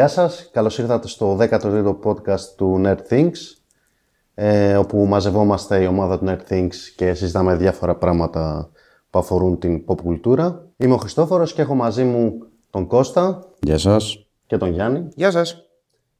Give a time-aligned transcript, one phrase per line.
[0.00, 3.36] Γεια σας, καλώς ήρθατε στο 13ο podcast του Nerd Things
[4.34, 8.70] ε, όπου μαζευόμαστε η ομάδα του Nerd Things και συζητάμε διάφορα πράγματα
[9.10, 10.66] που αφορούν την pop κουλτούρα.
[10.76, 12.32] Είμαι ο Χριστόφορος και έχω μαζί μου
[12.70, 14.26] τον Κώστα Γεια σας.
[14.46, 15.08] και τον Γιάννη.
[15.14, 15.64] Γεια σας.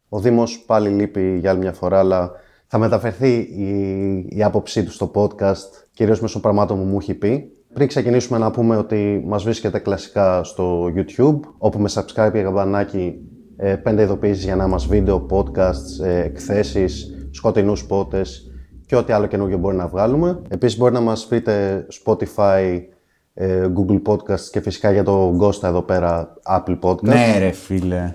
[0.08, 2.30] Ο Δήμος πάλι λείπει για άλλη μια φορά, αλλά
[2.66, 7.52] θα μεταφερθεί η, η άποψή του στο podcast, κυρίως μέσω πραγμάτων που μου έχει πει.
[7.72, 12.98] Πριν ξεκινήσουμε να πούμε ότι μας βρίσκεται κλασικά στο YouTube, όπου με subscribe και καμπανάκι
[12.98, 13.39] ε,
[13.82, 18.50] παίρνετε ειδοποιήσεις για νέα μας βίντεο, podcasts, ε, εκθέσεις, σκοτεινούς πότες
[18.86, 20.42] και ό,τι άλλο καινούργιο μπορεί να βγάλουμε.
[20.48, 22.78] Επίσης μπορεί να μας βρείτε Spotify,
[23.34, 28.12] ε, Google Podcasts και φυσικά για τον Κώστα εδώ πέρα Apple Podcast Ναι, ρε φίλε.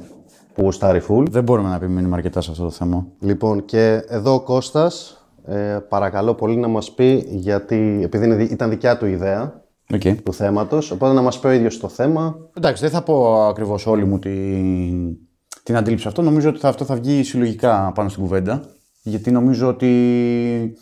[0.53, 1.25] που γουστάρει full.
[1.29, 3.07] Δεν μπορούμε να επιμείνουμε αρκετά σε αυτό το θέμα.
[3.19, 8.51] Λοιπόν, και εδώ ο Κώστας, ε, παρακαλώ πολύ να μας πει, γιατί επειδή είναι, δι-
[8.51, 10.01] ήταν δικιά του ιδέα Οκ.
[10.23, 12.37] του θέματος, οπότε να μας πει ο ίδιος το θέμα.
[12.57, 15.17] Εντάξει, δεν θα πω ακριβώς όλη μου την,
[15.65, 16.21] την αντίληψη αυτό.
[16.21, 18.61] Νομίζω ότι θα, αυτό θα βγει συλλογικά πάνω στην κουβέντα.
[19.01, 20.77] Γιατί νομίζω ότι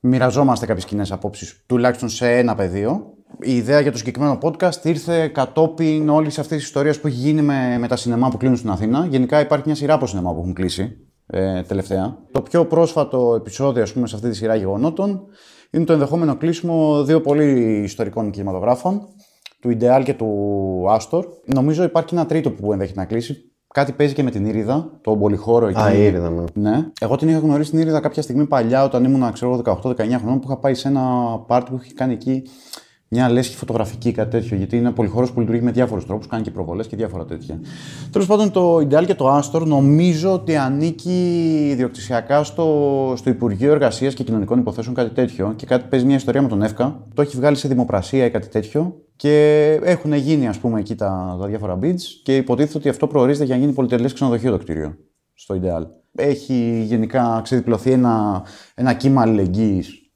[0.00, 3.14] μοιραζόμαστε κάποιες κοινές απόψεις, τουλάχιστον σε ένα πεδίο.
[3.40, 7.42] Η ιδέα για το συγκεκριμένο podcast ήρθε κατόπιν όλης αυτής της ιστορίας που έχει γίνει
[7.42, 9.06] με, με τα σινεμά που κλείνουν στην Αθήνα.
[9.06, 12.18] Γενικά υπάρχει μια σειρά από σινεμά που έχουν κλείσει ε, τελευταία.
[12.32, 15.20] Το πιο πρόσφατο επεισόδιο, ας πούμε, σε αυτή τη σειρά γεγονότων
[15.70, 19.00] είναι το ενδεχόμενο κλείσιμο δύο πολύ ιστορικών κινηματογράφων,
[19.60, 21.26] του Ιντεάλ και του Άστορ.
[21.44, 23.49] Νομίζω υπάρχει και ένα τρίτο που ενδέχεται να κλείσει.
[23.74, 25.80] Κάτι παίζει και με την Ήριδα, το πολυχώρο εκεί.
[25.80, 26.44] Α, η Ήριδα, ναι.
[26.52, 26.86] Ναι.
[27.00, 30.38] Εγώ την είχα γνωρίσει την Ήριδα κάποια στιγμή παλιά, όταν ήμουν, ξέρω εγώ, 18-19 χρονών,
[30.38, 31.02] που είχα πάει σε ένα
[31.46, 32.42] πάρτι που είχε κάνει εκεί
[33.12, 34.56] μια λέσχη φωτογραφική, κάτι τέτοιο.
[34.56, 37.60] Γιατί είναι ένα πολυχώρος που λειτουργεί με διάφορους τρόπους, κάνει και προβολές και διάφορα τέτοια.
[38.10, 44.14] Τέλος πάντων, το Ιντεάλ και το Άστορ νομίζω ότι ανήκει ιδιοκτησιακά στο, στο Υπουργείο Εργασίας
[44.14, 45.52] και Κοινωνικών Υποθέσεων, κάτι τέτοιο.
[45.56, 47.06] Και κάτι παίζει μια ιστορία με τον ΕΦΚΑ.
[47.14, 49.02] Το έχει βγάλει σε δημοπρασία ή κάτι τέτοιο.
[49.20, 53.44] Και έχουν γίνει, ας πούμε, εκεί τα, τα διάφορα bids και υποτίθεται ότι αυτό προορίζεται
[53.44, 54.96] για να γίνει πολυτελές ξενοδοχείο το κτίριο
[55.34, 55.86] στο Ιντεάλ.
[56.14, 58.42] Έχει γενικά ξεδιπλωθεί ένα,
[58.74, 60.10] ένα κύμα αλληλεγγύης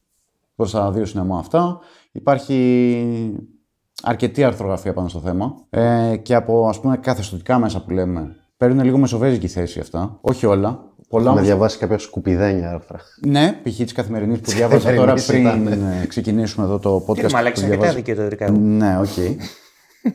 [0.56, 1.78] προς τα δύο σινεμά αυτά.
[2.12, 3.36] Υπάρχει
[4.02, 8.84] αρκετή αρθρογραφία πάνω στο θέμα ε, και από ας πούμε καθεστωτικά μέσα που λέμε παίρνουν
[8.84, 10.18] λίγο μεσοβέζικη θέση αυτά.
[10.20, 10.93] Όχι όλα.
[11.14, 12.98] Πολλά Με όμως- διαβάσει κάποια σκουπιδένια άρθρα.
[13.26, 13.76] Ναι, π.χ.
[13.76, 15.88] της Καθημερινής που διάβασα τώρα πριν Καθημερινής ήταν.
[16.02, 17.26] ε, ξεκινήσουμε εδώ το podcast.
[17.26, 17.94] Τι μαλάκα, που αρκετά διαβάζω.
[17.94, 18.58] δίκαιο το δικά μου.
[18.76, 19.38] Ναι, οκ.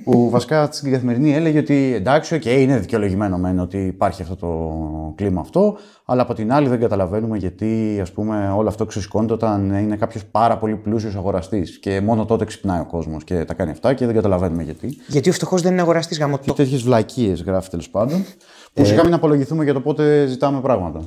[0.03, 5.13] Που βασικά στην Καθημερινή έλεγε ότι εντάξει, οκ, είναι δικαιολογημένο μεν ότι υπάρχει αυτό το
[5.15, 9.73] κλίμα αυτό, αλλά από την άλλη δεν καταλαβαίνουμε γιατί ας πούμε, όλο αυτό ξεσηκώνεται όταν
[9.73, 13.71] είναι κάποιος πάρα πολύ πλούσιος αγοραστής και μόνο τότε ξυπνάει ο κόσμος και τα κάνει
[13.71, 14.97] αυτά και δεν καταλαβαίνουμε γιατί.
[15.07, 16.37] Γιατί ο φτωχό δεν είναι αγοραστής γάμο.
[16.37, 16.53] Και Το...
[16.53, 18.25] τέτοιες βλακίες γράφει τέλος πάντων.
[18.73, 21.01] Που σιγά μην απολογηθούμε για το πότε ζητάμε πράγματα.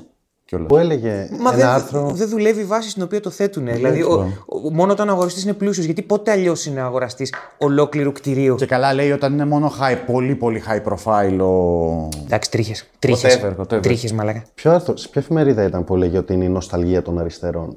[0.52, 0.68] Κιόλας.
[0.68, 2.10] Που έλεγε Μα ένα δεν, άρθρο.
[2.14, 3.66] δεν δουλεύει η βάση στην οποία το θέτουν.
[3.72, 5.84] Δηλαδή, ο, ο- μόνο όταν ο αγοραστή είναι πλούσιος.
[5.84, 10.34] Γιατί πότε αλλιώς είναι αγοραστής ολόκληρου κτηρίου; Και καλά λέει όταν είναι μόνο high, πολύ
[10.34, 12.08] πολύ high profile ο...
[12.24, 12.86] Εντάξει, τρίχες.
[12.98, 13.40] Τρίχες.
[13.42, 13.82] Whatever, whatever.
[13.82, 14.42] Τρίχες, μαλάκα.
[14.54, 17.76] Ποιο άρθρο, σε ποια εφημερίδα ήταν που έλεγε ότι είναι η νοσταλγία των αριστερών;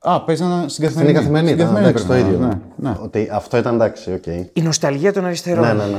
[0.00, 1.14] Α, παίζει ένα στην Στην Καθημερινή.
[1.18, 2.44] Καθημερινή Στην ήταν, εντάξει, το πρέπει να ίδιο.
[2.46, 2.60] είναι.
[2.76, 2.96] Ναι, ναι.
[3.02, 4.26] Ότι αυτό ήταν εντάξει, οκ.
[4.52, 5.64] Η νοσταλγία των αριστερών.
[5.66, 5.98] Ναι, ναι, ναι.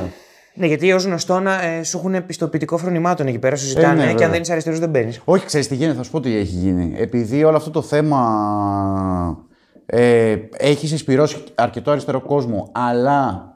[0.55, 1.41] Ναι, γιατί ως γνωστό
[1.79, 4.25] ε, σου έχουν πιστοποιητικό φρονημάτων εκεί πέρα, σου ζητάνε ναι, και βέβαια.
[4.25, 5.21] αν δεν είσαι αριστερός δεν μπαίνεις.
[5.25, 6.93] Όχι, ξέρεις τι γίνεται, θα σου πω τι έχει γίνει.
[6.97, 9.47] Επειδή όλο αυτό το θέμα
[9.85, 13.47] ε, έχει συσπειρώσει αρκετό αριστερό κόσμο, αλλά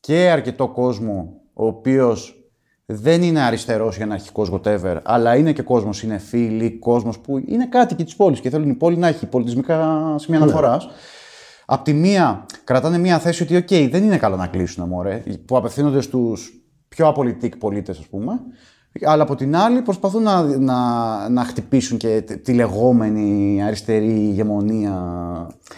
[0.00, 2.44] και αρκετό κόσμο ο οποίος
[2.86, 7.66] δεν είναι αριστερός ή αναρχικό whatever, αλλά είναι και κόσμος, είναι φίλοι, κόσμος που είναι
[7.66, 10.88] κάτοικοι της πόλης και θέλουν η πόλη να έχει πολιτισμικά σημεία αναφοράς.
[11.66, 15.56] Απ' τη μία κρατάνε μία θέση ότι, οκ, δεν είναι καλό να κλείσουν, μωρέ, που
[15.56, 16.52] απευθύνονται στους
[16.88, 18.32] πιο απολιτίκ πολίτες, ας πούμε.
[19.04, 24.96] Αλλά από την άλλη προσπαθούν να, να, να χτυπήσουν και τη- τη λεγόμενη αριστερή ηγεμονία,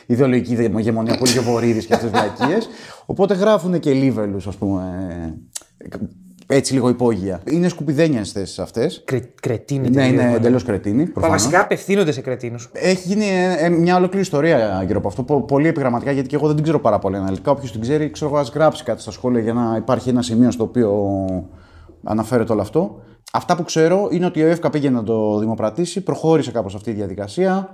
[0.06, 2.68] ιδεολογική ηγεμονία που έλεγε ο Βορύδης και αυτές τις βλακίες.
[3.06, 4.82] Οπότε γράφουν και λίβελους, ας πούμε,
[6.46, 7.40] έτσι λίγο υπόγεια.
[7.50, 9.02] Είναι σκουπιδένιες θέσεις αυτές.
[9.04, 9.80] Κρε, κρετίνη.
[9.88, 10.36] Ναι, τελείως, είναι μάλλον.
[10.36, 11.02] εντελώς κρετίνη.
[11.04, 11.42] Μα προφανώς.
[11.42, 12.70] Βασικά απευθύνονται σε κρετίνους.
[12.72, 15.22] Έχει γίνει ε, ε, μια ολόκληρη ιστορία γύρω από αυτό.
[15.22, 17.50] πο- Πολύ επιγραμματικά, γιατί και εγώ δεν την ξέρω πάρα πολύ αναλυτικά.
[17.50, 20.50] Όποιος την ξέρει, ξέρω εγώ, ας γράψει κάτι στα σχόλια για να υπάρχει ένα σημείο
[20.50, 21.24] στο οποίο
[22.04, 23.00] αναφέρεται όλο αυτό.
[23.32, 26.92] Αυτά που ξέρω είναι ότι ο ΕΦΚΑ πήγε να το δημοπρατήσει, προχώρησε κάπως αυτή η
[26.94, 27.68] διαδικασία.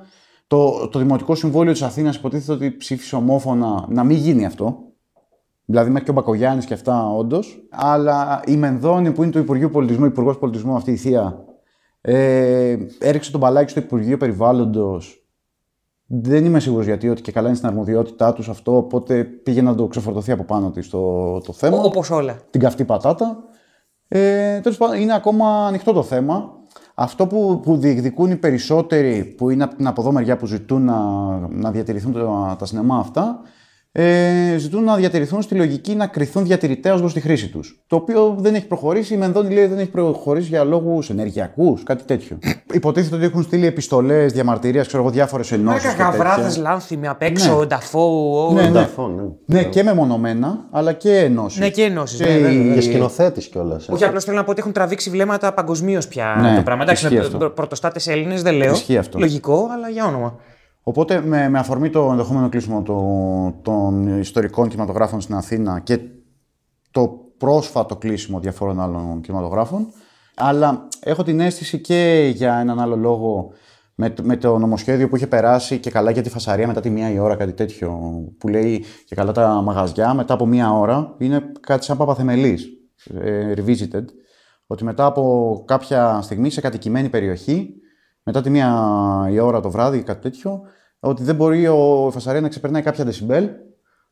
[0.46, 4.78] Το, το Δημοτικό Συμβούλιο της Αθήνας υποτίθεται ότι ψήφισε ομόφωνα να μην γίνει αυτό.
[5.72, 7.66] Δηλαδή μέχρι και ο Μπακογιάννης και αυτά, όντως.
[7.70, 11.44] Αλλά η Μενδώνη που είναι του Υπουργείου Πολιτισμού, Υπουργός Πολιτισμού, αυτή η θεία,
[12.00, 15.26] ε, έριξε τον μπαλάκι στο Υπουργείο Περιβάλλοντος.
[16.06, 18.76] Δεν είμαι σίγουρος γιατί, ότι και καλά είναι στην αρμοδιότητά τους αυτό.
[18.76, 21.76] Οπότε πήγε να το ξεφορτωθεί από πάνω της το, το θέμα.
[21.76, 22.36] Όπως όλα.
[22.50, 23.44] Την καυτή πατάτα.
[24.08, 26.50] Ε, Τέλος πάντων, είναι ακόμα ανοιχτό το θέμα.
[26.94, 30.84] Αυτό που, που διεκδικούν οι περισσότεροι, που είναι από την από εδώ μεριά που ζητούν
[30.84, 31.00] να,
[31.48, 33.40] να διατηρηθούν τα, τα σινεμά αυτά,
[33.94, 37.82] ε, ζητούν να διατηρηθούν στη λογική να κρυθούν διατηρητές ως προς τη χρήση τους.
[37.86, 39.14] Το οποίο δεν έχει προχωρήσει.
[39.14, 42.38] Η Μενδώνη λέει δεν έχει προχωρήσει για λόγους ενεργειακούς, κάτι τέτοιο.
[42.72, 45.82] Υποτίθεται ότι έχουν στείλει επιστολές διαμαρτυρίας, ξέρω εγώ, διάφορες ενώσεις.
[45.94, 47.66] Κάκα βράδες λάνθιμοι απ' έξω, Ναι.
[47.66, 48.50] νταφό.
[48.54, 48.68] Ναι, ναι.
[48.70, 49.22] Νταφό, ναι.
[49.58, 51.60] Ναι, και μεμονωμένα, αλλά και ενώσεις.
[51.60, 52.18] Ναι, και ενώσεις.
[52.18, 52.50] Και Ναι, βέβαια.
[52.52, 53.88] η- Και σκηνοθέτης κιόλας.
[53.88, 56.82] Όχι, απλώς θέλω να πω ότι έχουν τραβήξει βλέμματα παγκοσμίως πια Ναι, το πράγμα.
[56.82, 57.50] Εντάξει, ισχύει με αυτό.
[57.50, 58.72] πρωτοστάτες Έλληνες δεν λέω.
[58.72, 59.18] Ισχύει αυτό.
[59.18, 60.36] Λογικό, αλλά για όνομα.
[60.82, 65.98] Οπότε με, με αφορμή το ενδεχόμενο κλείσιμο το- των ιστορικών κινηματογράφων στην Αθήνα και
[66.90, 69.86] το πρόσφατο κλείσιμο διαφόρων άλλων κινηματογράφων,
[70.36, 73.50] αλλά έχω την αίσθηση και για έναν άλλο λόγο
[73.94, 76.90] με, το- με το νομοσχέδιο που είχε περάσει και καλά για τη φασαρία μετά τη
[76.90, 77.98] μία η ώρα, κάτι τέτοιο,
[78.38, 82.66] που λέει και καλά τα μαγαζιά μετά από μία ώρα, είναι κάτι σαν παπαθεμελής,
[83.20, 84.04] ε, revisited,
[84.66, 87.74] ότι μετά από κάποια στιγμή σε κατοικημένη περιοχή,
[88.22, 90.62] μετά τη μία η ώρα το βράδυ ή κάτι τέτοιο,
[91.00, 93.48] ότι δεν μπορεί ο η φασαρία να ξεπερνάει κάποια δεσιμπέλ,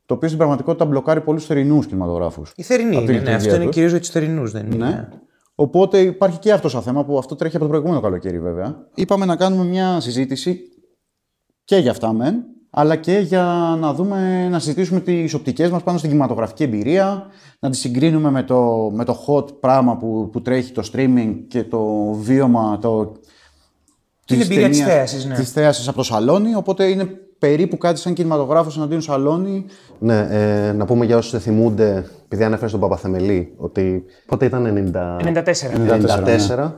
[0.07, 2.53] το οποίο στην πραγματικότητα μπλοκάρει πολλούς θερινούς κινηματογράφους.
[2.57, 3.35] Η θερινή Από την είναι, ναι.
[3.35, 3.75] Αυτό λειτουργία είναι τους.
[3.75, 4.87] κυρίως για τους θερινούς, δεν είναι.
[4.87, 5.09] Ναι.
[5.55, 8.87] Οπότε υπάρχει και αυτό σαν θέμα που αυτό τρέχει από το προηγούμενο καλοκαίρι βέβαια.
[8.95, 10.61] Είπαμε να κάνουμε μια συζήτηση
[11.65, 15.99] και για αυτά μεν, αλλά και για να δούμε, να συζητήσουμε τις οπτικές μας πάνω
[15.99, 17.27] στην κινηματογραφική εμπειρία,
[17.59, 21.65] να τη συγκρίνουμε με το, με το hot πράγμα που, που τρέχει το streaming και
[21.65, 23.12] το βίωμα, το,
[24.31, 25.35] Την εμπειρία της θέασης, ναι.
[25.35, 27.05] Της θέασης από το σαλόνι, οπότε είναι
[27.38, 29.65] περίπου κάτι σαν κινηματογράφος εναντίον σαλόνι.
[29.99, 34.93] Ναι, ε, να πούμε για όσους δεν θυμούνται, επειδή ανέφερε τον Παπαθεμελή, ότι πότε ήταν
[34.94, 35.27] 90...
[35.27, 36.59] 94.
[36.59, 36.73] 94.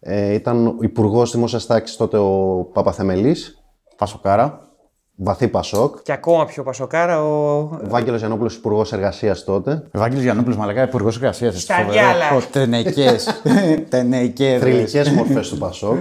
[0.00, 3.62] Ε, ήταν ο Υπουργός Δημόσιας Τάξης τότε ο Παπαθεμελής,
[3.96, 4.68] Πασοκάρα.
[5.14, 6.02] βαθύ Πασόκ.
[6.02, 7.68] Και ακόμα πιο πασοκάρα ο.
[7.82, 9.82] Βάγγελο Γιαννόπουλος, Υπουργός Εργασίας τότε.
[9.90, 11.62] Ευάγγελος Γιαννόπουλος Μαλακά, Υπουργός Εργασίας.
[11.62, 12.24] Στα διάλα.
[12.52, 13.42] Τενεκές.
[13.90, 14.60] Τενεκές.
[14.60, 15.98] Θρηλυκές μορφές του Πασόκ.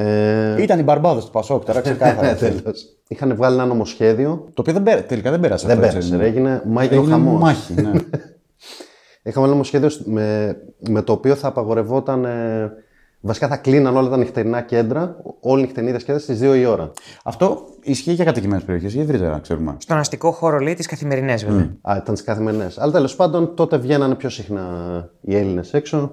[0.00, 2.34] Ε, Ήταν οι μπαρμπάδες του Πασόκ, τώρα ξεκάθαρα.
[2.62, 2.96] τέλος.
[3.08, 4.44] Είχαν βγάλει ένα νομοσχέδιο.
[4.54, 5.66] Το οποίο δεν πέρα, τελικά δεν πέρασε.
[5.66, 7.40] Δεν αυτό, πέρασε, έτσι, ρε, έγινε μάγιο Έγινε χαμός.
[7.40, 7.90] μάχη, ναι.
[9.22, 10.56] Είχαμε ένα νομοσχέδιο με,
[10.88, 12.24] με το οποίο θα απαγορευόταν.
[12.24, 12.72] Ε,
[13.20, 16.90] βασικά θα κλείναν όλα τα νυχτερινά κέντρα, όλοι οι νυχτερινίδε κέντρα στις 2 η ώρα.
[17.24, 19.76] Αυτό ισχύει για κατοικημένες περιοχές ή ευρύτερα, ξέρουμε.
[19.78, 21.76] Στον αστικό χώρο λέει τις καθημερινές βέβαια.
[21.82, 22.78] Α, ήταν τις καθημερινές.
[22.78, 24.64] Αλλά τέλος πάντων τότε βγαίνανε πιο συχνά
[25.20, 26.10] οι Έλληνες έξω, ε,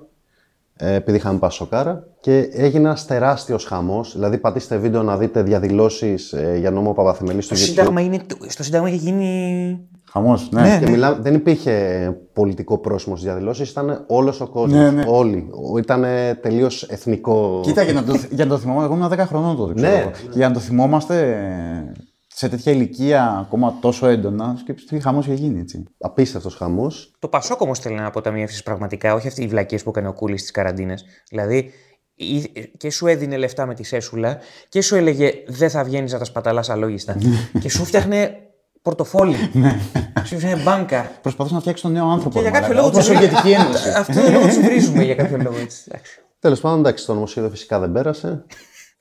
[0.77, 2.03] επειδή είχαμε πασοκάρα.
[2.19, 4.13] Και έγινε ένας τεράστιος χαμός.
[4.13, 7.63] Δηλαδή, πατήστε βίντεο να δείτε διαδηλώσεις ε, για νόμο Παπαθεμελή στο Το YouTube.
[7.63, 9.79] Σύνταγμα είναι, στο Σύνταγμα έχει γίνει.
[10.11, 10.79] Χαμός, ναι.
[10.83, 14.79] Και μιλά, δεν υπήρχε πολιτικό πρόσημο στις διαδηλώσεις, ήταν όλος ο κόσμος.
[14.79, 15.03] Ναι, ναι.
[15.07, 15.49] Όλοι.
[15.77, 16.05] Ήταν
[16.41, 17.59] τελείως εθνικό.
[17.63, 19.73] Κοίτα, για να το, για να το θυμόμαστε, εγώ ήμουν 10 χρονών τότε.
[19.73, 19.99] Ξέρω Ναι.
[19.99, 20.09] εγώ.
[20.11, 21.91] Και για να το θυμόμαστε ε,
[22.37, 25.83] σε τέτοια ηλικία ακόμα τόσο έντονα, σκέψτε τι χαμός είχε γίνει έτσι.
[25.97, 27.11] Απίστευτος χαμός.
[27.19, 30.39] Το Πασόκ όμως θέλει να αποταμιεύσεις πραγματικά, όχι αυτή οι βλακίες που έκανε ο Κούλης
[30.39, 31.05] στις καραντίνες.
[31.29, 31.71] Δηλαδή,
[32.15, 34.37] ή- και σου έδινε λεφτά με τη σέσουλα
[34.69, 37.17] και σου έλεγε δεν θα βγαίνεις να τα σπαταλάς αλόγιστα.
[37.61, 38.35] και σου φτιάχνε
[38.81, 39.35] πορτοφόλι.
[40.27, 41.11] σου φτιάχνε μπάνκα.
[41.21, 42.35] Προσπαθούσε να φτιάξει τον νέο άνθρωπο.
[42.35, 43.89] Και για ρε κάποιο μαλάκα, λόγο όπως η Σοβιετική Ένωση.
[44.01, 45.83] Αυτό είναι λόγο τους βρίζουμε για κάποιο λόγο έτσι.
[45.87, 46.19] εντάξει.
[46.39, 48.45] Τέλος πάντων, εντάξει, το νομοσχέδιο φυσικά δεν πέρασε.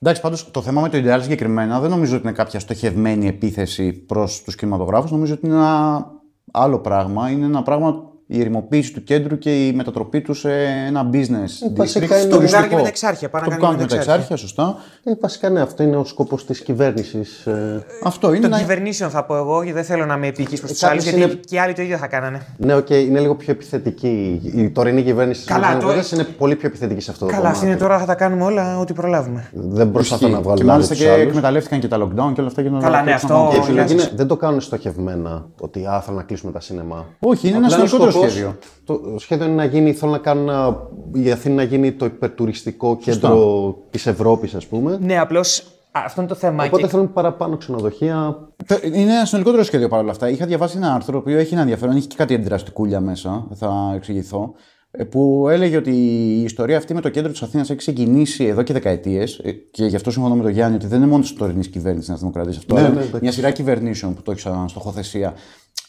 [0.05, 3.93] Εντάξει, πάντως το θέμα με το Ιντεάλ συγκεκριμένα δεν νομίζω ότι είναι κάποια στοχευμένη επίθεση
[3.93, 5.11] προς τους κινηματογράφους.
[5.11, 6.05] Νομίζω ότι είναι ένα
[6.51, 7.29] άλλο πράγμα.
[7.29, 10.51] Είναι ένα πράγμα η ερημοποίηση του κέντρου και η μετατροπή τους σε
[10.87, 11.73] ένα business.
[11.75, 12.51] βασικά district είναι- Το που τουριστικό.
[12.51, 13.29] κάνει και με τα εξάρχεια.
[13.29, 14.75] Πάνε Το να που κάνει κάνουν με με τα εξάρχεια, σωστά.
[15.03, 17.45] Ε, βασικά ναι, αυτό είναι ο σκοπός της κυβέρνησης.
[17.45, 18.39] Ε, Αυτό είναι.
[18.39, 21.03] Των να- κυβερνήσεων θα πω εγώ, γιατί δεν θέλω να είμαι επίκη προς τους άλλους,
[21.03, 22.41] κάποιες γιατί είναι- και άλλοι το ίδιο θα κάνανε.
[22.57, 24.41] ναι, οκ, είναι λίγο πιο επιθετική.
[24.55, 27.59] Η τωρινή κυβέρνηση τη Καλά, το- είναι πολύ πιο επιθετική σε αυτό το Καλά, κομμάτι.
[27.59, 29.49] αυτή είναι τώρα, θα τα κάνουμε όλα ό,τι προλάβουμε.
[29.53, 30.41] Δεν προσπαθώ να Ισχύει.
[30.43, 31.23] βγάλω Και λάδι μάλιστα τους και άλλους.
[31.27, 32.61] εκμεταλλεύτηκαν και τα lockdown και όλα αυτά.
[32.61, 33.49] γίνονται Καλά, ναι, όλα αυτό- πίσω.
[33.49, 34.07] Και η Όχι, επιλογή εντάξει.
[34.07, 37.05] είναι, δεν το κάνουν στοχευμένα ότι α, θέλω να κλείσουμε τα σινεμά.
[37.19, 38.57] Όχι, είναι ένα Απλά ο συνολικότερο σκοπός- σχέδιο.
[38.85, 42.97] Το σχέδιο είναι να γίνει, θέλω να κάνουν ένα- η Αθήνα να γίνει το υπερτουριστικό
[42.97, 44.97] κέντρο της Ευρώπης, ας πούμε.
[45.01, 46.63] Ναι, απλώς αυτό είναι το θέμα.
[46.63, 48.37] Οπότε και- θέλουν παραπάνω ξενοδοχεία.
[48.83, 50.29] Είναι ένα συνολικότερο σχέδιο παρόλα αυτά.
[50.29, 53.91] Είχα διαβάσει ένα άρθρο, το οποίο έχει ένα ενδιαφέρον, έχει και κάτι αντιδραστικούλια μέσα, θα
[53.95, 54.53] εξηγηθώ,
[54.91, 58.61] ε, που έλεγε ότι η ιστορία αυτή με το κέντρο της Αθήνας έχει ξεκινήσει εδώ
[58.63, 59.41] και δεκαετίες.
[59.71, 62.19] Και γι' αυτό συμφωνώ με τον Γιάννη ότι δεν είναι μόνος της τωρινής κυβέρνησης τη
[62.19, 62.73] Δημοκρατία αυτό.
[62.73, 63.19] Ναι, αλλά ναι, εντάξει.
[63.21, 65.33] μια σειρά κυβερνήσεων που το έχει σαν στοχοθεσία.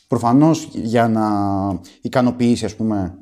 [0.07, 1.29] Προφανώς για να
[2.01, 3.19] ικανοποιήσει, ας πούμε,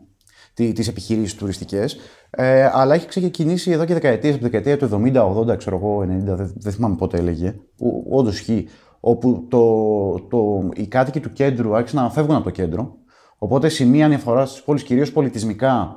[0.54, 1.96] τι τις επιχειρήσεις τουριστικές,
[2.30, 6.00] ε, αλλά έχει ξεκινήσει εδώ και δεκαετίες, από τη δεκαετία του 70, 80, ξέρω εγώ,
[6.00, 8.68] 90, δεν, δεν θυμάμαι πότε έλεγε, που όντως ισχύει,
[9.00, 12.96] όπου το, το, οι κάτοικοι του κέντρου άρχισαν να φεύγουν από το κέντρο,
[13.38, 15.96] οπότε σημεία αναφοράς στις πόλεις, κυρίως πολιτισμικά,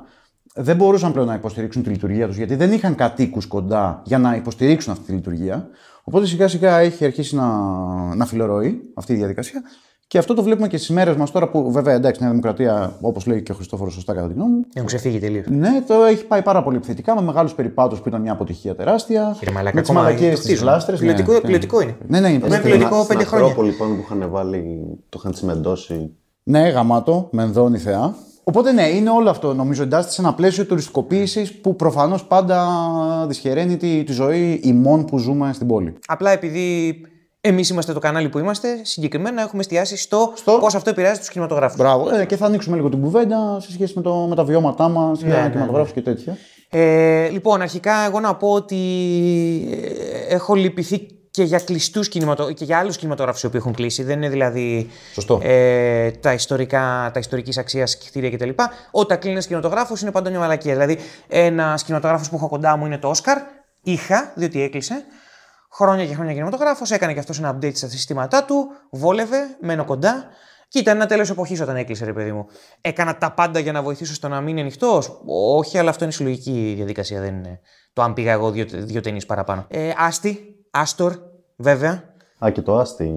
[0.54, 4.34] δεν μπορούσαν πλέον να υποστηρίξουν τη λειτουργία τους, γιατί δεν είχαν κατοίκους κοντά για να
[4.34, 5.68] υποστηρίξουν αυτή τη λειτουργία.
[6.04, 7.46] Οπότε σιγά σιγά έχει αρχίσει να,
[8.14, 9.62] να φιλορροεί αυτή η διαδικασία
[10.08, 13.26] Και αυτό το βλέπουμε και στις μέρες μας τώρα που, βέβαια, εντάξει, Νέα Δημοκρατία, όπως
[13.26, 14.64] λέει και ο Χριστόφορος, σωστά κατά τη γνώμη μου.
[14.74, 15.46] Έχουν ξεφύγει τελείως.
[15.48, 19.34] Ναι, το έχει πάει πάρα πολύ επιθετικά με μεγάλους περιπάτους που ήταν μια αποτυχία τεράστια.
[19.38, 20.64] Κύριε Μαλάκα, με τις ακόμα μαλακίες το της χτίζουν.
[20.66, 20.98] λάστρες.
[20.98, 21.96] Πιλωτικό- πιλωτικό είναι.
[22.06, 22.68] Ναι, ναι, είναι Είναι πιλωτικό.
[22.68, 23.46] πιλωτικό Στην πέντε χρόνια.
[23.46, 26.10] Ακρόπολη πάνω που είχαν βάλει, το είχαν τσιμεντώσει.
[26.42, 28.14] Ναι, γαμάτο, με ενδώνει θεά.
[28.44, 29.54] Οπότε ναι, είναι όλο αυτό.
[29.54, 32.66] Νομίζω εντάσσεται σε ένα πλαίσιο τουριστικοποίησης που προφανώς πάντα
[33.28, 35.94] δυσχεραίνει τη, τη ζωή ημών που ζούμε στην πόλη.
[36.06, 36.96] Απλά επειδή
[37.48, 41.28] εμείς είμαστε το κανάλι που είμαστε, συγκεκριμένα έχουμε εστιάσει στο, Στο- πώς αυτό επηρεάζει τους
[41.28, 41.76] κινηματογράφους.
[41.78, 42.14] Μπράβο.
[42.14, 45.20] Ε, και θα ανοίξουμε λίγο την κουβέντα σε σχέση με, το, με τα βιώματά μας
[45.20, 46.36] για Ναι, ναι, κινηματογράφους και τέτοια.
[46.70, 48.76] Ε, λοιπόν, αρχικά εγώ να πω ότι
[50.28, 52.52] ε, έχω λυπηθεί και για κλειστούς κινηματο...
[52.52, 54.02] και για άλλους κινηματογράφους οι οποίοι έχουν κλείσει.
[54.02, 55.40] Δεν είναι δηλαδή Σωστό.
[55.42, 58.48] ε, τα, ιστορικά, τα ιστορικής αξίας κτίρια κτλ.
[58.90, 60.72] Όταν κλείνει ένας κινηματογράφος είναι πάντα μια μαλακία.
[60.72, 63.38] Δηλαδή, ένας κινηματογράφος που έχω κοντά μου είναι το Όσκαρ.
[63.82, 65.04] Είχα, διότι έκλεισε.
[65.72, 66.90] Χρόνια και χρόνια κινηματογράφος.
[66.90, 68.66] Έκανε και αυτός ένα update στα συστήματά του.
[68.90, 70.24] Βόλευε, μένω κοντά.
[70.68, 72.46] Και ήταν ένα τέλος εποχής όταν έκλεισε, ρε παιδί μου.
[72.80, 75.20] Έκανα τα πάντα για να βοηθήσω στο να μείνει ανοιχτός.
[75.56, 77.20] Όχι, αλλά αυτό είναι συλλογική διαδικασία.
[77.20, 77.60] Δεν είναι
[77.92, 79.64] το αν πήγα εγώ δύο, δύο ταινίες παραπάνω.
[79.68, 81.18] Ε, Άστι, Άστορ,
[81.56, 82.02] βέβαια.
[82.44, 83.12] Α, και το Άστι.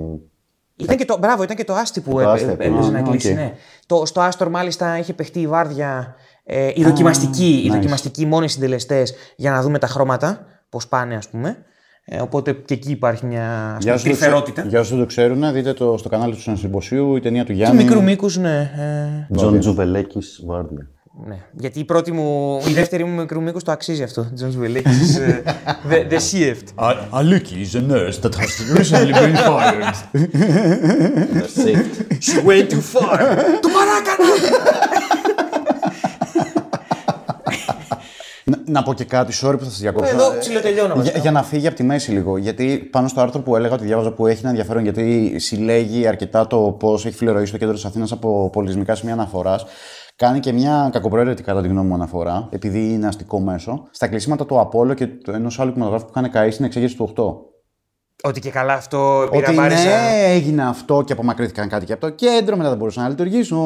[0.75, 2.99] Ήταν και το, μπράβο, ήταν και το Άστι που Το έπαι- Άστι, έπαιζε α, να
[2.99, 3.05] οκ.
[3.09, 3.33] κλείσει.
[3.33, 3.53] Ναι.
[3.85, 6.15] Το, στο Άστορ, μάλιστα, είχε παιχτεί η βάρδια.
[6.43, 7.73] Ε, οι δοκιμαστικοί, οι nice.
[7.73, 11.65] δοκιμαστικοί μόνοι συντελεστές για να δούμε τα χρώματα, πώς πάνε, ας πούμε.
[12.05, 14.51] Ε, οπότε και εκεί υπάρχει μια ας πούμε, όσους δεν τρυφερότητα.
[14.53, 17.47] ξέ- Για όσους δεν το ξέρουν, δείτε το στο κανάλι του Συνσυμποσίου η ταινία του
[17.51, 17.83] Του Γιάννη.
[17.83, 18.71] μικρού μήκους, ναι.
[19.29, 20.87] Ε, Τζον Τζουβελέκης Βάρδια.
[21.27, 21.35] ναι.
[21.51, 24.31] Γιατί η πρώτη μου, η δεύτερη μου μικρού μήκους το αξίζει αυτό.
[24.35, 24.89] Τζον Τζουβελέκη.
[25.89, 26.85] The, the Shift.
[27.19, 29.95] Aliki is a nurse that has recently been fired.
[32.27, 33.17] She went too far.
[33.61, 34.29] το παράκανα!
[38.71, 40.13] Να, να πω και κάτι, sorry που θα σας διακόψω.
[40.15, 40.93] Εδώ Ε, ψιλοτελειώνω.
[40.93, 41.19] για, βασικά.
[41.19, 42.37] για να φύγει από τη μέση λίγο.
[42.37, 46.47] Γιατί πάνω στο άρθρο που έλεγα ότι διάβαζα που έχει ένα ενδιαφέρον, γιατί συλλέγει αρκετά
[46.47, 49.65] το πώς έχει ξεκληρίσει το κέντρο της Αθήνας από πολιτισμικά σημεία αναφοράς.
[50.15, 54.45] Κάνει και μια κακοπροαίρετη, κατά τη γνώμη μου, αναφορά, επειδή είναι αστικό μέσο, στα κλεισίματα
[54.45, 57.50] του Απόλο και ενός άλλου κινηματογράφου που είχαν καεί στην εξέγερση του 8.
[58.23, 59.83] Ότι και καλά αυτό Ότι πειραμπάρισα.
[59.83, 63.57] ναι, έγινε αυτό και απομακρύνθηκαν κάτι και από το κέντρο, μετά δεν μπορούσαν να λειτουργήσουν.
[63.57, 63.61] Ω,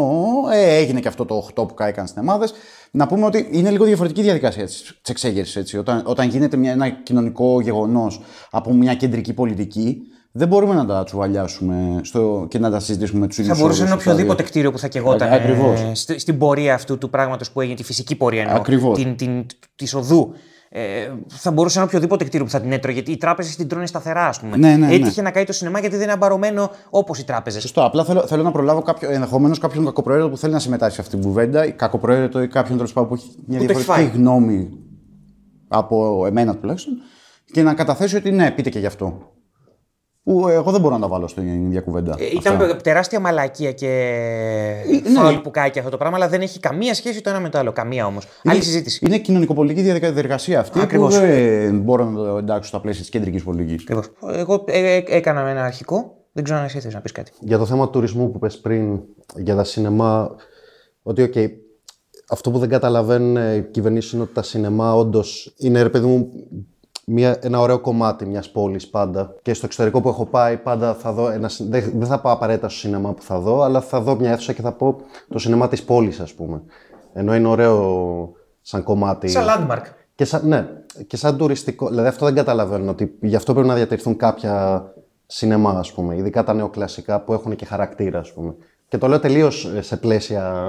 [0.46, 2.46] ω, ε, έγινε και αυτό το 8 που κάηκαν στις εμάδε.
[2.92, 5.74] Να πούμε ότι είναι λίγο διαφορετική διαδικασία της εξέγερσης.
[5.74, 8.22] Όταν, όταν γίνεται μια, ένα κοινωνικό γεγονός
[8.52, 9.98] από μια κεντρική πολιτική,
[10.32, 13.82] δεν μπορούμε να τα τσουβαλιάσουμε στο, και να τα συζητήσουμε με τους ίδιους Θα μπορούσε
[13.82, 15.80] να είναι οποιοδήποτε κτίριο που θα κεγόταν Α- ακριβώς.
[15.82, 18.56] ε, στη- στην πορεία αυτού του πράγματος που έγινε, τη φυσική πορεία εννοώ.
[18.56, 18.98] Ακριβώς.
[18.98, 19.46] Την, την,
[19.76, 20.34] της οδού.
[20.78, 22.96] Ε, θα μπορούσε να είναι οποιοδήποτε κτίριο που θα την έτρωγε.
[22.96, 24.58] Γιατί οι τράπεζες την τρώνε σταθερά, ας πούμε.
[24.58, 24.94] Ναι, ναι, ναι.
[24.94, 27.62] Έτυχε να καεί το σινεμά γιατί δεν είναι αμπαρωμένο όπως οι τράπεζες.
[27.62, 27.84] Σωστό.
[27.84, 31.16] Απλά θέλω, θέλω να προλάβω κάποιο, ενδεχομένως κάποιον κακοπροαίρετο που θέλει να συμμετάσχει σε αυτή
[31.16, 34.12] την κουβέντα, ή κακοπροαίρετο ή κάποιον τέλος πάντων που έχει μια Που το έχει διαφορετική
[34.12, 34.22] φάει.
[34.22, 34.70] γνώμη
[35.68, 36.94] από εμένα τουλάχιστον
[37.52, 39.35] και να καταθέσει ότι ναι, πείτε και γι' αυτό.
[40.26, 42.16] Που εγώ δεν μπορώ να τα βάλω στην ίδια κουβέντα.
[42.20, 42.76] Ε, Ήταν Αυτά.
[42.76, 43.88] τεράστια μαλακία και
[45.06, 45.20] Ε, ναι.
[45.20, 47.58] φάουλ που κάηκε αυτό το πράγμα, αλλά δεν έχει καμία σχέση το ένα με το
[47.58, 47.72] άλλο.
[47.72, 48.28] Καμία όμως.
[48.44, 49.06] Άλλη συζήτηση.
[49.06, 51.14] Είναι κοινωνικοπολιτική διαδικα- διαδικασία αυτή Ακριβώς.
[51.16, 53.82] που δεν μπορώ να το εντάξω στα πλαίσια της κεντρικής πολιτικής.
[53.82, 54.10] Ακριβώς.
[54.40, 56.18] Εγώ ε, ε, έκανα ένα αρχικό.
[56.32, 57.32] Δεν ξέρω αν εσύ θες να πεις κάτι.
[57.40, 59.00] Για το θέμα του τουρισμού που πες πριν,
[59.36, 60.36] για τα σινεμά,
[61.04, 61.34] ότι οκ,
[62.30, 66.06] αυτό που δεν καταλαβαίνουν ε, οι κυβερνήσεις είναι ότι τα σινεμά όντως είναι, ρε παιδί
[66.06, 66.30] μου,
[67.06, 69.36] μια, ένα ωραίο κομμάτι μιας πόλης πάντα.
[69.42, 71.48] Και στο εξωτερικό που έχω πάει, πάντα θα δω ένα.
[71.50, 74.32] συ- Δεν, δεν θα πάω απαραίτητα στο σινεμά που θα δω, αλλά θα δω μια
[74.32, 74.96] αίθουσα και θα πω
[75.30, 76.62] το σινεμά της πόλης, ας πούμε.
[77.14, 78.32] Ενώ είναι ωραίο
[78.62, 79.28] σαν κομμάτι.
[79.28, 79.82] Σαν landmark.
[80.16, 80.68] Και σαν, ναι,
[81.08, 81.90] και σαν τουριστικό.
[81.90, 82.92] Δηλαδή αυτό δεν καταλαβαίνω.
[82.92, 84.84] Ότι γι' αυτό πρέπει να διατηρηθούν κάποια
[85.26, 86.16] σινεμά, ας πούμε.
[86.16, 88.56] Ειδικά τα νεοκλασικά που έχουν και χαρακτήρα, ας πούμε.
[88.88, 90.66] Και το λέω τελείως σε πλαίσια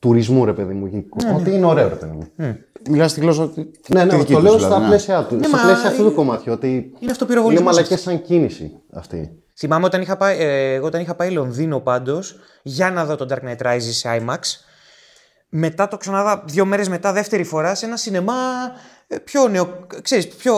[0.00, 1.04] τουρισμού, ρε παιδί μου.
[1.36, 2.54] Ότι είναι ωραίο, ρε παιδί μου.
[2.90, 3.48] Μιλάς στη γλώσσα.
[3.48, 4.86] τη- Ναι, τη ναι, δική το τους, λέω δηλαδή, στα ναι.
[4.86, 5.36] πλαίσια του.
[5.36, 6.52] Ναι, στα μα πλαίσια αυτού είναι- του κομμάτιου.
[6.52, 9.30] Ότι Είναι είναι αυτοπυροβολισμός μαλάκα σαν κίνηση αυτή.
[9.56, 13.26] Θυμάμαι όταν είχα πάει, ε, εγώ όταν είχα πάει Λονδίνο πάντως για να δω το
[13.30, 14.38] Dark Knight Rises σε IMAX.
[15.52, 18.32] Μετά το ξαναείδα δύο μέρες μετά, δεύτερη φορά, σε ένα σινεμά
[19.06, 20.54] ε, πιο νεο, ξέρεις, πιο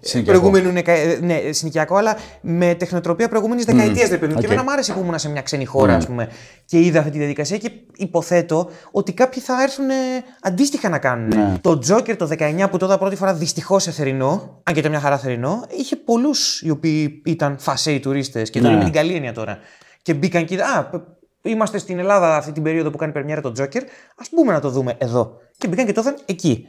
[0.00, 0.38] ε, Συνοικιακό.
[0.40, 4.38] προηγούμενου νεκα- ε, ναι, συνοικιακό, αλλά με τεχνοτροπία προηγούμενης δεκαετίας, ρε παιδί μου.
[4.40, 4.50] Και οκ.
[4.52, 6.28] εμένα μου άρεσε που ήμουν σε μια ξένη χώρα, ας πούμε,
[6.64, 9.94] και είδα αυτή τη διαδικασία και υποθέτω ότι κάποιοι θα έρθουν ε,
[10.42, 11.28] αντίστοιχα να κάνουν.
[11.28, 11.58] Ναι.
[11.60, 14.90] Το Joker το 19 που το είδα πρώτη φορά δυστυχώς σε θερινό, αν και ήταν
[14.90, 18.70] μια χαρά θερινό, είχε πολλούς οι οποίοι ήταν φασέοι τουρίστες και το Ναι.
[18.70, 19.58] λέω με την καλή έννοια τώρα.
[20.02, 21.02] Και μπήκαν και είδα, Α, π-
[21.44, 23.80] είμαστε στην Ελλάδα αυτή την περίοδο που κάνει πρεμιέρα το Joker,
[24.16, 25.36] ας πούμε να το δούμε εδώ.
[25.58, 26.66] Και μπήκαν και το είδαν εκεί.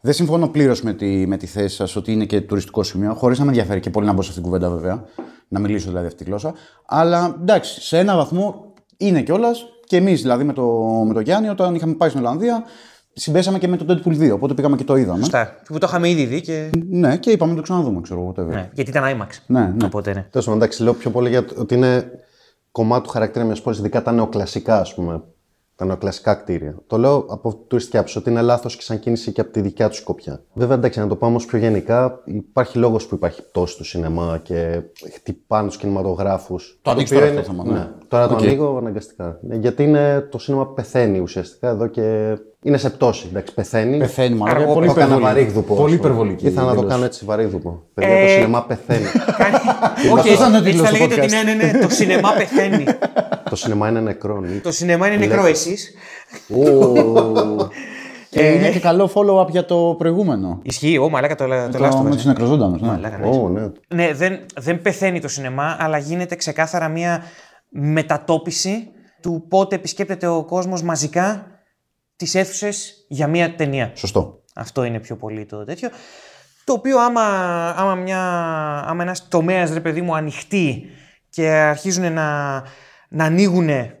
[0.00, 3.38] Δεν συμφωνώ πλήρως με τη, με τη θέση σας ότι είναι και τουριστικό σημείο, χωρίς
[3.38, 5.04] να με ενδιαφέρει και πολύ να μπω σε αυτήν την κουβέντα βέβαια.
[5.48, 6.54] Να μιλήσω δηλαδή αυτή τη γλώσσα.
[6.86, 10.64] Αλλά εντάξει, σε ένα βαθμό είναι κιόλας και εμείς δηλαδή με το,
[11.06, 12.64] με το Γιάννη, όταν είχαμε πάει στην Ολλανδία,
[13.12, 14.30] συμπέσαμε και με το Deadpool 2.
[14.32, 15.18] Οπότε πήγαμε και το είδαμε.
[15.18, 15.54] Σωστά.
[15.64, 16.70] Που το είχαμε ήδη δει και.
[16.90, 18.34] Ναι, και είπαμε να το ξαναδούμε, ξέρω εγώ.
[18.36, 18.52] whatever.
[18.54, 19.28] Ναι, γιατί ήταν IMAX.
[19.46, 19.84] Ναι, ναι.
[19.84, 20.26] Οπότε ναι.
[20.30, 22.10] Τέλος πάντων, εντάξει, λέω πιο πολύ για το- ότι είναι
[22.74, 25.22] κομμάτι του χαρακτήρα μιας πόλης, ειδικά τα νεοκλασικά, ας πούμε.
[25.76, 26.74] Τα νεοκλασικά κτίρια.
[26.86, 29.88] Το λέω από τουριστική άποψη ότι είναι λάθος και σαν κίνηση και από τη δικιά
[29.88, 30.42] του σκοπιά.
[30.52, 34.40] Βέβαια, εντάξει, να το πάω όμως πιο γενικά, υπάρχει λόγος που υπάρχει πτώση του σινεμά
[34.42, 34.80] και
[35.14, 36.78] χτυπάνε τους κινηματογράφους.
[36.82, 37.90] Το ανοίγεις τώρα αυτό το θέμα, ναι.
[38.08, 38.40] Τώρα το Οκ.
[38.42, 39.38] ανοίγω αναγκαστικά.
[39.42, 42.36] Ναι, Γιατί είναι, το σίνεμα πεθαίνει ουσιαστικά εδώ και
[42.66, 43.26] είναι σε πτώση.
[43.30, 43.96] Εντάξει, πεθαίνει.
[43.98, 44.56] Πεθαίνει μάλλον.
[44.56, 45.34] Αργό- Πολύ το έκανα υπερβολική.
[45.34, 45.74] βαρύγδουπο.
[45.74, 46.08] Πολύ ας πούμε.
[46.12, 46.46] υπερβολική.
[46.46, 46.92] Ήθελα να το δήλωση.
[46.94, 47.82] κάνω έτσι βαρύγδουπο.
[47.94, 49.06] Παιδιά, Ε, το σινεμά πεθαίνει.
[50.12, 51.44] Οκ, Αυτό ήταν ο έτσι τίτλος θα του λέγεται ότι podcast.
[51.44, 52.84] ναι, ναι, ναι, το σινεμά πεθαίνει.
[53.50, 54.40] το σινεμά είναι νεκρό.
[54.40, 54.48] ναι.
[54.62, 55.94] το σινεμά είναι νεκρό εσείς.
[56.48, 57.68] Ω,
[58.30, 60.58] Και είναι και καλό follow-up για το προηγούμενο.
[60.62, 62.80] Ισχύει, ο μαλάκα το, το, Το, λάστο με τους νεκροζώντανους.
[62.80, 62.88] Ναι.
[62.88, 63.26] Μαλάκα, ναι.
[63.26, 63.62] Ω, ναι.
[63.94, 67.22] Ναι, δεν, δεν πεθαίνει το σινεμά, αλλά γίνεται ξεκάθαρα μια
[67.68, 68.88] μετατόπιση
[69.22, 71.46] του πότε επισκέπτεται ο κόσμος μαζικά
[72.16, 73.92] τις αίθουσες για μια ταινία.
[73.94, 74.42] Σωστό.
[74.54, 75.88] Αυτό είναι πιο πολύ το τέτοιο.
[76.64, 77.20] Το οποίο άμα,
[77.70, 78.22] άμα, μια,
[78.86, 80.86] άμα ένας τομέας, ρε παιδί μου, ανοιχτεί
[81.30, 82.54] και αρχίζουν να,
[83.08, 83.98] να ανοίγουν ε,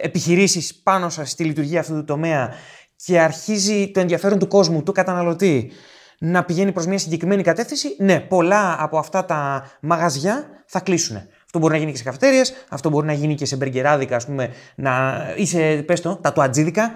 [0.00, 2.54] επιχειρήσεις πάνω σας στη λειτουργία αυτού του τομέα
[2.96, 5.72] και αρχίζει το ενδιαφέρον του κόσμου, του καταναλωτή,
[6.18, 11.16] να πηγαίνει προς μια συγκεκριμένη κατεύθυνση, ναι, πολλά από αυτά τα μαγαζιά θα κλείσουν.
[11.54, 14.26] Αυτό μπορεί να γίνει και σε καφετέριες, αυτό μπορεί να γίνει και σε μπεργκεράδικα, ας
[14.26, 16.92] πούμε, να, ή σε, πες το, τα τουατζίδικα.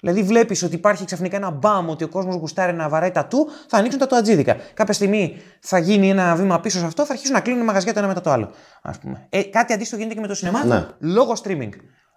[0.00, 3.48] Δηλαδή, βλέπεις ότι υπάρχει ξαφνικά ένα μπαμ ότι ο κόσμος γουστάρει να βαράει τα του,
[3.68, 4.56] θα ανοίξουν τα τουατζίδικα.
[4.74, 7.98] Κάποια στιγμή θα γίνει ένα βήμα πίσω σε αυτό, θα αρχίσουν να κλείνουν μαγαζιά το
[7.98, 8.50] ένα μετά το άλλο.
[8.82, 9.26] Ας πούμε.
[9.28, 10.86] Ε, κάτι αντίστοιχο γίνεται και με το σινεμά Ναι.
[10.98, 11.70] λόγω streaming.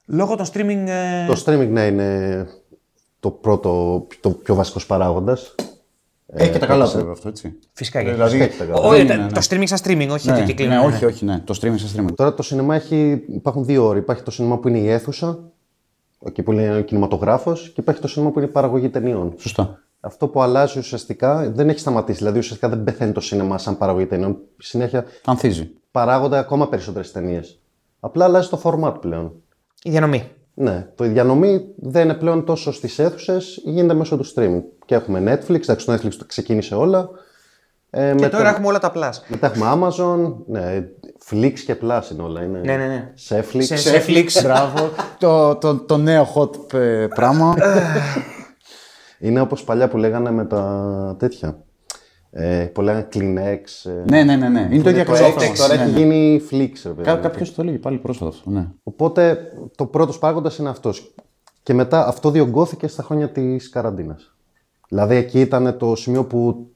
[0.06, 0.84] Λόγω των streaming.
[0.88, 2.48] ε, Το streaming, ναι, είναι
[3.20, 5.56] το πρώτο, το πιο βασικός παράγοντας.
[6.34, 7.54] Έχει και τα καλά του βέβαια αυτό, έτσι.
[7.74, 8.12] Φυσικά και.
[8.12, 8.78] Δηλαδή, Έχει τα καλά.
[8.80, 9.32] Ο- δεν ε, τα- είναι, ναι.
[9.32, 10.78] Το streaming σαν streaming, όχι Ναι, ότι κυκλίνουν.
[10.78, 11.40] ναι, όχι, όχι, ναι.
[11.40, 12.14] Το streaming σε streaming.
[12.16, 14.00] Τώρα το σινεμά έχει, υπάρχουν δύο όροι.
[14.00, 15.40] Υπάρχει το σινεμά που είναι η αίθουσα,
[16.26, 19.34] εκεί που είναι ο κινηματογράφος, και υπάρχει το σινεμά που είναι η παραγωγή ταινιών.
[19.38, 19.80] Σωστά.
[20.00, 22.18] Αυτό που αλλάζει ουσιαστικά δεν έχει σταματήσει.
[22.18, 24.38] Δηλαδή ουσιαστικά δεν πεθαίνει το σινεμά σαν παραγωγή ταινιών.
[24.58, 25.70] Συνέχεια Ανθίζει.
[25.92, 27.60] παράγονται ακόμα περισσότερες ταινίες.
[28.00, 29.34] Απλά αλλάζει το format πλέον.
[29.84, 30.24] Η διανομή.
[30.62, 34.62] Ναι, το η διανομή δεν είναι πλέον τόσο στις αίθουσες, γίνεται μέσω του streaming.
[34.86, 37.10] Και έχουμε Netflix, εντάξει, το Netflix το ξεκίνησε όλα.
[37.90, 39.12] Ε, Και μετά, τώρα έχουμε όλα τα plus.
[39.28, 40.88] μετά έχουμε Amazon, ναι,
[41.30, 42.44] Flix και Plus είναι όλα.
[42.44, 43.14] Είναι Ναι, ναι, ναι.
[43.30, 43.62] Netflix.
[43.64, 44.26] Σε- Netflix.
[44.44, 44.90] Μπράβο.
[45.20, 47.56] το, το, το νέο hot ε, πράγμα.
[49.20, 51.64] Είναι όπως παλιά που λέγανε με τα τέτοια.
[52.34, 53.90] Ε, που λέγανε Kleenex.
[53.90, 54.68] Ε, ναι, ναι, ναι, ναι.
[54.72, 55.50] Είναι το ίδιο το ακριβώς.
[55.50, 57.22] Etex, τώρα έχει γίνει Flix, ρε παιδί.
[57.22, 58.50] Κάποιος το έλεγε πάλι πρόσφατα αυτό.
[58.50, 58.68] Ναι.
[58.84, 59.38] Οπότε
[59.76, 61.14] το πρώτος παράγοντα είναι αυτός.
[61.64, 64.36] Και μετά αυτό διωγγώθηκε στα χρόνια της καραντίνας.
[64.88, 66.68] Δηλαδή εκεί ήταν το σημείο που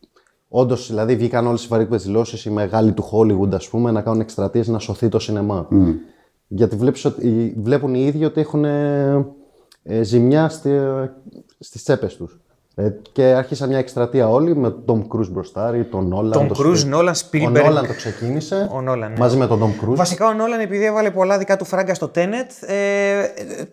[0.47, 4.19] όντως δηλαδή, βγήκαν όλες οι βαρύκπε δηλώσεις, οι μεγάλοι του Hollywood, ας πούμε, να κάνουν
[4.19, 5.67] εκστρατείες να σωθεί το σινεμά.
[6.47, 9.25] Γιατί βλέπεις ότι, βλέπουν οι ίδιοι ότι έχουν ε,
[9.83, 10.69] ε, ζημιά στη,
[11.59, 12.39] στις τσέπες τους.
[12.77, 16.31] Ε, και άρχισαν μια εκστρατεία όλοι με τον Tom Cruise μπροστά, ή τον Nolan.
[16.31, 17.65] Τον το Cruise, Spiel- Nolan, Ο Spielberg.
[17.65, 19.13] Nolan το ξεκίνησε Ο Nolan, ναι.
[19.17, 19.95] μαζί με τον Tom Cruise.
[19.95, 23.23] Βασικά ο Νόλαν επειδή έβαλε πολλά δικά του φράγκα στο Tenet, ε,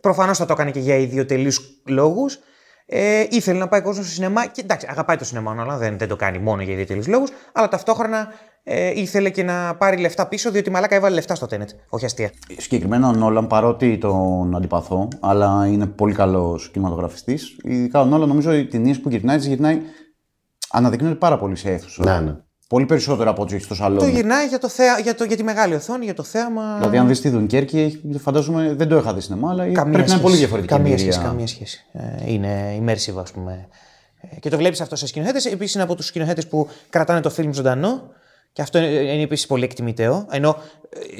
[0.01, 2.39] προφανώς θα το έκανε και για ιδιωτελείς λόγους.
[2.87, 5.99] Ε, ήθελε να πάει κόσμο στο σινεμά και εντάξει, αγαπάει το σινεμά ο Νόλαν, δεν,
[5.99, 8.29] δεν το κάνει μόνο για ιδιωτελείς λόγους, αλλά ταυτόχρονα
[8.65, 11.67] ε, ήθελε και να πάρει λεφτά πίσω, διότι μαλάκα έβαλε λεφτά στο Tenet.
[11.89, 12.31] Όχι αστεία.
[12.59, 17.57] Συγκεκριμένα ο Νόλαν, παρότι τον αντιπαθώ, αλλά είναι πολύ καλός κινηματογραφιστής.
[17.65, 19.81] Ειδικά ο Νόλαν, νομίζω οι ταινίες που γυρνάει, τις γυρνάει.
[20.71, 22.05] Αναδεικνύονται πάρα πολύ σε αίθουσα.
[22.05, 22.37] Ναι, ναι.
[22.69, 24.11] Πολύ περισσότερο από ό,τι έχει στο Το σαλόνι.
[24.11, 26.77] γυρνάει για, το θέα, για, το, για τη μεγάλη οθόνη, για το θέαμα.
[26.77, 29.93] Δηλαδή, αν δεις τη Δουνκέρκη, έχει- φαντάζομαι δεν το είχα δει σινεμά, αλλά Καμία πρέπει
[29.93, 30.23] να είναι σχέση.
[30.23, 31.13] πολύ διαφορετική Καμία εμπειρία.
[31.13, 31.85] σχέση, καμία σχέση.
[31.93, 33.69] Ε, είναι immersive, ας πούμε.
[34.21, 35.47] Ε, Και το βλέπεις αυτό σε σκηνοθέτες.
[35.47, 38.03] Επίσης είναι από τους σκηνοθέτες που κρατάνε το φιλμ ζωντανό.
[38.53, 40.27] Και αυτό είναι, είναι επίσης πολύ εκτιμητέο.
[40.31, 40.57] Ενώ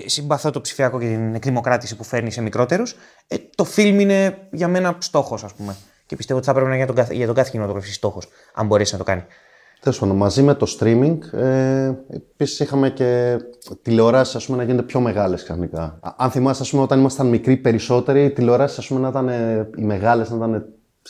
[0.05, 2.97] ε, συμπαθώ το ψηφιακό και την εκδημοκράτηση που φέρνει σε μικρότερους.
[3.27, 5.77] Ε, το φιλμ είναι για μένα στόχος, ας πούμε.
[6.07, 8.29] Και πιστεύω ότι θα πρέπει να είναι για τον κάθε, για τον κάθε κινηματογραφιστή στόχος,
[8.55, 9.25] αν μπορέσει να το κάνει.
[9.81, 13.37] Τέλος πάντων, μαζί με το streaming, ε, επίσης είχαμε και
[13.83, 15.99] τηλεοράσεις να γίνονται πιο μεγάλες ξαφνικά.
[16.01, 19.83] Α- Αν θυμάστε, ας πούμε, όταν ήμασταν μικροί περισσότεροι, οι τηλεοράσεις να ήταν ε, οι
[19.83, 20.67] μεγάλες να ήταν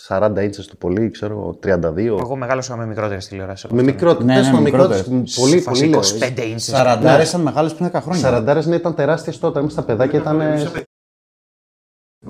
[0.09, 2.19] 40 ίντσες το πολύ, ξέρω, 32.
[2.19, 3.71] Εγώ μεγάλωσα με μικρότερες τηλεοράσεις.
[3.71, 4.27] Με μικρότερες.
[4.27, 5.03] Ναι, Ναι, ναι, ναι, μικρότερες.
[5.09, 6.01] Πολύ, Φάση πολύ λέω.
[6.01, 6.75] 25 ίντσες.
[6.77, 8.21] Σαραντάρες ήταν μεγάλες πριν 10 χρόνια.
[8.21, 9.59] Σαραντάρες ναι, ήταν τεράστιες τότε.
[9.59, 10.41] Εμεί τα παιδάκια ήταν.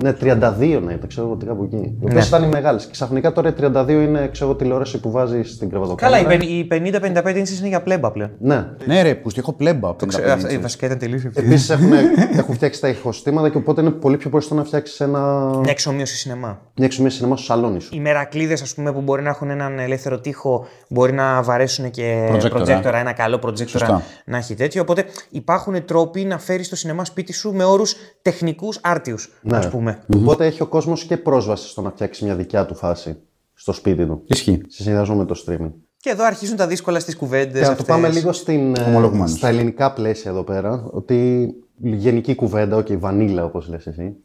[0.01, 1.75] Ναι, 32 να ήταν, ξέρω εγώ τι κάπου εκεί.
[1.75, 2.37] Οι οποίες Ναι.
[2.37, 2.83] ήταν οι μεγάλες.
[2.85, 6.21] Και ξαφνικά τώρα οι 32 είναι ξέρω, εγώ, τηλεόραση που βάζεις στην Καλά, κρεβατοκάμερα.
[6.33, 8.31] οι πεν- οι 50-55 ίντσες είναι για πλέμπα πλέον.
[8.39, 8.65] Ναι.
[8.85, 9.89] Ναι, ρε, που έχω πλέμπα.
[9.89, 10.61] από Ξέρω, 55 αυτά- ίντσες.
[10.61, 11.23] Βασικά ήταν τελείως.
[11.33, 11.91] Επίσης έχουν,
[12.37, 15.19] έχουν φτιάξει τα ηχοστήματα και οπότε είναι πολύ πιο μπροστά να φτιάξεις ένα...
[15.61, 16.47] Μια εξομοίωση σινεμά.
[16.75, 17.95] μια εξομοία σινεμά στο σαλόνι σου.
[17.95, 22.23] Οι μερακλείδες, ας πούμε, που μπορεί να έχουν έναν ελεύθερο τοίχο, μπορεί να βαρέσουν και
[22.27, 22.63] Προτζέκτορα.
[22.63, 24.03] προτζέκτορα, ένα καλό προτζέκτορα Σωστά.
[24.25, 24.81] να έχει τέτοιο.
[24.81, 29.57] Οπότε υπάρχουν τρόποι να φέρεις το σινεμά σπίτι σου με όρους τεχνικούς άρτιους, Ναι.
[29.57, 29.82] ας πούμε.
[30.15, 33.17] Οπότε έχει ο κόσμος και πρόσβαση στο να φτιάξει μια δικιά του φάση
[33.53, 34.23] στο σπίτι του.
[34.25, 34.61] Ισχύει.
[34.67, 35.71] Σε συνδυασμό με το streaming.
[35.97, 37.61] Και εδώ αρχίζουν τα δύσκολα στις κουβέντες.
[37.61, 39.31] Και να το πάμε λίγο στην, ε, Ομολογουμένως.
[39.31, 44.15] στα ελληνικά πλαίσια εδώ πέρα, ότι γενική κουβέντα, οκ, okay, βανίλα όπως λες εσύ.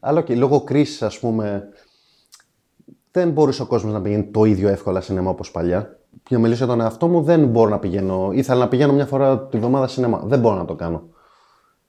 [0.00, 1.68] Αλλά okay, λόγω κρίσης, ας πούμε,
[3.10, 5.98] δεν μπορούσε ο κόσμος να πηγαίνει το ίδιο εύκολα σινεμά όπως παλιά.
[6.28, 8.30] Για να μιλήσω για τον εαυτό μου, δεν μπορώ να πηγαίνω.
[8.32, 10.22] Ήθελα να πηγαίνω μια φορά τη βδομάδα σινεμά.
[10.24, 11.08] Δεν μπορώ να το κάνω.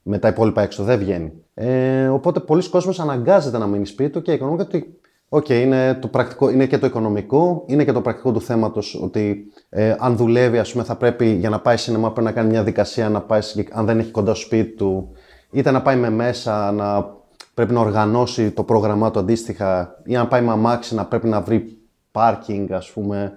[0.02, 1.34] Με τα υπόλοιπα έξω δεν βγαίνει.
[1.60, 6.08] Ε, οπότε πολλοί κόσμοι αναγκάζεται να μείνει σπίτι του και οικονομικά ότι Οκ, είναι, το
[6.08, 10.58] πρακτικό, είναι και το οικονομικό, είναι και το πρακτικό του θέματος ότι ε, αν δουλεύει,
[10.58, 13.42] ας πούμε, θα πρέπει για να πάει σινεμά πρέπει να κάνει μια διαδικασία, να πάει,
[13.72, 15.12] αν δεν έχει κοντά στο σπίτι του,
[15.52, 17.16] είτε να πάει με μέσα, να
[17.54, 21.42] πρέπει να οργανώσει το πρόγραμμά του αντίστοιχα, ή αν πάει με αμάξι να πρέπει να
[21.42, 21.78] βρει
[22.12, 23.34] πάρκινγκ, ας πούμε.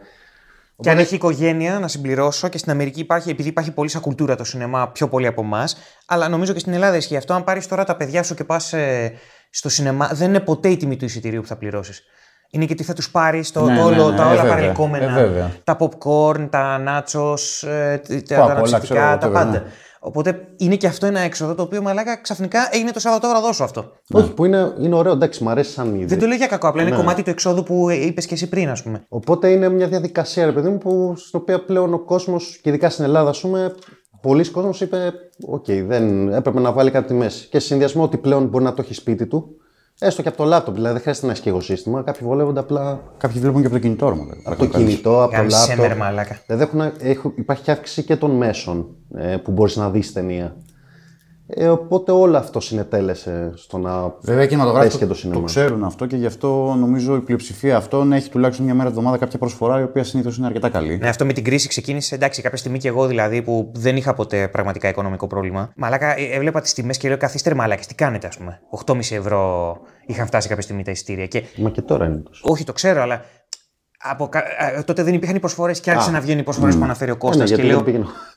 [0.80, 4.36] Και αν έχει οικογένεια, να συμπληρώσω, και στην Αμερική υπάρχει, επειδή υπάρχει πολύ σαν κουλτούρα
[4.36, 7.34] το σινεμά πιο πολύ από εμάς, αλλά νομίζω και στην Ελλάδα ισχύει αυτό.
[7.34, 9.12] Αν πάρεις τώρα τα παιδιά σου και πας ε,
[9.50, 12.02] στο σινεμά, δεν είναι ποτέ η τιμή του εισιτηρίου που θα πληρώσεις.
[12.50, 15.18] Είναι και τι θα τους πάρεις, το, ναι, όλο, ναι, ναι, τα όλα παρελκόμενα.
[15.18, 19.64] Ε, τα popcorn, τα nachos, ε, τα αναψυκτικά, τα πάντα.
[20.02, 20.08] Ναι.
[20.08, 23.92] Οπότε είναι και αυτό ένα έξοδο το οποίο μαλάκα ξαφνικά έγινε το Σαββατόβραδο σου αυτό.
[24.12, 26.04] Όχι, που είναι, είναι ωραίο, εντάξει, μου αρέσει σαν είδη.
[26.04, 28.68] Δεν το λέω για κακό, απλά είναι κομμάτι του εξόδου που είπες και εσύ πριν,
[28.68, 29.04] ας πούμε.
[29.08, 32.90] Οπότε είναι μια διαδικασία, ρε παιδί μου, που, στην οποία πλέον ο κόσμος, και ειδικά
[32.90, 33.74] στην Ελλάδα, ας πούμε,
[34.20, 35.12] πολλοί κόσμοι είπε:
[35.46, 37.48] Οκ, okay, δεν έπρεπε να βάλει κάτι τη μέση.
[37.48, 39.56] Και σε συνδυασμό ότι πλέον μπορεί να το έχει σπίτι του,
[40.00, 40.74] έστω και από το λάπτοπ.
[40.74, 42.02] Δηλαδή δεν χρειάζεται να έχει και εγώ σύστημα.
[42.02, 43.00] Κάποιοι βολεύονται απλά.
[43.16, 44.26] Κάποιοι βλέπουν και από το κινητό μου.
[44.44, 45.76] Από το κινητό, από το λάπτοπ.
[46.46, 50.56] Δηλαδή έχουν, υπάρχει και αύξηση και των μέσων ε, που μπορείς να δεις ταινία.
[51.54, 55.40] Ε, οπότε όλο αυτό συνετέλεσε στο να Βέβαια και το, το σινεμά.
[55.40, 59.16] Το ξέρουν αυτό και γι' αυτό νομίζω η πλειοψηφία αυτών έχει τουλάχιστον μια μέρα εβδομάδα
[59.18, 60.98] κάποια προσφορά η οποία συνήθως είναι αρκετά καλή.
[60.98, 64.14] Ναι, αυτό με την κρίση ξεκίνησε εντάξει κάποια στιγμή και εγώ δηλαδή που δεν είχα
[64.14, 65.72] ποτέ πραγματικά οικονομικό πρόβλημα.
[65.76, 68.60] Μαλάκα ε, έβλεπα τις τιμές και λέω καθίστε μαλάκα, τι κάνετε ας πούμε.
[68.86, 71.26] 8,5 ευρώ είχαν φτάσει κάποια στιγμή τα εισιτήρια.
[71.26, 71.42] Και...
[71.56, 72.42] Μα και τώρα είναι τόσο.
[72.44, 73.24] Όχι, το ξέρω, αλλά
[74.02, 74.28] από,
[74.84, 77.50] τότε δεν υπήρχαν οι προσφορές και άρχισαν να βγαίνουν οι προσφορές που αναφέρει ο Κώστας.
[77.50, 77.84] Ναι, και λέω.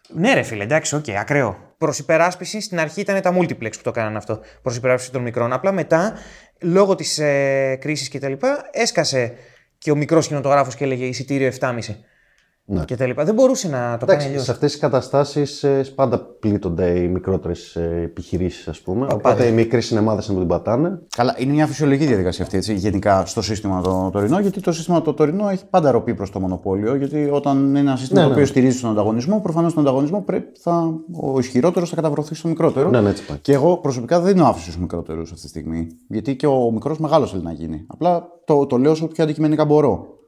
[0.07, 1.57] Ναι, ρε φίλε, εντάξει, οκ, okay, ακραίο.
[1.77, 4.39] Προς υπεράσπιση στην αρχή ήταν τα multiplex που το έκαναν αυτό.
[4.61, 5.53] Προς υπεράσπιση των μικρών.
[5.53, 6.13] Απλά μετά,
[6.61, 8.33] λόγω της ε, κρίσης κτλ.,
[8.71, 9.33] έσκασε
[9.77, 11.73] και ο μικρός κινηματογράφος και έλεγε εισιτήριο 7,5.
[12.65, 12.83] Ναι.
[12.85, 13.23] Και τα λοιπά.
[13.23, 14.43] Δεν μπορούσε να το Εντάξει, κάνει αλλιώς.
[14.43, 19.05] Σε αυτές τις καταστάσεις ε, πάντα πλήττονται οι μικρότερες επιχειρήσεις, ας πούμε.
[19.05, 20.99] Ο, Οπότε οι μικροί σινεμάδες να την πατάνε.
[21.15, 25.01] Καλά, είναι μια φυσιολογική διαδικασία αυτή έτσι, γενικά στο σύστημα το τωρινό, γιατί το σύστημα
[25.01, 26.95] το τωρινό έχει πάντα ροπή προς το μονοπόλιο.
[26.95, 28.49] Γιατί όταν είναι ένα σύστημα ναι, το οποίο ναι.
[28.49, 32.89] στηρίζει τον ανταγωνισμό, προφανώς τον ανταγωνισμό πρέπει, θα, ο ισχυρότερος θα καταβρωθεί στο μικρότερο.
[32.89, 33.37] Ναι, ναι, έτσι πάει.
[33.37, 35.87] Και εγώ προσωπικά δεν είναι άφηση στου μικρότερου αυτή τη στιγμή.
[36.07, 37.85] Γιατί και ο μικρός μεγάλος θέλει να γίνει.
[37.87, 40.21] Απλά το, το λέω όσο πιο αντικειμενικά μπορώ.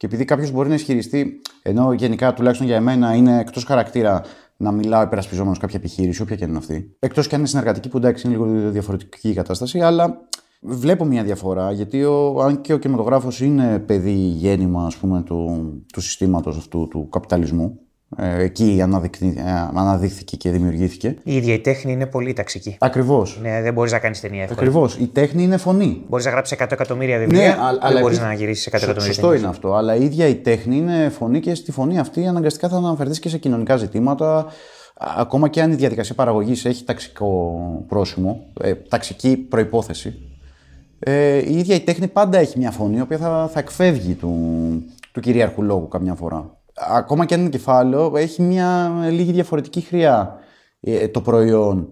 [0.00, 4.22] Και επειδή κάποιος μπορεί να ισχυριστεί, ενώ γενικά τουλάχιστον για εμένα είναι εκτός χαρακτήρα
[4.56, 6.96] να μιλάω υπερασπιζόμενος κάποια επιχείρηση, όποια και είναι αυτή.
[6.98, 10.20] Εκτός και αν είναι συνεργατική, που εντάξει είναι λίγο διαφορετική η κατάσταση, αλλά
[10.60, 11.72] βλέπω μια διαφορά.
[11.72, 16.88] Γιατί ο, αν και ο κινηματογράφος είναι παιδί γέννημα ας πούμε, του, του συστήματος αυτού
[16.90, 19.42] του καπιταλισμού, ε, εκεί ε,
[19.74, 21.16] αναδείχθηκε και δημιουργήθηκε.
[21.22, 22.76] Η ίδια η τέχνη είναι πολύ ταξική.
[22.80, 23.38] Ακριβώς.
[23.42, 24.60] Ναι, δεν μπορείς να κάνεις ταινία εύκολα.
[24.60, 24.96] Ακριβώς.
[24.96, 26.04] Η τέχνη είναι φωνή.
[26.08, 29.04] Μπορείς να γράψεις 100 εκατομμύρια βιβλία, ναι, αλλά δεν μπορείς να γυρίσεις 100 εκατομμύρια.
[29.04, 29.74] Σωστό είναι αυτό.
[29.74, 33.28] Αλλά η ίδια η τέχνη είναι φωνή και στη φωνή αυτή αναγκαστικά θα αναφερθείς και
[33.28, 34.46] σε κοινωνικά ζητήματα.
[35.16, 40.14] Ακόμα και αν η διαδικασία παραγωγής έχει ταξικό πρόσημο, ε, ταξική προπόθεση,
[40.98, 44.34] ε, η ίδια η τέχνη πάντα έχει μια φωνή η οποία θα, θα εκφεύγει του,
[45.12, 50.38] του κυρίαρχου λόγου καμιά φορά ακόμα και αν είναι κεφάλαιο, έχει μια λίγη διαφορετική χρειά
[50.80, 51.88] ε, το προϊόν,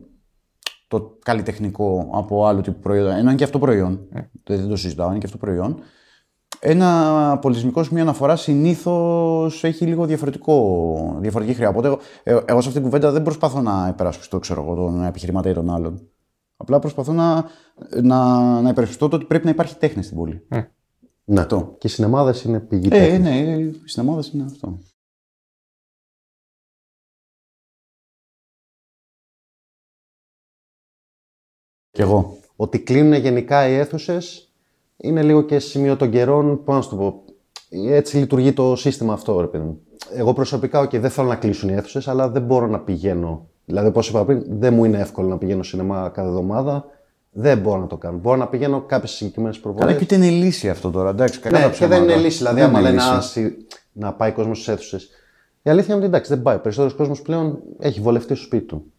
[0.88, 3.06] το καλλιτεχνικό από άλλο τύπο προϊόν.
[3.06, 4.08] Ενώ είναι και αυτό προϊόν.
[4.12, 4.20] Ε.
[4.44, 5.80] Δεν το συζητάω, είναι και αυτό προϊόν.
[6.60, 11.68] Ένα πολιτισμικός σημείο αναφορά συνήθως έχει λίγο διαφορετικό, διαφορετική χρειά.
[11.68, 15.04] Οπότε εγώ, ε, εγώ σε αυτήν την κουβέντα δεν προσπαθώ να υπερασπιστώ ξέρω εγώ, τον
[15.04, 16.08] επιχειρηματία των άλλων.
[16.56, 17.44] Απλά προσπαθώ να,
[18.02, 20.46] να, να υπερασπιστώ το ότι πρέπει να υπάρχει τέχνη στην πόλη.
[21.28, 21.40] Ναι.
[21.40, 21.76] Αυτό.
[21.78, 24.78] Και οι σινεμάδε είναι πηγή ε, ναι, οι σινεμάδε είναι αυτό.
[31.90, 32.38] Και εγώ.
[32.56, 34.52] Ότι κλείνουν γενικά οι αίθουσες
[34.96, 36.64] είναι λίγο και σημείο των καιρών.
[36.64, 37.24] Πώς να σου το πω.
[37.70, 39.80] Έτσι λειτουργεί το σύστημα αυτό, ρε παιδί μου.
[40.12, 43.48] Εγώ προσωπικά, okay, δεν θέλω να κλείσουν οι αίθουσες, αλλά δεν μπορώ να πηγαίνω.
[43.64, 46.84] Δηλαδή, όπως είπα πριν, δεν μου είναι εύκολο να πηγαίνω σινεμά κάθε εβδομάδα.
[47.40, 48.18] Δεν μπορώ να το κάνω.
[48.18, 49.86] Μπορώ να πηγαίνω κάποιες συγκεκριμένες προβολές.
[49.86, 51.10] Καλά, και ούτε είναι λύση αυτό τώρα.
[51.10, 52.36] Εντάξει, ναι, και δεν είναι λύση.
[52.36, 53.00] Δηλαδή, άμα λένε
[53.92, 55.08] να πάει κόσμος στις αίθουσες.
[55.62, 56.56] Η αλήθεια είναι ότι εντάξει, δεν πάει.
[56.56, 58.92] Ο περισσότερος κόσμος πλέον έχει βολευτεί στο σπίτι του.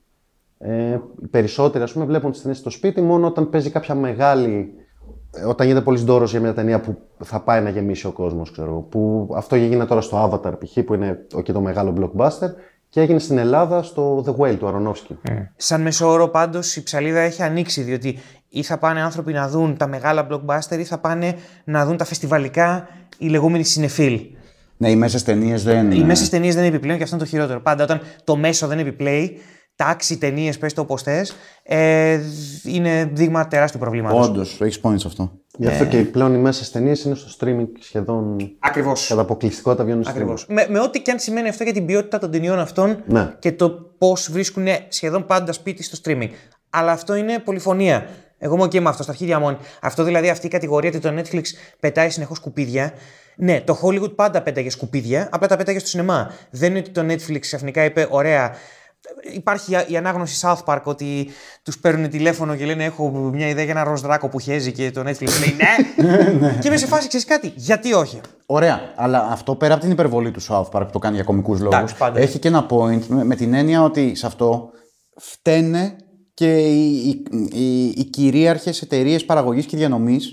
[0.57, 4.73] Ε, οι περισσότεροι, ας πούμε, βλέπουν τις ταινίες στο σπίτι μόνο όταν παίζει κάποια μεγάλη.
[5.47, 8.87] Όταν γίνεται πολύ δώρο για μια ταινία που θα πάει να γεμίσει ο κόσμος, ξέρω
[8.89, 10.83] Που αυτό έγινε τώρα στο Avatar π.χ.
[10.83, 12.49] που είναι και το μεγάλο blockbuster
[12.89, 15.17] και έγινε στην Ελλάδα στο The Whale του Αρονόφσκι.
[15.29, 15.31] Mm.
[15.55, 19.87] Σαν μεσόωρο πάντως η ψαλίδα έχει ανοίξει διότι ή θα πάνε άνθρωποι να δουν τα
[19.87, 24.21] μεγάλα blockbuster ή θα πάνε να δουν τα φεστιβαλικά οι λεγόμενοι συνεφίλ.
[24.77, 25.91] Ναι, οι μέσες ταινίες δεν.
[25.91, 27.59] Οι μέσες ταινίες δεν είναι επιπλέον και αυτό είναι το χειρότερο.
[27.59, 29.37] Πάντα όταν το μέσο δεν επιπλέει,
[29.83, 32.19] τάξη, ταινίες, πες το όπως θες, ε,
[32.63, 34.27] είναι δείγμα τεράστιου προβλήματος.
[34.27, 35.31] Όντως, έχεις point σε αυτό.
[35.57, 38.37] Γι' αυτό και πλέον οι μέσες ταινίες είναι στο streaming σχεδόν.
[38.59, 39.07] Ακριβώς.
[39.07, 40.43] Κατά αποκλειστικότητα βγαίνουν στο Ακριβώς.
[40.43, 40.53] streaming.
[40.53, 43.33] Με, με ό,τι και αν σημαίνει αυτό για την ποιότητα των ταινιών αυτών Ναι.
[43.39, 46.29] και το πώς βρίσκουν σχεδόν πάντα σπίτι στο streaming.
[46.69, 48.05] Αλλά αυτό είναι πολυφωνία.
[48.37, 49.57] Εγώ είμαι OK με αυτό, στα αρχίδια μόνο.
[49.81, 51.41] Αυτό δηλαδή, αυτή η κατηγορία ότι το Netflix
[51.79, 52.93] πετάει συνεχώς σκουπίδια.
[53.35, 56.31] Ναι, το Hollywood πάντα πέταγε σκουπίδια, απλά τα πέταγε στο σινεμά.
[56.49, 58.55] Δεν είναι ότι το Netflix ξαφνικά είπε: Ωραία,
[59.33, 61.29] Υπάρχει η ανάγνωση South Park ότι
[61.63, 64.91] τους παίρνουν τηλέφωνο και λένε: Έχω μια ιδέα για ένα ροζ δράκο που χέζει και
[64.91, 66.53] το Netflix λέει ναι.
[66.61, 68.21] και είμαι σε φάση, ξέρεις κάτι, γιατί όχι.
[68.45, 71.59] Ωραία, αλλά αυτό πέρα από την υπερβολή του South Park που το κάνει για κομικούς
[71.59, 72.19] λόγους, Εντάξει, πάντα.
[72.19, 74.69] έχει και ένα point με, με την έννοια ότι σε αυτό
[75.15, 75.95] φταίνε
[76.33, 80.31] και οι, οι, οι, οι κυρίαρχες εταιρείες παραγωγής και διανομής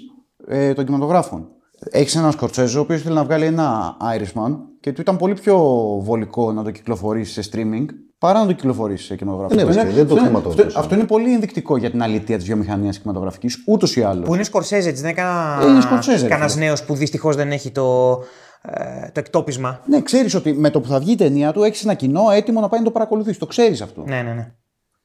[0.48, 1.48] ε, των κινηματογράφων.
[1.90, 5.58] Έχεις έναν Σκορτσέζο ο οποίος θέλει να βγάλει ένα Irishman και του ήταν πολύ πιο
[6.02, 7.86] βολικό να το κυκλοφορήσει σε streaming
[8.18, 9.54] παρά να το κυκλοφορήσει σε κινηματογράφο.
[9.54, 10.66] Ναι, Αυτό βέβαια, είναι- δεν το αυτό είναι- χρηματοδοτούσε.
[10.66, 14.26] Αυτό, αυτό είναι πολύ ενδεικτικό για την αλήθεια της βιομηχανίας κινηματογραφικής, ούτως ή άλλως.
[14.28, 15.20] Που είναι Σκορσέζε, δεν είναι
[15.62, 16.64] Ε, είναι Σκορσέζε, ρε κανένας φίλε.
[16.64, 18.18] νέος που δυστυχώς δεν έχει το,
[18.62, 19.80] ε, το εκτόπισμα.
[19.86, 22.60] Ναι, ξέρεις ότι με το που θα βγει η ταινία του έχεις ένα κοινό έτοιμο
[22.60, 23.38] να πάει να το παρακολουθήσει.
[23.38, 24.02] Το ξέρεις αυτό.
[24.06, 24.52] Ναι, ναι, ναι.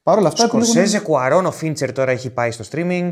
[0.04, 0.44] Παρ' όλα αυτά.
[0.44, 3.10] επιλέγουν- Σκορσέζε, Κουαρόν, ο Φίντσερ τώρα έχει πάει στο streaming.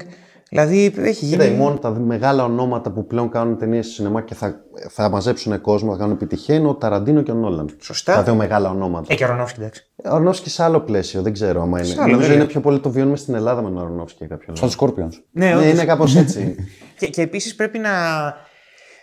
[0.50, 1.56] Δηλαδή έχει Κοίτα, γίνει.
[1.56, 5.62] οι μόνο τα μεγάλα ονόματα που πλέον κάνουν ταινίες στο σινεμά και θα, θα μαζέψουν
[5.62, 7.70] κόσμο, θα κάνουν επιτυχία είναι ο Ταραντίνο και ο Νόλαν.
[7.82, 8.14] Σωστά.
[8.16, 9.06] Τα δύο μεγάλα ονόματα.
[9.14, 9.84] Ε, και ο Ρονόφσκι, εντάξει.
[10.06, 11.88] Ο Αρνόφσκι σε άλλο πλαίσιο, δεν ξέρω άμα είναι.
[11.88, 12.52] Σε άλλο, Νομίζω δεν είναι είναι.
[12.52, 14.94] πιο πολύ το βιώνουμε στην Ελλάδα με τον Αρνόφσκι για κάποιον Σαν λόγο.
[14.94, 15.24] του Scorpions.
[15.32, 15.72] Ναι, Ναι, όντως.
[15.72, 16.56] είναι κάπως έτσι.
[17.00, 17.90] Και, και επίσης πρέπει να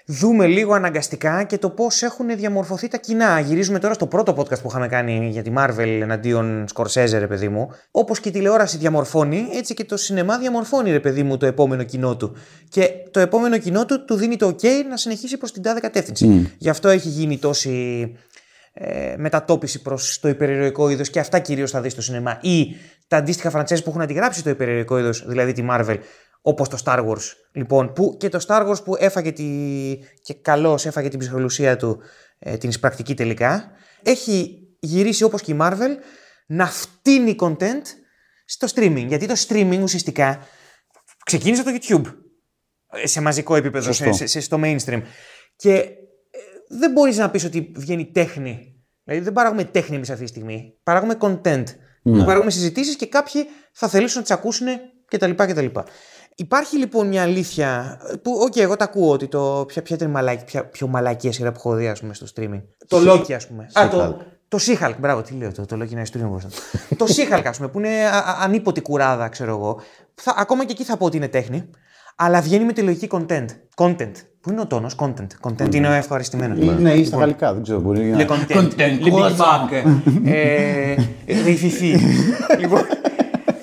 [0.07, 3.41] δούμε λίγο αναγκαστικά και το πώς έχουν διαμορφωθεί τα κοινά.
[3.41, 7.49] Γυρίζουμε τώρα στο πρώτο podcast που είχαμε κάνει για τη Marvel εναντίον Σκορσέζε, ρε παιδί
[7.49, 7.71] μου.
[7.91, 11.83] Όπως και η τηλεόραση διαμορφώνει, έτσι και το σινεμά διαμορφώνει, ρε παιδί μου, το επόμενο
[11.83, 12.37] κοινό του.
[12.69, 16.53] Και το επόμενο κοινό του του δίνει το OK να συνεχίσει προς την τάδε κατεύθυνση.
[16.59, 18.13] Γι' αυτό έχει γίνει τόση
[18.73, 22.39] ε, μετατόπιση προς το υπερηρωικό είδος και αυτά κυρίως θα δεις στο σινεμά.
[22.43, 22.77] Ή
[23.09, 25.97] τα αντίστοιχα φραντσέζ που έχουν αντιγράψει το υπερηρωικό είδος, δηλαδή τη Marvel,
[26.49, 27.23] όπως το Star Wars.
[27.53, 29.45] Λοιπόν, που και το Star Wars που έφαγε τη,
[30.23, 32.01] και καλώς έφαγε την ψυχολουσία του,
[32.39, 33.71] ε, την εισπρακτική τελικά,
[34.03, 35.91] έχει γυρίσει όπως και η Marvel
[36.47, 37.83] να φτύνει content
[38.45, 39.05] στο streaming.
[39.09, 40.39] Γιατί το streaming ουσιαστικά
[41.25, 42.15] ξεκίνησε από το YouTube
[43.03, 44.13] ε, σε μαζικό επίπεδο, σε, Σωστό.
[44.17, 45.03] σε- σε- στο mainstream.
[45.57, 45.89] Και ε,
[46.69, 48.85] δεν μπορείς να πεις ότι βγαίνει τέχνη.
[49.05, 50.79] Δηλαδή δεν παράγουμε τέχνη εμείς αυτή τη στιγμή.
[50.83, 51.65] Παράγουμε content.
[52.25, 54.67] Παράγουμε συζητήσεις και κάποιοι θα θελήσουν να τις ακούσουν
[55.07, 55.31] κτλ.
[55.31, 55.67] κτλ.
[56.39, 59.65] Υπάρχει λοιπόν μια αλήθεια που, οκ, εγώ τα ακούω ότι το.
[59.69, 62.27] Ποια, ποια ήταν η μαλάκη, ποια, πιο μαλακία σειρά που έχω δει, ας πούμε, στο
[62.35, 62.63] streaming.
[62.89, 63.67] Το Loki, ας πούμε.
[63.73, 64.17] Α, το,
[64.49, 66.49] το She-Hulk, μπράβο, τι λέω, το, το Loki είναι ιστορία μπροστά.
[66.99, 69.81] το She-Hulk, ας πούμε, που είναι α, α, ανίποτη κουράδα, ξέρω εγώ.
[70.15, 71.71] Θα, ακόμα και εκεί θα πω ότι είναι τέχνη.
[72.17, 73.47] Αλλά βγαίνει με τη λογική content.
[73.77, 74.13] Content.
[74.41, 75.27] Πού είναι ο τόνος, content.
[75.49, 76.55] Content είναι ευχαριστημένο.
[76.79, 77.81] Ναι, ή στα γαλλικά, δεν ξέρω.
[77.81, 78.19] Μπορεί να.
[78.19, 78.71] Le content.
[78.79, 79.85] Le Big Mac.
[80.25, 80.95] Ε,
[81.27, 81.97] Ριφιφί.
[82.61, 82.81] Λοιπόν,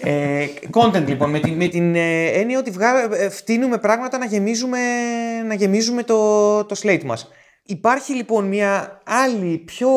[0.04, 4.26] ε, content λοιπόν, με την, με την ε, έννοια ότι βγα, ε, φτύνουμε πράγματα να
[4.26, 4.80] γεμίζουμε,
[5.48, 7.28] να γεμίζουμε το, το slate μας.
[7.64, 9.90] Υπάρχει λοιπόν μια άλλη πιο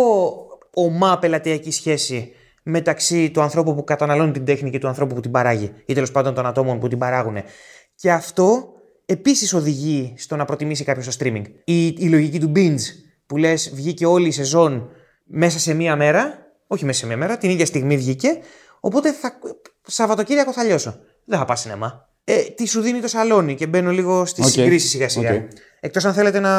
[0.75, 5.31] ομά πελατειακή σχέση μεταξύ του ανθρώπου που καταναλώνει την τέχνη και του ανθρώπου που την
[5.31, 7.37] παράγει ή τέλος πάντων των ατόμων που την παράγουν.
[7.95, 8.73] Και αυτό
[9.07, 11.45] επίσης οδηγεί στο να προτιμήσει κάποιος το streaming.
[11.65, 12.83] Η, η λογική του binge
[13.27, 14.89] που λες βγήκε όλη η σεζόν
[15.25, 18.39] μέσα σε μία μέρα, όχι μέσα σε μία μέρα, την ίδια στιγμή βγήκε,
[18.81, 19.39] οπότε θα,
[19.87, 20.95] Σαββατοκύριακο θα λιώσω.
[21.25, 22.09] Δεν θα πάω σινεμά.
[22.25, 24.51] Ε, τι σου δίνει το σαλόνι και μπαίνω λίγο στις Οκ.
[24.51, 25.35] συγκρίσεις σιγά σιγά.
[25.35, 25.41] Οκ.
[25.81, 26.53] Εκτός αν θέλετε να.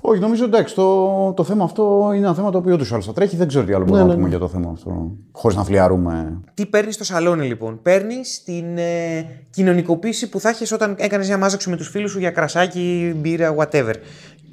[0.00, 3.02] Όχι, νομίζω εντάξει, το, το θέμα αυτό είναι ένα θέμα το οποίο ούτω ή άλλω
[3.02, 3.36] θα τρέχει.
[3.36, 5.10] Δεν ξέρω τι άλλο μπορούμε να πούμε για το θέμα αυτό.
[5.32, 6.40] Χωρίς να φλιαρούμε.
[6.54, 11.38] Τι παίρνεις στο σαλόνι λοιπόν; Παίρνεις την ε, κοινωνικοποίηση που θα έχεις όταν έκανες μια
[11.38, 13.94] μάζοξη με τους φίλους σου για κρασάκι, μπύρα, whatever.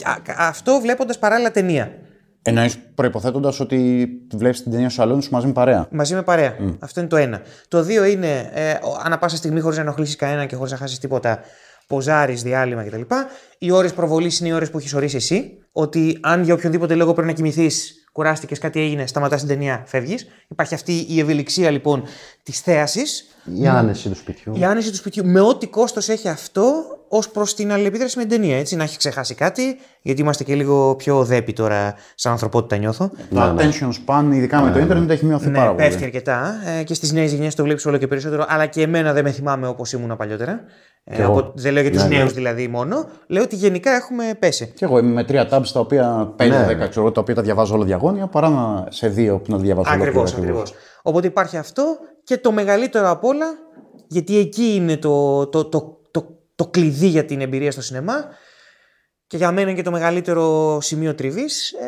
[0.04, 1.91] Α- αυτό βλέποντας παράλληλα ταινία.
[2.50, 5.88] Εννοείς προποθέτοντα ότι βλέπεις την ταινία στο σαλόνι σου μαζί με παρέα.
[5.92, 6.56] Μαζί με παρέα.
[6.80, 7.42] Αυτό είναι το ένα.
[7.68, 10.78] Το δύο είναι ε, ο- ανά πάσα στιγμή χωρίς να ενοχλήσεις κανένα και χωρίς να
[10.78, 11.40] χάσεις τίποτα.
[11.88, 13.02] Ποζάρι, διάλειμμα κτλ.
[13.58, 15.58] Οι ώρες προβολής είναι οι ώρες που έχεις ορίσει εσύ.
[15.72, 20.28] Ότι αν για οποιονδήποτε λόγο πρέπει να κοιμηθείς, κουράστηκες, κάτι έγινε, σταματάς την ταινία, φεύγεις.
[20.48, 22.04] Υπάρχει αυτή η ευελιξία λοιπόν
[22.44, 23.26] της θέασης.
[23.62, 24.56] Η άνεση του σπιτιού.
[24.56, 25.26] Η άνεση του σπιτιού.
[25.26, 26.64] Με ό,τι κόστος έχει αυτό
[27.08, 28.58] ως προς την αλληλεπίδραση με την ταινία.
[28.58, 33.12] Έτσι, να έχει ξεχάσει κάτι, γιατί είμαστε και λίγο πιο δέποι τώρα σαν ανθρωπότητα, νιώθω.
[33.30, 36.06] Το attention span, ειδικά με το Ιντερνετ, έχει μειωθεί πάρα Ναι, πέφτει πολύ.
[36.06, 38.46] αρκετά ε, και στις νέες γενιές το βλέπεις όλο και περισσότερο.
[38.48, 40.64] Αλλά και εμένα δεν με θυμάμαι όπως ήμουν παλιότερα.
[41.10, 41.39] Ε, εγώ.
[41.39, 42.17] από- δεν λέω για τους Ναι, ναι.
[42.17, 43.10] νέους δηλαδή μόνο.
[43.28, 44.72] Λέω ότι γενικά έχουμε πέσει.
[44.76, 46.88] Και εγώ είμαι με τρία tabs τα οποία 5-10 Ναι, ναι.
[46.88, 49.89] ξέρω, τα οποία τα διαβάζω όλα διαγώνια παρά να, σε δύο που να τα διαβάζω
[49.93, 50.74] Ακριβώς, ολόκληρα ακριβώς.
[51.02, 53.46] Οπότε υπάρχει αυτό και το μεγαλύτερο απ' όλα,
[54.08, 58.26] γιατί εκεί είναι το, το, το, το, το κλειδί για την εμπειρία στο σινεμά
[59.28, 61.72] και για μένα είναι και το μεγαλύτερο σημείο τριβής.
[61.72, 61.88] Ε,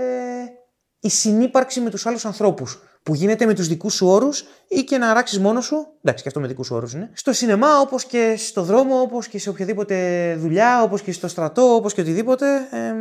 [0.99, 4.97] η συνύπαρξη με τους άλλους ανθρώπους που γίνεται με τους δικούς σου όρους ή και
[4.97, 5.75] να αράξεις μόνος σου.
[6.01, 7.09] Εντάξει, και αυτό με δικούς όρους είναι.
[7.13, 11.61] Στο σινεμά, όπως και στο δρόμο, όπως και σε οποιαδήποτε δουλειά, όπως και στο στρατό,
[11.61, 12.93] όπως και οτιδήποτε, ε,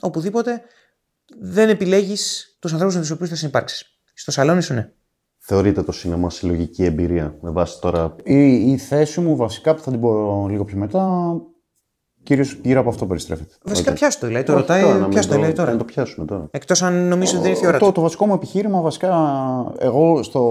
[0.00, 0.62] οπουδήποτε,
[1.40, 3.84] δεν επιλέγεις τους ανθρώπους με τους οποίους θα συνυπάρξεις.
[4.14, 4.92] Στο σαλόνι σου, ναι.
[5.38, 8.16] Θεωρείτε το σινεμά συλλογική εμπειρία με βάση τώρα.
[8.24, 11.32] Η, η θέση μου βασικά που θα την πω λίγο πιο μετά,
[12.22, 13.54] κυρίως γύρω από αυτό περιστρέφεται.
[13.64, 13.96] Βασικά, Οκ.
[13.96, 14.44] πιάσου το, δηλαδή.
[14.44, 15.70] Το Όχι, ρωτάει, τώρα, να μην πιάσου το, το- λέει τώρα.
[15.72, 16.48] Να το πιάσουμε τώρα.
[16.50, 17.92] Εκτός αν νομίζω ότι δεν ήρθε η ώρα το, του.
[17.92, 19.14] το βασικό μου επιχείρημα, βασικά,
[19.78, 20.42] εγώ στο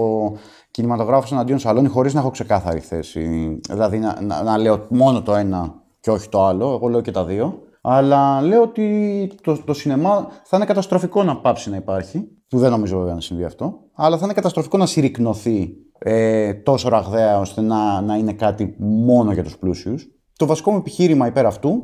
[0.70, 3.58] κινηματογράφο εναντίον σαλόνι, χωρίς να έχω ξεκάθαρη θέση.
[3.68, 6.72] Δηλαδή να, να, να λέω μόνο το ένα και όχι το άλλο.
[6.72, 7.58] Εγώ λέω και τα δύο.
[7.84, 12.28] Αλλά λέω ότι το, το σινεμά θα είναι καταστροφικό να πάψει να υπάρχει.
[12.48, 13.78] Που δεν νομίζω βέβαια να συμβεί αυτό.
[13.94, 19.32] Αλλά θα είναι καταστροφικό να συρρυκνωθεί ε, τόσο ραγδαία ώστε να, να είναι κάτι μόνο
[19.32, 20.06] για τους πλούσιους.
[20.36, 21.82] Το βασικό μου επιχείρημα υπέρ αυτού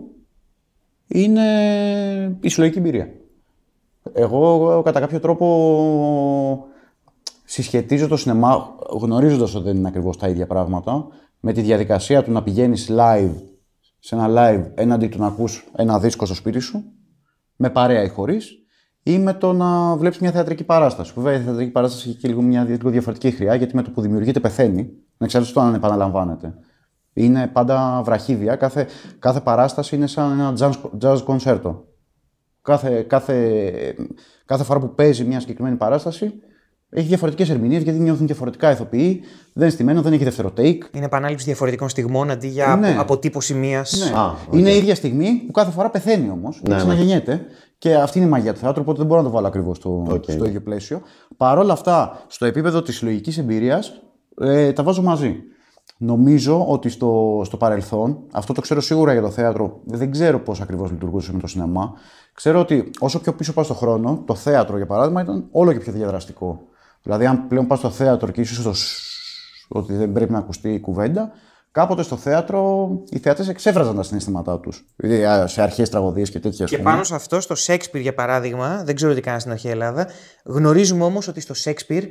[1.06, 1.42] είναι
[2.40, 3.12] η συλλογική εμπειρία.
[4.12, 6.66] Εγώ κατά κάποιο τρόπο
[7.44, 11.06] συσχετίζω το σινεμά γνωρίζοντας ότι δεν είναι ακριβώς τα ίδια πράγματα
[11.40, 13.34] με τη διαδικασία του να πηγαίνεις live
[13.98, 16.84] σε ένα live έναντι του να ακούς ένα δίσκο στο σπίτι σου
[17.56, 18.52] με παρέα ή χωρίς
[19.02, 21.12] ή με το να βλέπεις μια θεατρική παράσταση.
[21.16, 24.00] Βέβαια η θεατρική παράσταση έχει και λίγο μια λίγο διαφορετική χρειά γιατί με το που
[24.00, 26.54] δημιουργείται πεθαίνει, εξαρτήτως του αν επαναλαμβάνεται.
[27.12, 28.86] Είναι πάντα βραχίδια, κάθε,
[29.18, 31.74] κάθε παράσταση είναι σαν ένα jazz, jazz concerto.
[32.62, 33.72] Κάθε, κάθε,
[34.44, 36.32] κάθε φορά που παίζει μια συγκεκριμένη παράσταση
[36.90, 39.20] έχει διαφορετικές ερμηνείες γιατί νιώθουν διαφορετικά ηθοποιοί.
[39.52, 40.78] Δεν είναι στημένο, δεν έχει δεύτερο take.
[40.92, 42.88] Είναι επανάληψη διαφορετικών στιγμών αντί για Ναι.
[42.90, 43.84] απο- αποτύπωση μια.
[43.98, 44.18] Ναι.
[44.18, 44.54] Α, οκ.
[44.54, 46.60] Είναι η ίδια στιγμή που κάθε φορά πεθαίνει όμως.
[46.62, 46.80] Ναι, ναι.
[46.80, 47.40] ξαναγεννιέται.
[47.78, 50.06] Και αυτή είναι η μαγεία του θεάτρου, οπότε δεν μπορώ να το βάλω ακριβώς στο,
[50.10, 50.24] Οκ.
[50.28, 51.00] στο ίδιο πλαίσιο.
[51.36, 53.92] Παρ' όλα αυτά, στο επίπεδο της συλλογικής εμπειρίας,
[54.40, 55.36] ε, τα βάζω μαζί.
[56.00, 60.60] Νομίζω ότι στο, στο παρελθόν, αυτό το ξέρω σίγουρα για το θέατρο, δεν ξέρω πώς
[60.60, 61.92] ακριβώς λειτουργούσε με το σινεμά.
[62.34, 65.78] Ξέρω ότι όσο πιο πίσω πας στο χρόνο, το θέατρο για παράδειγμα ήταν όλο και
[65.78, 66.60] πιο διαδραστικό.
[67.02, 68.98] Δηλαδή, αν πλέον πας στο θέατρο και είσαι στο σ-
[69.68, 71.30] ότι δεν πρέπει να ακουστεί η κουβέντα,
[71.78, 74.84] κάποτε στο θέατρο οι θεατές εξέφραζαν τα συναισθήματά τους.
[75.44, 76.90] Σε αρχές τραγωδίες και τέτοια ας Και πούμε.
[76.90, 80.08] πάνω σε αυτό, στο Σέξπιρ για παράδειγμα, δεν ξέρω τι κάνει στην αρχαία Ελλάδα,
[80.44, 82.04] γνωρίζουμε όμως ότι στο Σέξπιρ.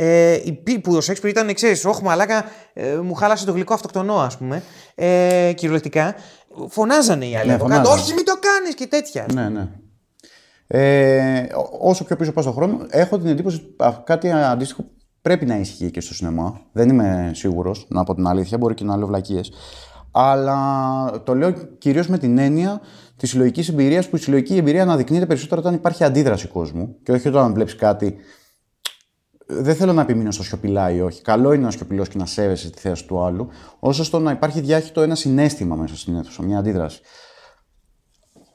[0.00, 4.14] Ε, υπή- που ο Σέξπιρ ήταν, ξέρεις, Όχι, μαλάκα, ε, μου χάλασε το γλυκό αυτοκτονό,
[4.20, 4.62] ας πούμε.
[4.94, 6.14] Ε, κυριολεκτικά.
[6.68, 7.74] Φωνάζανε οι άλλοι Ναι, από κάτω.
[7.74, 8.00] φωνάζανε.
[8.02, 9.26] Όχι, μην το κάνεις και τέτοια.
[9.34, 9.68] Ναι, ναι.
[10.66, 14.84] Ε, ό- όσο πιο πίσω πάω στον χρόνο, έχω την εντύπωση ότι α, κάτι αντίστοιχο
[15.22, 16.60] πρέπει να ισχύει και στο σινεμά.
[16.72, 19.52] Δεν είμαι σίγουρος, να πω την αλήθεια, μπορεί και να λέω βλακίες.
[20.10, 22.80] Αλλά το λέω κυρίως με την έννοια
[23.16, 27.28] της συλλογικής εμπειρίας, που η συλλογική εμπειρία αναδεικνύεται περισσότερο όταν υπάρχει αντίδραση κόσμου και όχι
[27.28, 28.16] όταν βλέπεις κάτι.
[29.46, 31.22] Δεν θέλω να επιμείνω στο σιωπηλά ή όχι.
[31.22, 34.60] Καλό είναι να σιωπηλός και να σέβεσαι τη θέση του άλλου, όσο στο να υπάρχει
[34.60, 37.00] διάχυτο ένα συνέστημα μέσα στην αίθουσα, μια αντίδραση.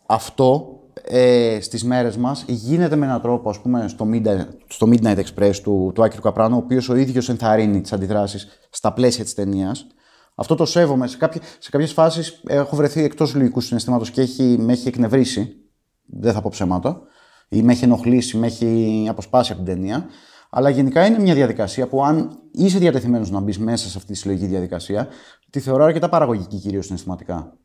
[0.06, 5.17] Αυτό ε, στις μέρες μας γίνεται με έναν τρόπο, ας πούμε, στο Midnight, στο Midnight
[5.17, 9.23] Express του, του Άκη του Καπράνου, ο οποίος ο ίδιος ενθαρρύνει τις αντιδράσεις στα πλαίσια
[9.23, 9.88] της ταινίας.
[10.36, 11.08] Αυτό το σέβομαι.
[11.08, 15.56] Σε, κάποιες, σε κάποιες φάσεις έχω βρεθεί εκτός λογικού συναισθήματος και έχει, με έχει εκνευρίσει.
[16.06, 17.01] Δεν θα πω ψέματα.
[17.49, 20.06] Ή με έχει ενοχλήσει, με έχει αποσπάσει από την ταινία.
[20.49, 24.17] Αλλά γενικά είναι μια διαδικασία που αν είσαι διατεθειμένος να μπεις μέσα σε αυτή τη
[24.17, 25.08] συλλογική διαδικασία,
[25.49, 27.58] τη θεωρώ αρκετά παραγωγική κυρίως συναισθηματικά.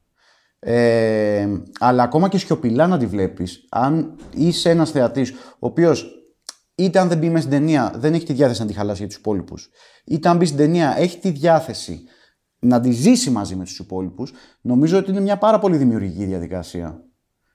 [0.61, 6.19] Ε, αλλά ακόμα και σιωπηλά να τη βλέπεις, αν είσαι ένας θεατής ο οποίος
[6.75, 9.09] είτε αν δεν μπει μέσα στην ταινία δεν έχει τη διάθεση να τη χαλάσει για
[9.09, 9.71] τους υπόλοιπους,
[10.05, 12.03] είτε αν μπει στην ταινία έχει τη διάθεση
[12.59, 17.03] να τη ζήσει μαζί με τους υπόλοιπους, νομίζω ότι είναι μια πάρα πολύ δημιουργική διαδικασία.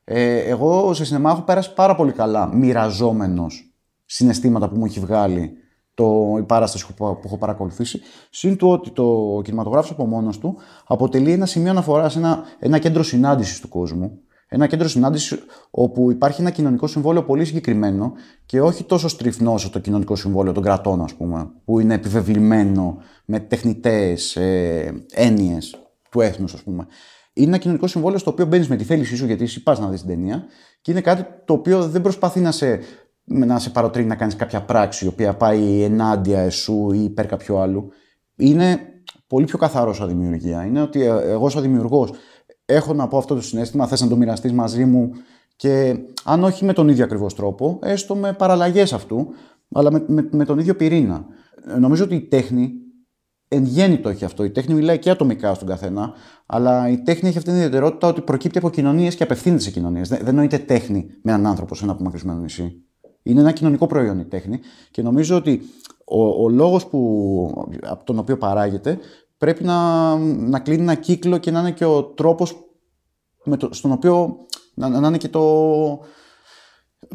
[0.03, 3.73] Ε, εγώ σε σινεμά έχω πέρασει πάρα πολύ καλά, μοιραζόμενος
[4.05, 5.57] συναισθήματα που μου έχει βγάλει
[5.93, 8.01] το, η παράσταση που, που έχω παρακολουθήσει.
[8.29, 13.03] Συν του ότι το κινηματογράφος από μόνος του αποτελεί ένα σημείο αναφοράς, ένα, ένα κέντρο
[13.03, 14.19] συνάντησης του κόσμου.
[14.47, 18.13] Ένα κέντρο συνάντησης όπου υπάρχει ένα κοινωνικό συμβόλαιο πολύ συγκεκριμένο
[18.45, 22.97] και όχι τόσο στριφνό όσο το κοινωνικό συμβόλαιο των κρατών, ας πούμε, που είναι επιβεβλημένο
[23.25, 25.75] με τεχνητές ε, έννοιες
[26.09, 26.87] του έθνους, ας πούμε.
[27.33, 29.89] Είναι ένα κοινωνικό συμβόλαιο στο οποίο μπαίνεις με τη θέλησή σου, γιατί εσύ πα να
[29.89, 30.43] δεις την ταινία,
[30.81, 32.79] και είναι κάτι το οποίο δεν προσπαθεί να σε,
[33.23, 37.57] να σε παροτρύνει να κάνεις κάποια πράξη η οποία πάει ενάντια εσού ή υπέρ κάποιου
[37.57, 37.89] άλλου.
[38.35, 38.79] Είναι
[39.27, 40.65] πολύ πιο καθαρός σαν δημιουργία.
[40.65, 42.11] Είναι ότι ε, εγώ, σαν δημιουργός,
[42.65, 45.11] έχω να πω αυτό το συνέστημα, θες να το μοιραστείς μαζί μου
[45.55, 49.27] και αν όχι με τον ίδιο ακριβώς τρόπο, έστω με παραλλαγές αυτού,
[49.71, 51.25] αλλά με, με, με τον ίδιο πυρήνα.
[51.67, 52.71] Ε, Νομίζω ότι η τέχνη
[53.47, 54.43] εν γέννη το έχει αυτό.
[54.43, 56.13] Η τέχνη μιλάει και ατομικά στον καθένα,
[56.45, 60.09] αλλά η τέχνη έχει αυτή την ιδιαιτερότητα ότι προκύπτει από κοινωνίες και απευθύνεται σε κοινωνίες.
[60.09, 62.83] Δεν, δεν νοείται τέχνη με έναν άνθρωπο σε ένα απομακρυσμένο νησί.
[63.23, 64.59] Είναι ένα κοινωνικό προϊόν η τέχνη
[64.91, 65.61] και νομίζω ότι
[66.05, 66.83] ο, ο λόγος
[67.81, 68.97] από τον οποίο παράγεται
[69.37, 72.55] πρέπει να, να κλείνει ένα κύκλο και να είναι και ο τρόπος
[73.69, 75.99] στον οποίο να, να είναι και το,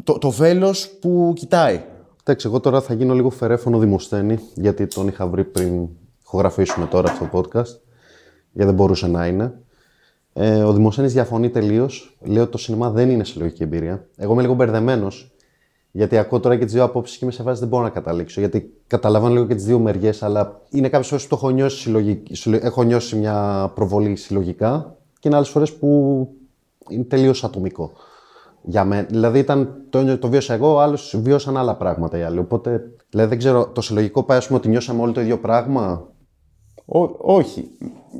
[0.03, 1.83] το, το βέλος που κοιτάει.
[2.21, 5.87] Εντάξει, εγώ τώρα θα γίνω λίγο φερέφωνο δημοσθένη, γιατί τον είχα βρει πριν
[6.21, 7.79] ηχογραφήσουμε τώρα αυτό το podcast,
[8.51, 9.61] γιατί δεν μπορούσε να είναι.
[10.33, 12.17] Ε, ο Δημοσθένης διαφωνεί τελείως.
[12.21, 14.07] Λέει ότι το σινεμά δεν είναι συλλογική εμπειρία.
[14.17, 15.31] Εγώ είμαι λίγο μπερδεμένος,
[15.91, 18.39] γιατί ακούω τώρα και τις δύο απόψεις και με σε βάση δεν μπορώ να καταλήξω.
[18.39, 21.77] Γιατί καταλαβαίνω λίγο και τις δύο μεριές, αλλά είναι κάποιες φορές που το έχω νιώσει,
[21.77, 26.27] συλλογικ- συλλο- έχω νιώσει μια προβολή συλλογικά και είναι άλλες φορές που
[26.89, 27.91] είναι τελείως ατομικό.
[28.61, 29.07] Για μένα.
[29.09, 32.39] Δηλαδή ήταν, το, το βίωσα εγώ, άλλου βίωσαν άλλα πράγματα οι άλλοι.
[32.39, 36.07] Οπότε δηλαδή, δεν ξέρω, το συλλογικό πάει ας πούμε, ότι νιώσαμε όλοι το ίδιο πράγμα;
[36.85, 37.67] Ό, όχι.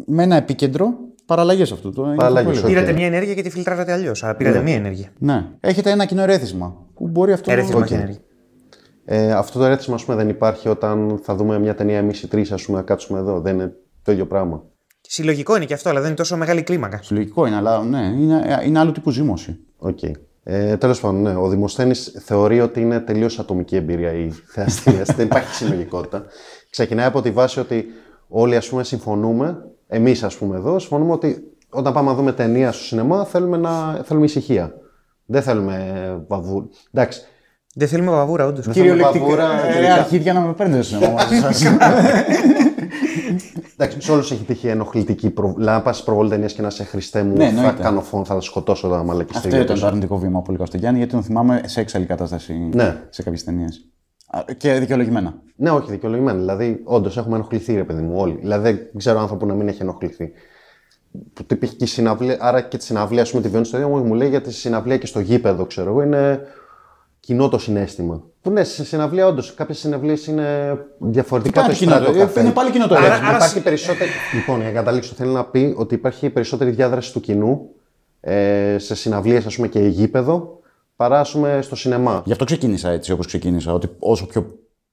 [0.06, 0.94] Με ένα επίκεντρο
[1.26, 1.92] παραλλαγές αυτού.
[1.92, 2.82] Το είναι Παραλλαγές, αυτό που έλεγα.
[2.82, 2.86] Οκ.
[2.88, 4.24] Πήρατε μια ενέργεια και τη φιλτράρατε αλλιώς.
[4.24, 5.10] Αλλά πήρατε μία ενέργεια.
[5.20, 5.48] Ναι.
[5.60, 6.76] Έχετε ένα κοινό ερέθισμα.
[7.00, 7.86] Που μπορεί αυτό Ερέθισμα Οκ.
[7.86, 8.20] και ενέργεια.
[9.06, 12.28] Ε, αυτό το ερέθισμα ας πούμε, δεν υπάρχει όταν θα δούμε μια ταινία εμείς οι
[12.28, 13.39] τρεις, ας πούμε, να κάτσουμε εδώ.
[13.39, 13.74] Δεν είναι
[14.04, 14.64] το ίδιο πράγμα.
[15.02, 17.00] Συλλογικό είναι και αυτό, αλλά δεν είναι τόσο μεγάλη κλίμακα.
[17.04, 19.60] Συλλογικό είναι, αλλά ναι, είναι, είναι άλλου τύπου ζύμωση.
[19.78, 20.00] Οκ.
[20.43, 25.04] Ε, Τέλος πάντων, ναι, ο Δημοσθένης θεωρεί ότι είναι τελείως ατομική εμπειρία η θέαση.
[25.16, 26.26] δεν υπάρχει συλλογικότητα.
[26.70, 27.86] Ξεκινάει από τη βάση ότι
[28.28, 32.72] όλοι ας πούμε, συμφωνούμε, εμείς ας πούμε εδώ, συμφωνούμε ότι όταν πάμε να δούμε ταινία
[32.72, 34.74] στο σινεμά θέλουμε, να, θέλουμε ησυχία.
[35.32, 35.76] Δεν θέλουμε
[36.28, 36.70] βαβού.
[36.94, 37.22] Εντάξει,
[37.76, 38.68] Δεν θέλουμε βαβούρα, όντως.
[38.68, 39.20] Κυριολεκτικά.
[39.26, 39.94] βαβούρα, Ε, τελικά.
[39.94, 41.64] αρχίδια να με παίρνετε στο σινεμά μαζί σας.
[43.78, 45.54] Εντάξει, σε όλους έχει τύχει ενοχλητική προ...
[45.58, 47.82] Δηλαδή, να πας σε προβολή ταινία και να σε χρηστέ μου, Ναι, θα εννοείται.
[47.82, 49.58] κάνω φόνο, θα σκοτώσω τα μαλακιστήρια.
[49.60, 52.70] Αυτό ήταν το αρνητικό βήμα που έλεγα στο Γιάννη, γιατί τον θυμάμαι σε έξαλλη κατάσταση
[52.74, 52.96] Ναι.
[53.10, 53.86] σε κάποιες ταινίες.
[54.58, 55.34] Και δικαιολογημένα.
[55.56, 56.38] Ναι, όχι, δικαιολογημένα.
[56.40, 58.38] Δηλαδή, όντως έχουμε ενοχληθεί, ρε παιδί μου, όλοι.
[58.42, 60.32] Δηλαδή, δεν ξέρω άνθρωπο να μην έχει ενοχληθεί.
[61.34, 63.89] Που τύπηκε και η συναυλία, άρα και τη συναυλία, ας πούμε, τη βιώνει στο ίδιο
[63.89, 66.41] μου, μου λέει για τη συναυλία και στο γήπεδο, ξέρω εγώ, είναι
[67.20, 68.24] κοινό το συνέστημα.
[68.41, 72.24] Που ναι, σε συναυλία, όντως, κάποιες συναυλίες είναι διαφορετικά Υπάρχει το κοινό, εισιτήριο του ε,
[72.24, 72.51] είναι καθένα.
[72.53, 73.28] πάλι κοινό το Άρα- ερέθισμα.
[73.28, 74.10] άρα- Υπάρχει περισσότερη.
[74.34, 77.70] λοιπόν, για να καταλήξω, θέλω να πει ότι υπάρχει περισσότερη διάδραση του κοινού
[78.22, 80.60] ε, σε συναυλίες, ας πούμε, και γήπεδο,
[80.95, 82.22] παρά ας πούμε, στο σινεμά.
[82.26, 83.74] Γι' αυτό ξεκίνησα έτσι όπως ξεκίνησα.
[83.74, 84.45] Ότι όσο πιο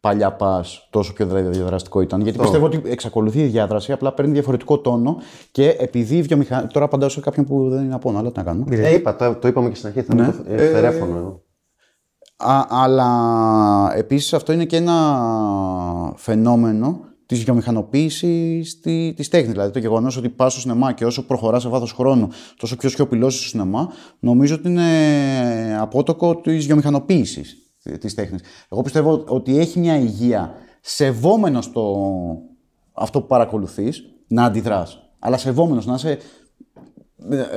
[0.06, 2.20] παλιά πας, τόσο πιο δρα- διαδραστικό ήταν.
[2.20, 5.16] Γιατί πιστεύω ότι εξακολουθεί η διάδραση, απλά παίρνει διαφορετικό τόνο
[5.50, 6.66] και επειδή η βιομηχανία.
[6.66, 8.76] Τώρα απαντάω σε κάποιον που δεν είναι από άλλο, τι να κάνουμε.
[8.76, 11.40] Ε, είπα, το, το είπαμε και στην αρχή, θα είναι το ε, φερέφωνο.
[12.36, 19.52] Α, αλλά επίσης αυτό είναι και ένα φαινόμενο της βιομηχανοποίησης τη, της τέχνης.
[19.52, 22.88] Δηλαδή το γεγονός ότι πας στο σινεμά και όσο προχωράς σε βάθος χρόνου, τόσο πιο
[22.88, 23.88] σιωπηλός είσαι στο σινεμά,
[24.18, 27.65] νομίζω ότι είναι απότοκο της βιομηχανοποίησης
[28.00, 28.40] της τέχνης.
[28.72, 31.82] Εγώ πιστεύω ότι έχει μια υγεία σεβόμενος το
[32.92, 35.10] αυτό που παρακολουθείς, να αντιδράς.
[35.18, 36.18] Αλλά σεβόμενος, να είσαι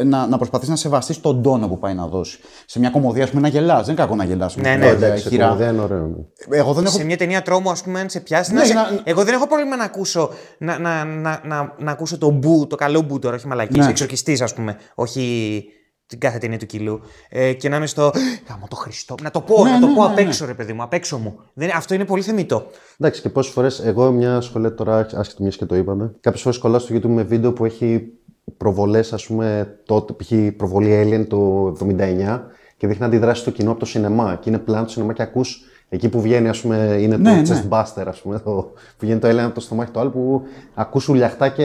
[0.05, 2.39] να, να προσπαθείς να σεβαστείς τον τόνο που πάει να δώσει.
[2.65, 3.85] Σε μια κομμωδία, ας πούμε, να γελάς.
[3.85, 4.55] Δεν είναι κακό να γελάς.
[4.55, 6.05] Ναι, ναι, Εντάξει, σε κομμωδία είναι ωραίο.
[6.07, 6.57] ναι.
[6.57, 6.97] Εγώ δεν έχω.
[6.97, 8.53] Σε μια ταινία τρόμου, ας πούμε, αν σε πιάσει.
[8.53, 8.73] Ναι, να σε...
[8.73, 12.67] να- Εγώ δεν έχω πρόβλημα να ακούσω, να, να, να, να, να ακούσω το μπου,
[12.67, 13.77] το καλό μπου τώρα, όχι μαλακής.
[13.77, 13.89] Ναι.
[13.89, 14.75] Εξορκιστής, ας πούμε.
[14.95, 15.63] Όχι
[16.09, 17.01] την κάθε ταινία του κιλού.
[17.29, 18.11] Ε, και να είμαι στο.
[18.49, 19.15] Γάμο το Χριστό.
[19.21, 20.21] Να το πω, Ναι, να το ναι, πω ναι, απ' ναι.
[20.21, 21.39] έξω, ρε παιδί μου, απ' έξω μου.
[21.53, 22.67] Δεν, αυτό είναι πολύ θεμητό.
[22.99, 26.57] Εντάξει, και πόσες φορές, εγώ μια σχολεία τώρα, άσχετο μιας και το είπαμε, κάποιες φορές
[26.57, 28.11] κολλάω στο YouTube με βίντεο που έχει
[28.57, 30.31] προβολές, ας πούμε, τότε, π.χ.
[30.57, 32.41] προβολή Alien το 79
[32.77, 34.35] και δείχνει αντιδράσεις στο κοινό από το σινεμά.
[34.35, 37.53] Και είναι πλάνο του σινεμά και ακούς εκεί που βγαίνει, ας πούμε, είναι Ναι, το
[37.53, 37.61] ναι.
[37.69, 40.41] chest buster, ας πούμε, το, που βγαίνει το Alien από το στομάχι του άλλου, που
[40.73, 41.63] ακούς ουλιαχτά και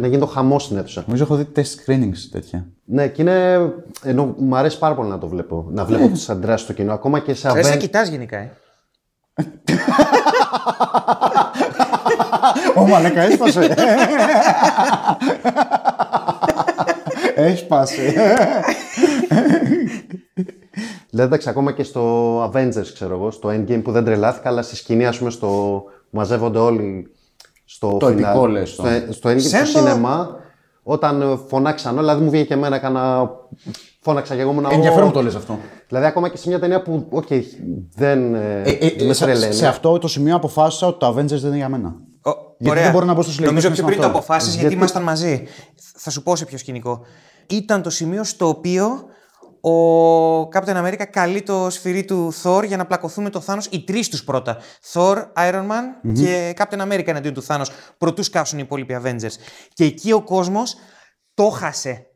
[0.00, 1.02] να γίνει το χαμός στην αίθουσα.
[1.06, 2.66] Νομίζω έχω δει test screenings τέτοια.
[2.84, 3.72] Ναι, και είναι.
[4.02, 5.66] Ενώ μου αρέσει πάρα πολύ να το βλέπω.
[5.70, 6.92] Να βλέπω τις αντιδράσεις στο κοινό.
[6.92, 8.50] Ακόμα και σε Θε να Aven- κοιτάς γενικά, ε.
[12.76, 13.74] Ω, μαλάκα, έσπασε.
[17.34, 18.14] Έσπασε.
[21.16, 24.76] Δηλαδή, εντάξει, ακόμα και στο Avengers, ξέρω εγώ, στο Endgame που δεν τρελάθηκα, αλλά στη
[24.76, 25.82] σκηνή, ας πούμε, στο...
[26.10, 27.10] μαζεύονται όλοι
[27.64, 28.24] στο Το φινάλ.
[28.30, 29.12] επικό, λες, Στο, το.
[29.12, 29.64] στο Endgame, στο Assemble!
[29.64, 30.28] σινεμά,
[30.82, 33.30] όταν ε, φωνάξαν όλα, δηλαδή μου βγήκε και εμένα, έκανα...
[34.00, 34.66] φώναξα και εγώ ήμουν...
[34.70, 35.10] Ενδιαφέρον «Ω».
[35.10, 35.58] που το λες αυτό.
[35.88, 37.26] Δηλαδή, ακόμα και σε μια ταινία που, οκ,
[37.94, 39.54] δεν ε, Ε, ε, με σε, τρελαίνει.
[39.54, 41.88] σε αυτό το σημείο αποφάσισα ότι το Avengers δεν είναι για μένα.
[42.22, 42.82] Ο- Γιατί ωραία.
[42.82, 44.18] δεν μπορώ να μπω στο συλλογικό Νομίζω πιο σκηνικό πριν το αυτό.
[44.18, 44.74] αποφάσισες γιατί...
[44.74, 45.46] Γιατί- ήμασταν μαζί.
[45.96, 47.00] Θα σου πω σε ποιο σκηνικό.
[47.46, 48.86] Ήταν το σημείο στο οποίο
[49.60, 53.84] ο Captain America καλεί το σφυρί του Thor για να πλακωθούν με το Thanos οι
[53.84, 54.58] τρεις τους πρώτα.
[54.92, 57.66] Thor, Iron Man και Captain America εναντίον του Thanos.
[57.98, 59.34] Προτού σκάσουν οι υπόλοιποι Avengers.
[59.72, 60.76] Και εκεί ο κόσμος
[61.34, 62.06] το χάσε.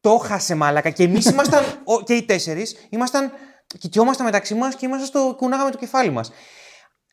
[0.00, 0.90] Το χάσε μάλακα.
[0.90, 3.30] Και εμείς ήμασταν, ο- και οι τέσσερις, ήμασταν.
[3.78, 6.30] Κοιτιόμασταν μεταξύ μας και ήμασταν στο κουνάγαμε το κεφάλι μας.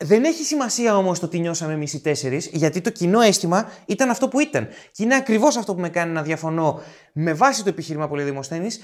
[0.01, 4.09] Δεν έχει σημασία όμως το τι νιώσαμε εμείς οι τέσσερις, γιατί το κοινό αίσθημα ήταν
[4.09, 4.67] αυτό που ήταν.
[4.91, 6.81] Και είναι ακριβώς αυτό που με κάνει να διαφωνώ
[7.13, 8.81] με βάση το επιχείρημα πολύ Δημοσθένης,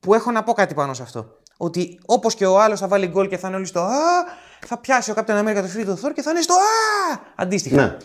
[0.00, 1.26] που έχω να πω κάτι πάνω σε αυτό.
[1.56, 3.90] Ότι όπως και ο άλλος θα βάλει γκολ και θα είναι όλοι στο Α,
[4.66, 7.18] θα πιάσει ο Captain America το φίλο του Thor και θα είναι στο Α!
[7.36, 7.76] Αντίστοιχα.
[7.76, 7.96] Ναι.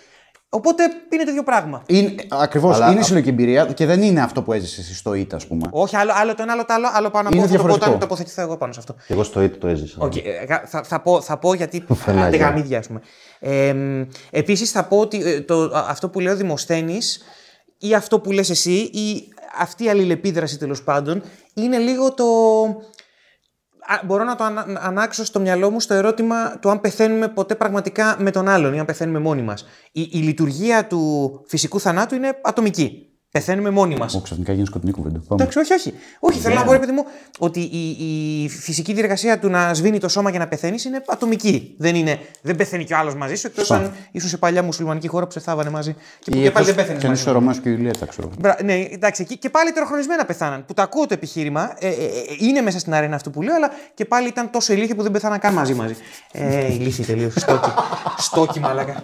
[0.53, 0.83] Οπότε
[1.13, 1.83] είναι το ίδιο πράγμα.
[2.29, 2.75] Ακριβώς.
[2.75, 5.67] Αλλά- Είναι συλλογική εμπειρία και δεν είναι αυτό που έζησες εσύ στο IT, ας πούμε.
[5.71, 7.85] Όχι, άλλο, άλλο το ένα, άλλο το άλλο, άλλο πάνω Είναι από αυτό το διαφορετικό.
[7.85, 8.93] όταν τοποθετηθώ εγώ πάνω σε αυτό.
[9.07, 9.97] Και εγώ στο IT το έζησα.
[9.99, 12.27] Οκ, ε, γα- θα, θα, πω, θα πω γιατί Φαινάγια.
[12.27, 13.01] άντε γαμίδια, ας πούμε.
[13.39, 13.75] Ε,
[14.31, 17.21] επίσης θα πω ότι ε, το, α- αυτό που λέει ο Δημοσθένης
[17.77, 19.27] ή αυτό που λες εσύ ή
[19.57, 21.21] αυτή η αλληλεπίδραση τέλος πάντων
[21.53, 22.25] είναι λίγο το...
[23.85, 27.27] Α, μπορώ να το ανα, να ανάξω στο μυαλό μου στο ερώτημα του αν πεθαίνουμε
[27.27, 29.65] ποτέ πραγματικά με τον άλλον ή αν πεθαίνουμε μόνοι μας.
[29.91, 33.10] Η, η λειτουργία του φυσικού θανάτου είναι ατομική.
[33.31, 34.15] Πεθαίνουμε μόνοι μας.
[34.15, 35.19] Ω, ξαφνικά γίνει σκοτεινή κουβέντα.
[35.27, 35.41] Πάμε.
[35.41, 35.93] Εντάξει, όχι, όχι.
[36.19, 37.03] Όχι, θέλω να πω, ρε παιδί μου,
[37.39, 37.89] ότι η,
[38.43, 41.75] η φυσική διεργασία του να σβήνει το σώμα για να πεθαίνεις είναι ατομική.
[41.77, 45.07] Δεν, είναι, δεν πεθαίνει κι ο άλλος μαζί σου, εκτός αν ήσουν σε παλιά μουσουλμανική
[45.07, 45.95] χώρα που σε θάβανε μαζί.
[46.19, 46.99] Και, που Ή και πάλι δεν εκτός πέθανε.
[46.99, 48.29] κι αν είσαι ο Ρωμαίο και η Ιουλιέτα, ξέρω.
[48.39, 50.65] Μπρα, ναι, εντάξει, εκεί και πάλι τεροχρονισμένα πεθάναν.
[50.65, 51.75] Που το ακούω το επιχείρημα.
[51.79, 51.95] Ε, ε, ε,
[52.39, 55.11] είναι μέσα στην αρένα αυτό που λέω, αλλά και πάλι ήταν τόσο ηλίθιοι που δεν
[55.11, 55.95] πεθάναν καν μαζί μαζί.
[56.31, 57.33] Ε, ηλίθιοι τελείως.
[57.35, 57.69] Στόκι.
[58.17, 59.03] Στόκι, μαλάκα.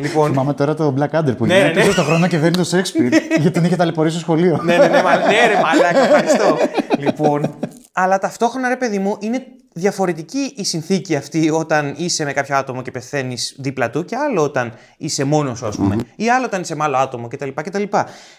[0.00, 0.30] λοιπόν.
[0.30, 1.92] Θυμάμαι τώρα το Black Adder που Ναι, είναι ναι, πίσω ναι.
[1.92, 4.60] στο χρόνο και δεν είναι το Shakespeare γιατί τον είχε ταλαιπωρήσει στο σχολείο.
[4.62, 6.56] ναι, ναι, ναι, μα, ναι, ρε, μαλάκα, ευχαριστώ.
[7.04, 7.54] λοιπόν,
[7.92, 12.82] αλλά ταυτόχρονα, ρε παιδί μου, είναι διαφορετική η συνθήκη αυτή όταν είσαι με κάποιο άτομο
[12.82, 15.96] και πεθαίνεις δίπλα του και άλλο όταν είσαι μόνος σου, ας πούμε.
[16.16, 17.48] Ή άλλο όταν είσαι με άλλο άτομο κτλ.
[17.54, 17.82] κτλ.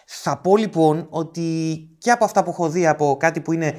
[0.06, 3.76] Θα πω λοιπόν ότι και από αυτά που έχω δει από κάτι που είναι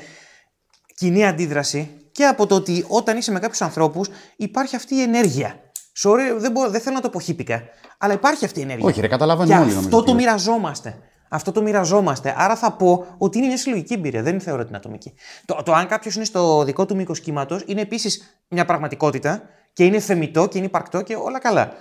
[0.96, 5.54] κοινή αντίδραση και από το ότι όταν είσαι με κάποιους ανθρώπους υπάρχει αυτή η ενέργεια.
[6.02, 7.62] Sorry, δεν, μπορώ, δεν θέλω να το πω χύπικα,
[7.98, 8.86] αλλά υπάρχει αυτή η ενέργεια.
[8.88, 10.24] Όχι, ρε, καταλαβαίνουμε Και όλοι, νομίζω, Αυτό τι το λες.
[10.24, 10.98] μοιραζόμαστε.
[11.34, 12.34] Αυτό το μοιραζόμαστε.
[12.36, 14.22] Άρα θα πω ότι είναι μια συλλογική εμπειρία.
[14.22, 15.14] Δεν θεωρώ ότι είναι ατομική.
[15.44, 19.84] Το, το αν κάποιος είναι στο δικό του μήκος κύματος είναι επίσης μια πραγματικότητα και
[19.84, 21.72] είναι θεμητό και είναι υπαρκτό και όλα καλά.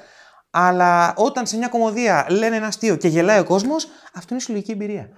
[0.50, 4.72] Αλλά όταν σε μια κομμωδία λένε ένα αστείο και γελάει ο κόσμος, αυτό είναι συλλογική
[4.72, 5.10] εμπειρία.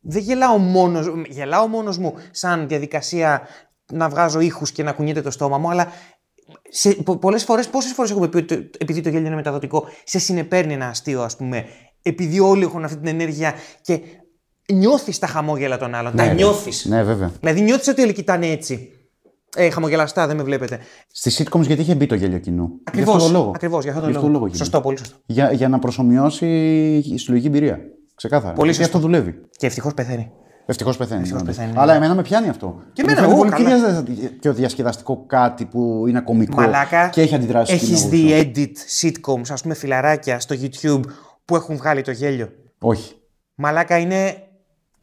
[0.00, 3.42] Δεν γελάω μόνος, γελάω μόνος μου σαν διαδικασία
[3.92, 5.92] να βγάζω ήχους και να κουνιέται το στόμα μου, αλλά
[6.68, 9.84] σε, πο, πολλές φορές, πόσες φορές έχουμε πει ότι το- επειδή το γέλιο είναι μεταδοτικό,
[10.04, 11.64] σε συνεπέρνει ένα αστείο ας πούμε,
[12.02, 14.00] επειδή όλοι έχουν αυτή την ενέργεια και
[14.72, 16.32] νιώθεις τα χαμόγελα των άλλων, τα ρε.
[16.32, 16.84] νιώθεις.
[16.84, 17.32] Ναι, βέβαια.
[17.40, 18.88] Δηλαδή νιώθεις ότι όλοι κοιτάνε έτσι.
[19.56, 20.78] Ε, χαμογελαστά, δεν με βλέπετε.
[21.12, 23.50] Στις sitcoms γιατί είχε μπει το γέλιο κοινού; Για Ακριβώς, αυτό το λόγο.
[23.54, 24.32] ακριβώς, για αυτόν τον Γι' λόγο.
[24.32, 24.58] λόγο είχε μπει.
[24.62, 25.16] Σωστό, πολύ σωστό.
[25.26, 26.46] Για, για να προσωμιώσει
[27.06, 27.78] η συλλογική εμπειρία.
[28.14, 28.52] Ξεκάθαρα.
[28.54, 28.96] Πολύ Γιατί σωστό.
[28.98, 29.40] αυτό δουλεύει.
[29.56, 30.30] Και ευτυχώς πεθαίνει.
[30.66, 31.20] Ευτυχώς πεθαίνει.
[31.20, 31.56] Ευτυχώς όντως.
[31.56, 31.80] πεθαίνει, ναι.
[31.80, 32.66] Αλλά εμένα με πιάνει αυτό.
[32.92, 34.02] Και Μου εμένα, φαίνεται εγώ, πολύ πιο, καλά.
[34.02, 37.72] δια- πιο διασκεδαστικό κάτι που είναι κωμικό Μαλάκα, και έχει αντιδράσει.
[37.72, 38.50] έχεις στην δει αγορά.
[38.54, 41.00] edit sitcoms, ας πούμε φιλαράκια στο YouTube
[41.50, 42.52] που έχουν βγάλει το γέλιο.
[42.78, 43.14] Όχι.
[43.54, 44.42] Μαλάκα είναι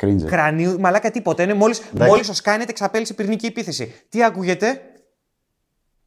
[0.03, 0.23] Cringe.
[0.25, 1.43] κρανίου, μαλάκα τίποτα.
[1.43, 2.11] Είναι μόλις, Εντάξει.
[2.11, 3.93] μόλις ως κάνετε εξαπέλυσε πυρηνική επίθεση.
[4.09, 4.81] Τι ακούγεται,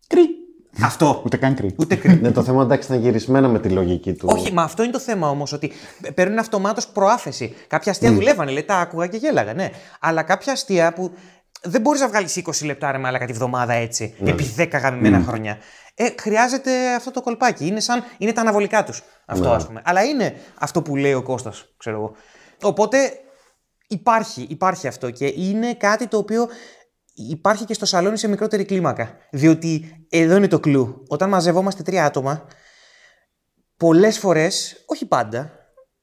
[0.07, 0.21] Κρυ.
[0.83, 1.23] αυτό.
[1.25, 1.75] Ούτε καν κρυ.
[1.79, 2.19] Ούτε κρύο.
[2.21, 4.29] Ναι, το θέμα εντάξει είναι γυρισμένα με τη λογική του.
[4.31, 5.73] Όχι, μα αυτό είναι το θέμα όμως, ότι
[6.15, 7.55] παίρνουν αυτομάτως προάθεση.
[7.67, 9.71] Κάποια αστεία δουλεύανε, λέει, τα άκουγα και γέλαγα, ναι.
[10.01, 11.13] Αλλά κάποια αστεία που
[11.63, 15.59] δεν μπορείς να βγάλεις 20 λεπτά ρε μάλακα τη βδομάδα έτσι, επί 10 γαμημένα χρόνια.
[15.95, 17.67] Ε, χρειάζεται αυτό το κολπάκι.
[17.67, 19.03] Είναι, σαν, είναι τα αναβολικά τους.
[19.27, 19.55] Αυτό, Ναι.
[19.55, 19.83] ας πούμε.
[19.85, 22.13] Αλλά είναι αυτό που λέει ο Κώστας, ξέρω εγώ.
[22.63, 23.13] Οπότε
[23.87, 26.49] υπάρχει, υπάρχει αυτό και είναι κάτι το οποίο
[27.15, 29.17] υπάρχει και στο σαλόνι σε μικρότερη κλίμακα.
[29.31, 31.05] Διότι εδώ είναι το κλου.
[31.09, 32.47] Όταν μαζευόμαστε τρία άτομα,
[33.77, 35.53] πολλές φορές, όχι πάντα,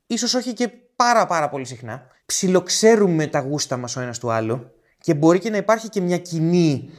[0.07, 4.71] ίσως όχι και πάρα πάρα πολύ συχνά, ψιλοξέρουμε τα γούστα μας ο ένας του άλλου
[5.07, 6.89] και μπορεί και να υπάρχει και μια κοινή...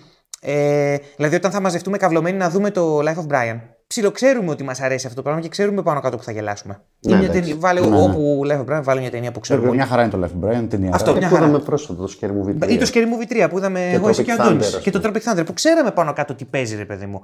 [0.41, 4.81] Ε, δηλαδή όταν θα μαζευτούμε καυλωμένοι να δούμε το Life of Brian, ψιλοξέρουμε ότι μας
[4.81, 6.75] αρέσει αυτό το πράγμα και ξέρουμε πάνω κάτω που θα γελάσουμε.
[6.75, 7.51] Ναι, Είναι μια εντάξει.
[7.55, 9.89] ταινία, βάλε, όπου Life of Brian βάλε μια ταινία που ξέρουμε Βέβαια, όλοι.
[9.89, 10.91] μια χαρά είναι το Life of Brian, ταινία.
[10.95, 11.47] Αυτό, Και μια που χαρά.
[11.47, 12.71] είδαμε πρόσφατα το Scary Movie 3.
[12.71, 14.71] Ή το Scary Movie 3 που είδαμε εγώ, το εσύ και ο Tropic Αντώνης.
[14.71, 17.23] Thunder, ας Και το Tropic Thunder που ξέραμε πάνω κάτω τι παίζει, ρε παιδί μου.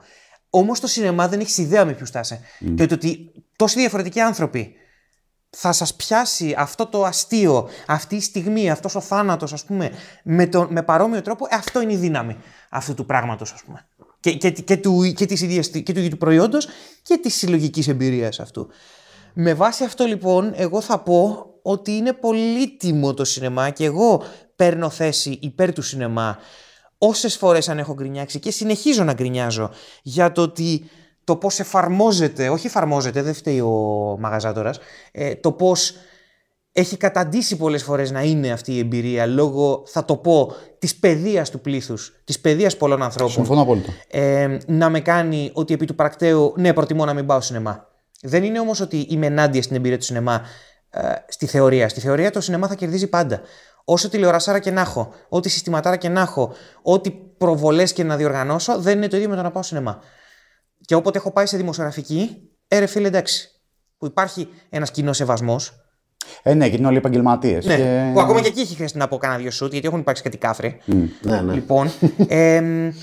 [0.50, 2.40] Όμως το σινεμά δεν έχει ιδέα με ποιους θα είσαι.
[2.76, 4.74] Και το ότι τόσοι διαφορετικοί άνθρωποι
[5.54, 9.90] θα σας πιάσει αυτό το αστείο, αυτή η στιγμή, αυτός ο θάνατος, ας πούμε,
[10.22, 12.36] με, τον, με παρόμοιο τρόπο, ε, αυτό είναι η δύναμη
[12.68, 13.86] αυτού του πράγματος, ας πούμε.
[14.20, 16.68] Και, και, και, του, και, της ίδιας, και του ίδιου του προϊόντος
[17.02, 18.68] και της συλλογικής εμπειρίας αυτού.
[19.34, 24.22] Με βάση αυτό λοιπόν, εγώ θα πω ότι είναι πολύτιμο το σινεμά και εγώ
[24.56, 26.38] παίρνω θέση υπέρ του σινεμά
[26.98, 29.70] όσες φορές αν έχω γκρινιάξει και συνεχίζω να γκρινιάζω
[30.02, 30.90] για το ότι
[31.24, 34.78] το πώς εφαρμόζεται, όχι εφαρμόζεται, δεν φταίει ο μαγαζάτορας,
[35.12, 35.94] ε, το πώς
[36.72, 41.50] έχει καταντήσει πολλές φορές να είναι αυτή η εμπειρία λόγω, θα το πω, της παιδείας
[41.50, 43.92] του πλήθους, της παιδείας πολλών ανθρώπων Συμφωνώ απόλυτα.
[44.10, 47.88] ε, να με κάνει ότι επί του πρακτέου, ναι, προτιμώ να μην πάω σινεμά.
[48.22, 50.42] Δεν είναι όμως ότι είμαι ενάντια στην εμπειρία του σινεμά
[50.90, 51.88] ε, στη θεωρία.
[51.88, 53.40] Στη θεωρία το σινεμά θα κερδίζει πάντα.
[53.84, 56.52] Όσο τηλεορασάρα και να έχω, ό,τι συστηματάρα και να έχω,
[56.82, 60.00] ό,τι προβολές και να διοργανώσω, δεν είναι το ίδιο με το να πάω σινεμά.
[60.84, 63.48] Και όποτε έχω πάει σε δημοσιογραφική, ε, ρε φίλε, εντάξει.
[63.98, 65.84] Που υπάρχει ένας κοινός σεβασμός.
[66.42, 67.66] Ε, ναι, και είναι όλοι επαγγελματίες.
[67.66, 68.10] Ναι, Και...
[68.12, 70.36] που ακόμα και εκεί έχει χρειαστεί να πω κάνα δύο σουτ, γιατί έχουν υπάρξει κάτι
[70.36, 70.80] κάφρι.
[70.84, 71.52] Ναι, ναι.
[71.52, 71.90] Λοιπόν,
[72.28, 72.94] εμ, ε,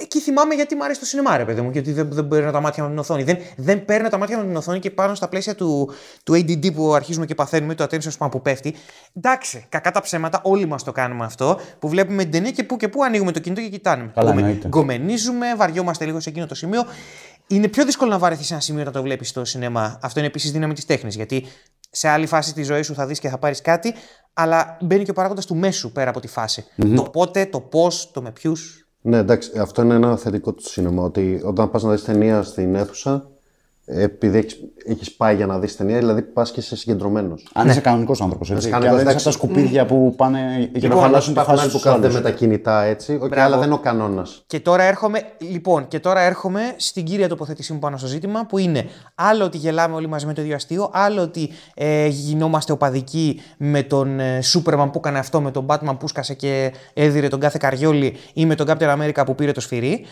[0.00, 2.60] εκεί θυμάμαι γιατί μου αρέσει το σινεμά, ρε παιδί μου, γιατί δεν, δεν παίρνω τα
[2.60, 3.22] μάτια μου από την οθόνη.
[3.22, 5.90] Δεν, δεν παίρνω τα μάτια μου από την οθόνη και πάνω στα πλαίσια του,
[6.24, 8.74] του ADD που αρχίζουμε και παθαίνουμε, το attention span που πέφτει.
[9.16, 12.76] Εντάξει, κακά τα ψέματα, όλοι μας το κάνουμε αυτό, που βλέπουμε την ταινία και που
[12.76, 14.10] και που ανοίγουμε το κινητό και κοιτάμε.
[14.14, 14.68] Καλά, Γκομε- εννοείται.
[14.68, 16.84] Γκομενίζουμε, βαριόμαστε λίγο σε εκείνο το σημείο.
[17.46, 19.98] Είναι πιο δύσκολο να βαρεθεί σε ένα σημείο να το βλέπεις στο σινεμά.
[20.02, 21.14] Αυτό είναι επίσης δύναμη της τέχνης.
[21.14, 21.46] Γιατί
[21.90, 23.94] σε άλλη φάση της ζωής σου θα δεις και θα πάρεις κάτι,
[24.32, 26.64] αλλά μπαίνει και ο παράγοντας του μέσου πέρα από τη φαση
[26.96, 28.81] Το πότε, το πώς, το με ποιους.
[29.02, 31.02] Ναι, εντάξει, αυτό είναι ένα θετικό του σινεμά.
[31.02, 33.30] Ότι όταν πας να δεις ταινία στην αίθουσα,
[33.84, 37.48] επειδή έχεις, έχεις πάει για να δεις ταινία, δηλαδή πας και είσαι συγκεντρωμένος.
[37.52, 38.50] Αν είσαι κανονικός άνθρωπος.
[38.50, 38.64] Έτσι.
[38.64, 39.38] Και κανονικός, αν δεν είσαι εντάξει.
[39.38, 41.84] από τα σκουπίδια που πάνε για να Λοιπόν, χαλάσουν τη υπάρχουν φάση άλλοι του που
[41.84, 42.14] κάθονται άλλου.
[42.14, 44.42] με τα κινητά έτσι, okay, αλλά δεν είναι ο κανόνας.
[44.46, 48.58] Και τώρα έρχομαι, λοιπόν, και τώρα έρχομαι στην κύρια τοποθέτησή μου πάνω στο ζήτημα που
[48.58, 53.40] είναι άλλο ότι γελάμε όλοι μαζί με το ίδιο αστείο, άλλο ότι ε, γινόμαστε οπαδικοί
[53.56, 57.40] με τον ε, Σούπερμαν που έκανε αυτό, με τον Batman που σκάσε και έδιρε τον
[57.40, 60.04] κάθε καριόλι ή με τον Captain America που πήρε το σφυρί.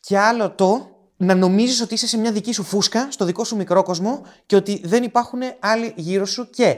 [0.00, 3.56] Και άλλο το να νομίζεις ότι είσαι σε μια δική σου φούσκα, στο δικό σου
[3.56, 6.76] μικρό κόσμο και ότι δεν υπάρχουν άλλοι γύρω σου και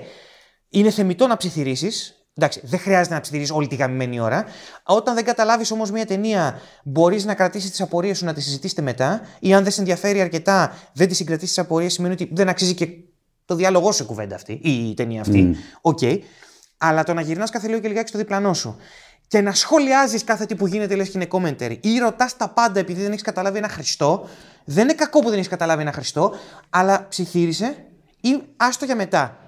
[0.69, 1.91] είναι θεμιτό να ψιθυρίσεις.
[2.37, 4.45] Εντάξει, δεν χρειάζεται να ψιθυρίσεις όλη τη γαμημένη ώρα.
[4.85, 8.83] Όταν δεν καταλάβεις όμως μια ταινία, μπορείς να κρατήσεις τις απορίες σου να τις συζητήσετε
[8.83, 9.21] μετά.
[9.41, 12.75] Ή αν δεν σε ενδιαφέρει αρκετά, δεν τη συγκρατήσεις τις απορίες, σημαίνει ότι δεν αξίζει
[12.75, 12.89] και
[13.45, 15.57] το διάλογό σου η κουβέντα αυτή ή η ταινία αυτή.
[15.81, 16.01] Οκ.
[16.79, 18.77] Αλλά το να γυρνάς κάθε λίγο και λιγάκι στο διπλανό σου
[19.29, 22.81] και να σχολιάζεις κάθε τι που γίνεται, λες και είναι commentary, ή ρωτάς τα πάντα
[22.81, 24.29] επειδή δεν έχεις καταλάβει ένα Χριστό.
[24.65, 26.35] Δεν είναι κακό που δεν έχεις καταλάβει ένα Χριστό,
[26.71, 27.77] αλλά ψιθύρισε
[28.21, 29.39] ή άστο για μετά.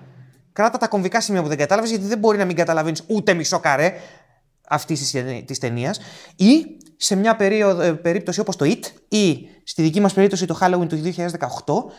[0.53, 3.61] Κράτα τα κομβικά σημεία που δεν κατάλαβες, γιατί δεν μπορεί να μην καταλαβαίνεις ούτε μισό
[3.61, 3.95] καρέ
[4.69, 5.15] αυτής
[5.47, 5.95] της ταινία.
[6.37, 6.67] Ή
[6.97, 10.89] σε μια περίοδο, ε, περίπτωση όπως το It, ή στη δική μας περίπτωση το Halloween
[10.89, 11.93] του 2018,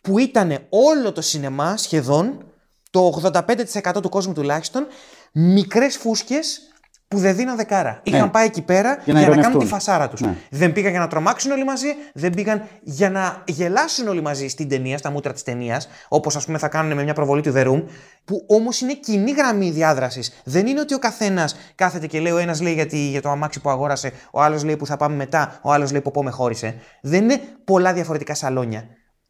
[0.00, 2.52] που ήταν όλο το σινεμά σχεδόν,
[2.90, 4.86] το 85% του κόσμου τουλάχιστον,
[5.32, 6.60] μικρές φούσκες
[7.08, 8.00] που δεν δίναν δεκάρα.
[8.02, 9.60] Είχαν πάει εκεί πέρα για να να, κάνουν ηρωνευτούν.
[9.60, 10.20] τη φασάρα τους.
[10.20, 10.36] Ναι.
[10.50, 14.68] Δεν πήγαν για να τρομάξουν όλοι μαζί, δεν πήγαν για να γελάσουν όλοι μαζί στην
[14.68, 17.66] ταινία, στα μούτρα της ταινίας, όπως ας πούμε θα κάνουν με μια προβολή του The
[17.66, 17.82] Room,
[18.24, 20.40] που όμως είναι κοινή γραμμή διάδρασης.
[20.44, 23.60] Δεν είναι ότι ο καθένας κάθεται και λέει: Ο ένας λέει γιατί, για το αμάξι
[23.60, 26.30] που αγόρασε, ο άλλος λέει που θα πάμε μετά, ο άλλος λέει που πω με
[26.30, 26.74] χώρισε.
[27.02, 28.84] Δεν είναι πολλά διαφορετικά σαλόνια.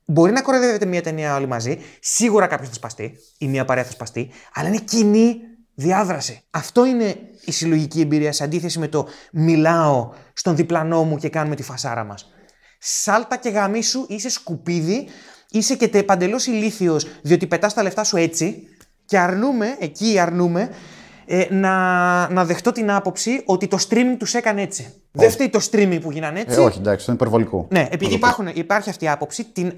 [0.05, 3.91] Μπορεί να κοροϊδεύετε μια ταινία όλοι μαζί, σίγουρα κάποιος θα σπαστεί ή μια παρέα θα
[3.91, 5.37] σπαστεί, αλλά είναι κοινή
[5.79, 6.41] διάδραση.
[6.51, 11.55] Αυτό είναι η συλλογική εμπειρία σε αντίθεση με το μιλάω στον διπλανό μου και κάνουμε
[11.57, 12.33] τη φασάρα μας.
[12.79, 15.07] Σάλτα και γαμίσου, είσαι σκουπίδι,
[15.51, 18.69] είσαι και τε- παντελώς ηλίθιος διότι πετάς τα λεφτά σου έτσι
[19.05, 20.71] και αρνούμε, εκεί αρνούμε,
[21.27, 24.93] ε, να, να δεχτώ την άποψη ότι το streaming τους έκανε έτσι.
[25.13, 26.59] Δεν φταίει το streaming που γίνανε Ε, έτσι.
[26.61, 27.67] όχι, εντάξει, αυτό είναι υπερβολικό.
[27.71, 29.73] Ναι, επειδή υπάρχουν, υπάρχει αυτή η άποψη, την,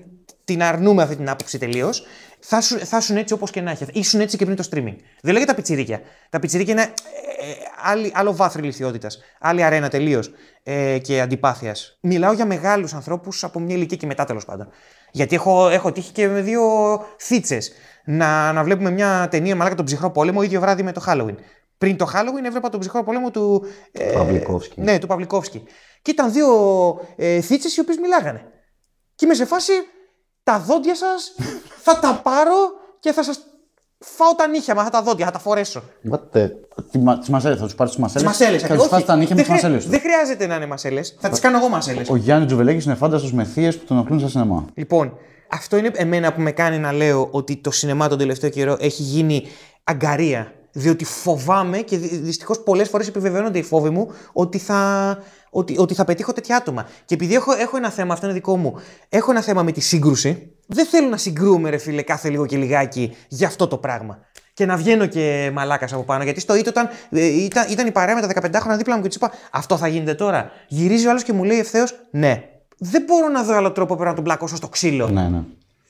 [0.45, 2.03] την αρνούμε αυτή την άποψη τελείως.
[2.41, 3.87] Θα, σου, θα ήσουν έτσι όπως και να έχει.
[3.93, 4.97] Ήσουν έτσι και πριν το streaming.
[5.23, 6.01] Δεν λέγεται τα πιτσιρίκια.
[6.31, 9.19] Τα πιτσιρίκια είναι ε, ε, άλλη, άλλο βάθρο ηλικιότητας.
[9.41, 10.31] Άλλη αρένα τελείως
[10.63, 11.99] ε, και αντιπάθειας.
[12.01, 14.69] Μιλάω για μεγάλους ανθρώπους από μια ηλικία και μετά τέλος πάντων.
[15.11, 16.63] Γιατί έχω, έχω τύχει και με δύο
[17.19, 17.73] θίτσες
[18.05, 21.35] να, να βλέπουμε μια ταινία μαλάκα τον ψυχρό πόλεμο ίδιο βράδυ με το Halloween.
[21.79, 23.65] Πριν το Halloween έβλεπα τον ψυχρό πόλεμο του.
[23.93, 24.81] Ε, Παυλικόφσκι.
[24.81, 25.65] Ναι, του Παυλικόφσκι.
[26.03, 26.49] Και ήταν δύο
[27.17, 28.45] ε, θίτσες οι οποίες μιλάγανε.
[29.15, 29.73] Και είμαι σε φάση,
[30.43, 31.35] τα δόντια σας
[31.83, 32.55] θα τα πάρω
[33.01, 33.41] και θα σας
[33.99, 35.83] φάω τα νύχια με αυτά τα δόντια, θα τα φορέσω.
[36.11, 36.49] What the...
[36.91, 38.63] Τι μα- τις μασέλες, θα τους πάρεις τις μασέλες; Τις μασέλες.
[38.63, 39.91] Θα τους πάρει τα νύχια με τις μασέλες τους.
[39.91, 41.17] Δεν χρειάζεται να είναι μασέλες.
[41.21, 42.09] Θα τις κάνω εγώ μασέλες.
[42.11, 44.65] Ο Γιάννη Τζουβελέκη είναι φάνταστος με θείες που τον ενοχλούν στα σινεμά.
[44.75, 45.17] Λοιπόν,
[45.51, 49.03] αυτό είναι εμένα που με κάνει να λέω ότι το σινεμά τον τελευταίο καιρό έχει
[49.03, 49.47] γίνει
[49.85, 50.53] αγκαρία.
[50.73, 55.19] Διότι φοβάμαι και δυστυχώς πολλές φορές επιβεβαιώνονται οι φόβοι μου ότι θα,
[55.51, 56.89] ότι, ότι θα πετύχω τέτοια άτομα.
[57.05, 58.75] Και επειδή έχω, έχω ένα θέμα, αυτό είναι δικό μου,
[59.09, 62.57] έχω ένα θέμα με τη σύγκρουση, δεν θέλω να συγκρούμε, ρε φίλε, κάθε λίγο και
[62.57, 64.19] λιγάκι για αυτό το πράγμα.
[64.55, 66.25] Και να βγαίνω και μαλάκας από πάνω.
[66.25, 69.03] Γιατί στο ΙΤ όταν ε, ήταν, ήταν η παρέα με τα 15 χρόνια δίπλα μου
[69.03, 70.51] και του είπα Αυτό θα γίνεται τώρα.
[70.69, 72.43] Γυρίζει ο άλλος και μου λέει ευθέως Ναι.
[72.79, 75.09] Δεν μπορώ να δω άλλο τρόπο πέρα να τον πλακώσω στο ξύλο.
[75.09, 75.43] Ναι, ναι.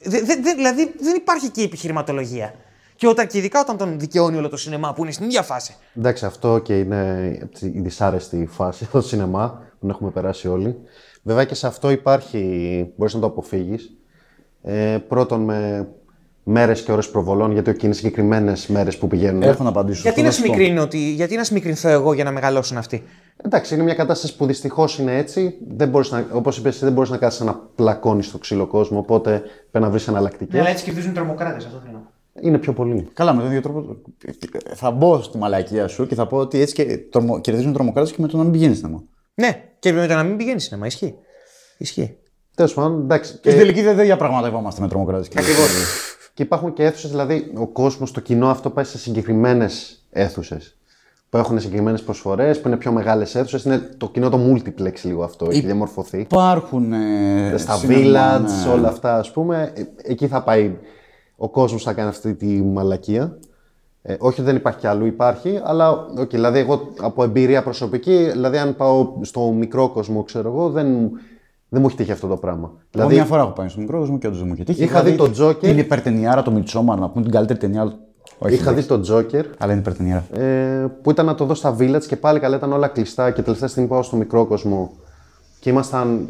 [0.02, 2.54] Δε- δε- δε- δηλαδή δεν υπάρχει εκεί επιχειρηματολογία.
[2.96, 5.74] Και, όταν, και ειδικά όταν τον δικαιώνει όλο το σινεμά που είναι στην ίδια φάση.
[5.96, 10.76] Εντάξει, αυτό και είναι η δυσάρεστη φάση στο σινεμά που έχουμε περάσει όλοι.
[11.22, 13.94] Βέβαια και σε αυτό υπάρχει, μπορείς να το αποφύγεις.
[14.62, 15.88] Ε, πρώτον με
[16.42, 19.42] μέρες και ώρες προβολών, γιατί είναι συγκεκριμένες μέρες που πηγαίνουν.
[19.42, 20.00] Έχω να απαντήσω.
[20.02, 20.44] Γιατί στο να, αυτό.
[20.44, 23.02] σμικρύνω ότι, γιατί να σμικρινθώ εγώ για να μεγαλώσουν αυτοί;
[23.44, 25.54] Εντάξει, είναι μια κατάσταση που δυστυχώς είναι έτσι.
[25.68, 28.98] Δεν μπορείς να, όπως είπες, εσύ, δεν μπορείς να κάτσει να πλακώνει στο ξύλο κόσμο.
[28.98, 30.66] Οπότε πρέπει να βρεις εναλλακτικές.
[30.66, 32.02] έτσι κερδίζουν τρομοκράτες, αυτό θέλω.
[32.40, 33.08] Είναι πιο πολύ.
[33.12, 33.96] Καλά, με τον ίδιο τρόπο.
[34.74, 37.40] Θα μπω στη μαλακία σου και θα πω ότι έτσι και τρομο...
[37.40, 39.02] κερδίζουν τρομοκράτες και με το να μην πηγαίνεις σινεμά.
[39.34, 40.86] Ναι, και με το να μην πηγαίνεις σινεμά.
[40.86, 41.14] Ισχύει.
[41.78, 42.16] Ισχύει.
[42.60, 43.30] Τέλος πάντων, εντάξει.
[43.32, 45.28] Και στην Και, τελική δεν δεν διαπραγματευόμαστε με τρομοκράτες.
[45.36, 45.68] Ακριβώς.
[46.34, 50.74] και υπάρχουν και αίθουσες, δηλαδή ο κόσμος, το κοινό αυτό πάει σε συγκεκριμένες αίθουσες.
[51.28, 53.64] που έχουν συγκεκριμένες προσφορές, που είναι πιο μεγάλες αίθουσες.
[53.64, 56.18] Είναι το κοινό το multiplex λίγο αυτό, έχει διαμορφωθεί.
[56.20, 56.92] Υπάρχουν.
[56.92, 58.72] Ε, Στα σινεμά, village, ναι.
[58.72, 59.72] όλα αυτά, ας πούμε.
[59.74, 60.76] ε, Εκεί θα πάει
[61.36, 63.38] ο κόσμος θα κάνει αυτή τη μαλακία.
[64.02, 68.28] Ε, όχι ότι δεν υπάρχει κι αλλού, υπάρχει, αλλά okay, δηλαδή εγώ από εμπειρία προσωπική,
[68.30, 70.86] δηλαδή αν πάω στο μικρό κόσμο, ξέρω εγώ, δεν,
[71.72, 72.68] δεν μου έχει τύχει αυτό το πράγμα.
[72.68, 74.82] Εγώ Δηλαδή, μια φορά έχω πάει στον μικρό κόσμο και όντως δεν μου είχε τύχει.
[74.82, 75.58] Είχα δει το Joker.
[75.60, 77.98] Την υπερτενιάρα, το Midsommar, να πούμε την καλύτερη ταινία.
[78.38, 80.24] Όχι, είχα δει εντάξει, το Joker, Αλλά είναι υπερτενιάρα.
[80.32, 83.42] ε, που ήταν να το δω στα village και πάλι καλά ήταν όλα κλειστά και
[83.42, 84.90] τελευταία στιγμή πάω στο μικρό κόσμο
[85.60, 86.28] και ήμασταν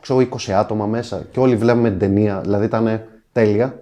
[0.00, 3.00] ξέρω, 20 άτομα μέσα και όλοι βλέπουμε την ταινία, δηλαδή ήταν
[3.32, 3.74] τέλεια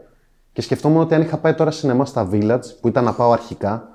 [0.52, 3.88] και σκεφτόμουν ότι αν είχα πάει τώρα σινεμά στα village που ήταν να πάω αρχικά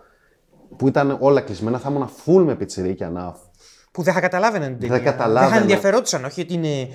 [0.78, 3.36] που ήταν όλα κλεισμένα θα ήμουν full με πιτσιρίκια να
[3.96, 5.00] Που δεν θα καταλάβαιναν την ταινία.
[5.12, 5.42] καταλάβαινα.
[5.42, 6.88] Δεν θα ενδιαφερόντουσαν, όχι ότι είναι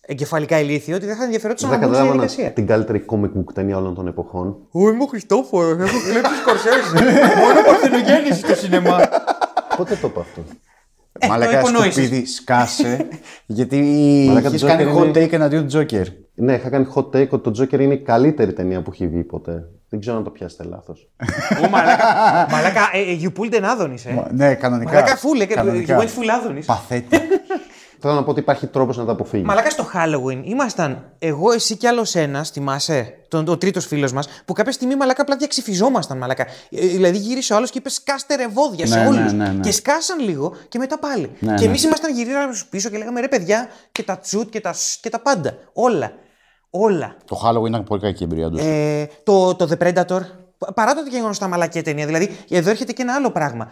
[0.00, 2.54] εγκεφαλικά ηλίθιο, ότι δεν θα ενδιαφερόντουσαν δεν να μπουν στη καταλάβανα διαδικασία.
[2.54, 4.56] την καλύτερη comic book ταινία όλων των εποχών.
[4.70, 6.92] Ω, είμαι ο Χριστόφορος, έχω κλέψει σκορσέζες.
[7.36, 8.98] Μόνο παρθενογέννηση στο σινεμά.
[9.76, 10.42] Πότε το είπα αυτό;
[11.18, 12.04] Ε, Μαλακάς το υπονόησες.
[12.04, 13.08] σκουπίδι, σκάσε.
[13.46, 13.76] γιατί
[14.28, 16.04] Μαλάκα, έχει το κάνει Joker hot είναι- take εναντίον του Joker.
[16.38, 19.22] Ναι, είχα κάνει hot take ότι το Joker είναι η καλύτερη ταινία που έχει βγει
[19.22, 19.64] ποτέ.
[19.88, 21.08] Δεν ξέρω αν το πιάσετε λάθος.
[21.64, 22.04] Ω, μαλάκα,
[22.50, 24.12] μαλάκα, ε, ε, you pulled an Adonis, ε.
[24.12, 24.92] Μα- Ναι, κανονικά.
[24.92, 25.98] Μαλάκα φούλε, you Κανονικά.
[25.98, 26.64] went full Adonis.
[26.66, 27.16] Παθέτη.
[28.00, 29.46] Θέλω να πω ότι υπάρχει τρόπος να τα αποφύγεις.
[29.46, 34.28] Μαλάκα στο Halloween ήμασταν εγώ, εσύ κι άλλος ένας, θυμάσαι, τον, ο τρίτος φίλος μας,
[34.44, 36.18] που κάποια στιγμή μαλάκα απλά διαξυφιζόμασταν.
[36.18, 36.42] Μαλάκα.
[36.70, 39.32] Ε, δηλαδή γύρισε ο άλλος και είπες σκάστε ρεβόδια σε Ναι, όλους.
[39.32, 39.60] ναι, ναι, ναι.
[39.60, 41.30] Και σκάσαν λίγο και μετά πάλι.
[41.38, 41.68] Ναι, και ναι.
[41.68, 45.10] εμείς ήμασταν γυρίζαμε πίσω και λέγαμε ρε παιδιά και τα τσουτ και τα, σ και
[45.10, 45.54] τα πάντα.
[45.72, 46.12] Όλα.
[46.70, 47.16] Όλα.
[47.24, 48.58] το Halloween ήταν πολύ κακή εμπειρία του.
[48.58, 50.20] Ε, το, το The Predator,
[50.74, 53.70] παρά το ότι γεγονό τα μαλακία ταινία, δηλαδή εδώ έρχεται και ένα άλλο πράγμα.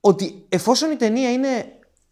[0.00, 1.48] Ότι εφόσον η ταινία είναι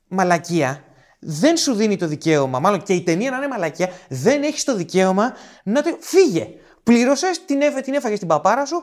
[0.08, 0.84] μαλακία,
[1.18, 4.76] δεν σου δίνει το δικαίωμα, μάλλον και η ταινία να είναι μαλακία, δεν έχεις το
[4.76, 5.32] δικαίωμα
[5.64, 5.96] να το.
[6.00, 6.48] Φύγε!
[6.82, 8.82] Πλήρωσες, την, έφε, την έφαγες στην παπάρα σου,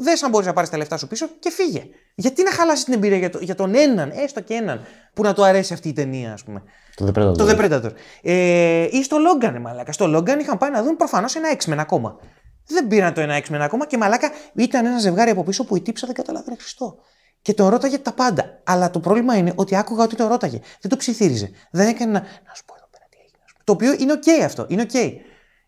[0.00, 1.86] δες αν μπορείς να πάρεις τα λεφτά σου πίσω και φύγε.
[2.14, 5.34] Γιατί να χαλάσεις την εμπειρία για, το, για τον έναν, έστω και έναν, που να
[5.34, 6.62] του αρέσει αυτή η ταινία, ας πούμε.
[6.94, 7.36] Το The Predator.
[7.36, 7.90] Το The Predator.
[8.22, 9.92] Ε, ή στο Logan, ε, μαλάκα.
[9.92, 12.18] Στο Logan είχαν πάει να δουν προφανώς ένα X-Men ακόμα.
[12.66, 15.80] Δεν πήραν το ένα X-Men ακόμα και μαλάκα ήταν ένα ζευγάρι από πίσω που η
[15.80, 16.98] τύπισσα δεν καταλάβαινε Χριστό.
[17.42, 18.60] Και τον ρώταγε τα πάντα.
[18.64, 20.60] Αλλά το πρόβλημα είναι ότι άκουγα ότι τον ρώταγε.
[20.80, 21.50] Δεν το ψιθύριζε.
[21.70, 22.20] Δεν έκανε να.
[22.20, 23.38] Να σου πω εδώ πέρα τι έγινε.
[23.44, 23.62] ας πούμε.
[23.64, 24.66] Το οποίο είναι οκ αυτό.
[24.68, 25.24] Είναι οκ.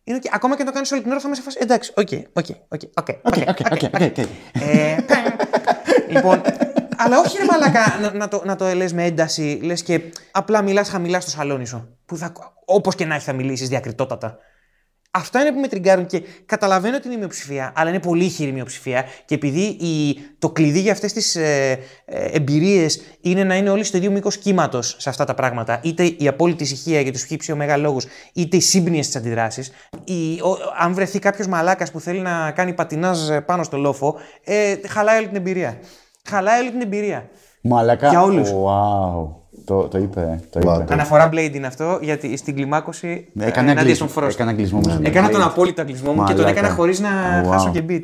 [0.09, 0.35] Είναι οκ.
[0.35, 1.59] Ακόμα και αν το κάνεις όλη την ώρα θα είμαι σε φάση.
[1.61, 3.09] Εντάξει, οκ, οκ, οκ, οκ.
[3.23, 4.19] οκ, οκ, οκ.
[4.53, 4.97] Ε,
[6.09, 6.43] λοιπόν,
[6.97, 10.01] αλλά όχι ρε μαλάκα να, να το, να το λες με ένταση, λες και
[10.31, 11.99] απλά μιλάς χαμηλά στο σαλόνι σου.
[12.07, 12.33] Που θα,
[12.65, 14.39] όπως και να έχει θα μιλήσεις διακριτότατα.
[15.11, 18.53] Αυτά είναι που με τριγκάρουν και καταλαβαίνω ότι είναι η μειοψηφία, αλλά είναι πολύ ηχηρή
[18.53, 23.71] μειοψηφία και επειδή η, το κλειδί για αυτές τις ε, ε, εμπειρίες είναι να είναι
[23.71, 27.25] όλοι στο ίδιο μήκος κύματος σε αυτά τα πράγματα, είτε η απόλυτη ησυχία για τους
[27.25, 29.71] χι ψι ωμέγα λόγους, είτε οι σύμπνοιες της αντιδράσεις,
[30.05, 34.17] η, ο, αν βρεθεί κάποιος μαλάκας που θέλει να κάνει πατινάζ ε, πάνω στο λόφο,
[34.45, 35.79] ε, χαλάει όλη την εμπειρία.
[36.29, 37.29] Χαλάει όλη την εμπειρία.
[37.63, 38.09] Μαλακά.
[38.09, 38.51] Για όλους.
[38.51, 39.39] Wow.
[39.69, 40.21] Το, το είπε.
[40.21, 40.81] ε, Το Wow.
[40.83, 40.93] είπε.
[40.93, 44.09] Αναφορά Blade είναι αυτό, γιατί στην κλιμάκωση Ναι, ε, Έκανε ενάντια αγγλισμό.
[44.09, 44.31] στον Frost.
[44.31, 44.99] Έκανε αγγλισμό μέσα.
[45.03, 46.59] Έκανα τον απόλυτο αγγλισμό μου και τον Μαλάκα.
[46.59, 47.09] έκανα χωρίς να
[47.45, 47.51] Wow.
[47.51, 48.03] χάσω και beat.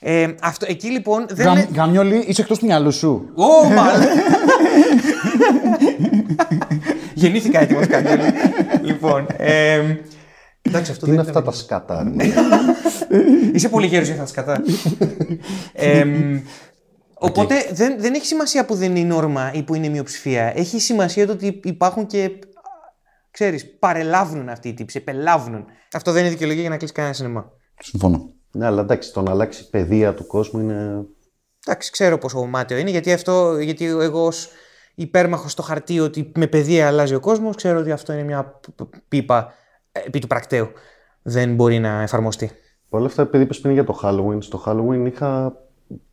[0.00, 1.46] Ε, αυτό, εκεί λοιπόν δεν.
[1.46, 3.28] Γαμ, είναι- γαμιόλι, είσαι εκτός του μυαλού σου.
[3.34, 4.00] Ω, μάλλον.
[7.14, 8.08] Γεννήθηκα έτοιμος κάτι.
[8.82, 9.26] λοιπόν.
[9.36, 9.80] Ε,
[10.62, 12.12] εντάξει, αυτό Τι είναι δεν αυτά τα σκατά.
[12.16, 12.24] ρε.
[13.52, 14.62] Είσαι πολύ γέρος για αυτά τα σκατά.
[15.72, 16.04] ε,
[17.18, 20.52] οπότε δεν, δεν έχει σημασία που δεν είναι η νόρμα ή που είναι η μειοψηφία.
[20.56, 22.30] Έχει σημασία το ότι υπάρχουν και.
[23.30, 25.64] Ξέρεις, παρελάβουν αυτοί οι τύποι, επελάβουν.
[25.92, 27.52] Αυτό δεν είναι δικαιολογία για να κλείσει κανένα σινεμά.
[27.80, 28.32] Συμφωνώ.
[28.52, 31.04] ναι, αλλά εντάξει, το να αλλάξει η παιδεία του κόσμου είναι.
[31.66, 34.48] Εντάξει, ξέρω πόσο μάταιο είναι, γιατί, αυτό, γιατί εγώ ως
[34.94, 38.82] υπέρμαχος στο χαρτί ότι με παιδεία αλλάζει ο κόσμος, ξέρω ότι αυτό είναι μια π-
[38.82, 39.54] π- πίπα
[39.92, 40.68] ε, επί του πρακτέου.
[41.22, 42.50] Δεν μπορεί να εφαρμοστεί.
[42.88, 45.56] Παρ' όλα αυτά, επειδή είπες πριν για το Halloween, στο Halloween είχα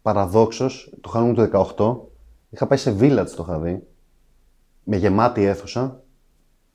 [0.02, 2.10] παραδόξως το Halloween του 18.
[2.50, 3.84] Είχα πάει σε village το είχα δει.
[4.84, 6.02] Με γεμάτη αίθουσα.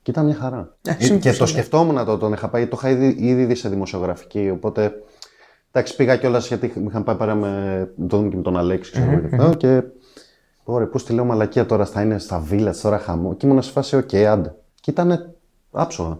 [0.01, 0.77] Και ήταν μια χαρά.
[0.81, 1.37] Ε, και συμφωνώ.
[1.37, 2.67] το σκεφτόμουν το τον είχα πάει.
[2.67, 4.49] Το είχα ήδη, ήδη δει σε δημοσιογραφική.
[4.49, 4.93] Οπότε.
[5.71, 8.91] Εντάξει, πήγα κιόλας γιατί είχαν πάει παρά με με τον και με τον Αλέξη.
[8.91, 9.83] Ξέρω, εγώ, και αυτό, και.
[10.63, 13.35] Ωραία, πώς τη λέω μαλακία τώρα θα είναι στα Village, τώρα χαμός.
[13.35, 14.55] Και ήμουν σε φάση, οκ, άντε.
[14.81, 15.35] Και ήταν
[15.71, 16.19] άψογα.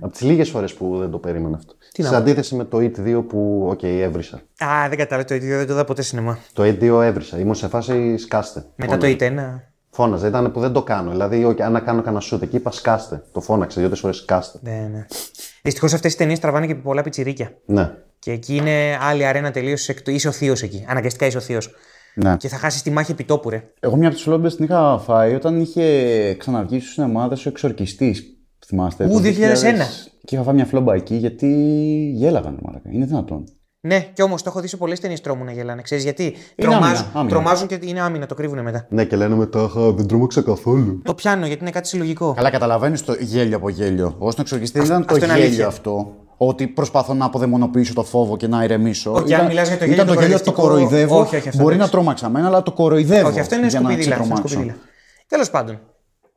[0.00, 1.74] Από τις λίγες φορές που δεν το περίμενα αυτό.
[1.92, 4.36] Τι να σε αντίθεση με το It 2 που, οκ, έβρισα.
[4.64, 6.38] Α, δεν κατάλαβα το ίδιο, δεν το είδα ποτέ σινεμά.
[6.52, 7.38] Το It 2 έβρισα.
[7.38, 8.64] Ήμουν σε φάση σκάστε.
[8.76, 9.60] Μετά το IT1.
[9.90, 11.10] Φώναζε, ήταν που δεν το κάνω.
[11.10, 13.22] Δηλαδή, οκ, αν να κάνω κανένα σουτ εκεί, είπα σκάστε.
[13.32, 14.58] Το φώναξε δύο-τρεις φορές σκάστε.
[14.62, 15.06] Ναι, ναι.
[15.62, 17.52] Δυστυχώς αυτές οι ταινίες τραβάνε και πολλά πιτσιρίκια.
[17.66, 17.92] Ναι.
[18.18, 19.88] Και εκεί είναι άλλη αρένα τελείως.
[20.06, 20.84] Είσαι ο θείος εκεί.
[20.88, 21.74] Αναγκαστικά είσαι ο θείος.
[22.14, 22.36] Ναι.
[22.36, 23.64] Και θα χάσεις τη μάχη επιτόπου, ρε.
[23.80, 28.35] Εγώ μια από τις φλόμπες την είχα φάει όταν είχε ξαναβγεί στους σινεμάδες ο εξορκιστής.
[28.66, 29.04] Θυμάστε.
[29.04, 29.28] Ου, το 2001.
[30.24, 31.46] Και είχα φάει μια φλόμπα εκεί γιατί
[32.16, 32.88] γέλαγαν, μαλάκα.
[32.92, 33.44] Είναι δυνατόν.
[33.80, 35.82] Ναι, και όμως το έχω δει σε πολλές ταινίες τρόμου να γελάνε.
[35.82, 36.22] Ξέρεις γιατί.
[36.24, 37.28] Είναι Τρομάζουν, άμυνα, άμυνα.
[37.34, 38.86] τρομάζουν και είναι άμυνα, το κρύβουν μετά.
[38.90, 41.00] Ναι, και λένε μετά, «Αχα, δεν τρόμαξα καθόλου.
[41.04, 42.32] Το πιάνω γιατί είναι κάτι συλλογικό.
[42.36, 44.06] Καλά, καταλαβαίνεις το γέλιο από γέλιο.
[44.18, 45.66] Ω τον εξοργιστή δεν ήταν το αυτό είναι γέλιο αλήθεια.
[45.66, 46.14] αυτό.
[46.36, 49.12] Ότι προσπαθώ να αποδαιμονοποιήσω το φόβο και να ηρεμήσω.
[49.12, 51.20] Όχι, αν μιλάς για το γέλιο ήταν το το γέλιο το κοροϊδευτικό- κοροϊδεύω.
[51.20, 53.28] Όχι, όχι, αυτό Μπορεί δεν να τρόμαξα μένα, αλλά το κοροϊδεύω.
[53.28, 54.16] Όχι, αυτό είναι για να σκουπίδιλα.
[54.16, 54.64] ξετρομάξω.
[55.28, 55.80] Τέλος πάντων.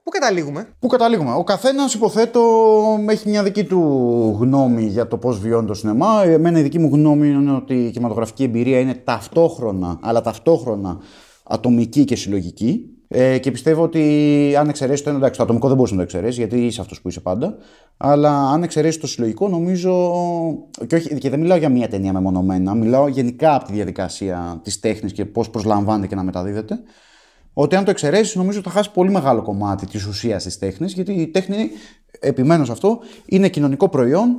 [0.10, 2.42] Πού καταλήγουμε; Πού καταλήγουμε; Ο καθένας, υποθέτω,
[3.10, 6.24] έχει μια δική του γνώμη για το πώς βιώνει το σινεμά.
[6.24, 10.98] Εμένα η δική μου γνώμη είναι ότι η κινηματογραφική εμπειρία είναι ταυτόχρονα, αλλά ταυτόχρονα
[11.44, 12.86] ατομική και συλλογική.
[13.08, 16.04] Ε, και πιστεύω ότι αν εξαιρέσει το ένα, εντάξει, το ατομικό δεν μπορείς να το
[16.04, 17.56] εξαιρέσεις, γιατί είσαι αυτός που είσαι πάντα.
[17.98, 20.14] Αλλά αν εξαιρέσει το συλλογικό, νομίζω.
[20.88, 24.80] Και, όχι, και δεν μιλάω για μία ταινία μεμονωμένα, μιλάω γενικά από τη διαδικασία της
[24.80, 26.80] τέχνης και πώς προσλαμβάνεται και να μεταδίδεται
[27.54, 30.94] ότι αν το εξαιρέσεις, νομίζω ότι θα χάσεις πολύ μεγάλο κομμάτι της ουσίας της τέχνης,
[30.94, 31.70] γιατί η τέχνη,
[32.20, 34.36] επιμένω σε αυτό, είναι κοινωνικό προϊόν,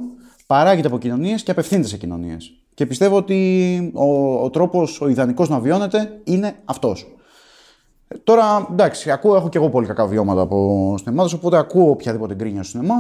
[0.47, 2.53] παράγεται από κοινωνίες και απευθύνεται σε κοινωνίες.
[2.75, 7.15] Και πιστεύω ότι ο, ο τρόπος, ο ιδανικός να βιώνεται είναι αυτός.
[8.25, 12.63] Τώρα, εντάξει, ακούω, έχω και εγώ πολύ κακά βιώματα από σινεμάδες, οπότε ακούω οποιαδήποτε γκρίνια
[12.63, 12.95] στο σινεμά.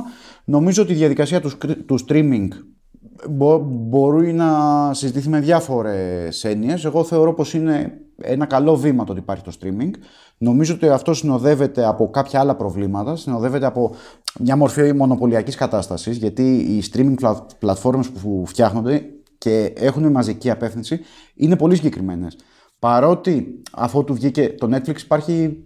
[0.44, 2.48] Νομίζω ότι η διαδικασία του, σκρι- του streaming
[3.30, 4.50] μπο, μπορεί να
[4.94, 6.84] συζητηθεί με διάφορες έννοιες.
[6.84, 9.90] Εγώ θεωρώ πως είναι ένα καλό βήμα το ότι υπάρχει το streaming.
[10.38, 13.94] Νομίζω ότι αυτό συνοδεύεται από κάποια άλλα προβλήματα, συνοδεύεται από
[14.40, 19.02] μια μορφή μονοπωλιακής κατάστασης, γιατί οι streaming πλα- πλατφόρμες που φτιάχνονται
[19.38, 21.00] και έχουν μαζική απεύθυνση
[21.34, 22.36] είναι πολύ συγκεκριμένες.
[22.78, 25.64] Παρότι αφού του βγήκε το Netflix υπάρχει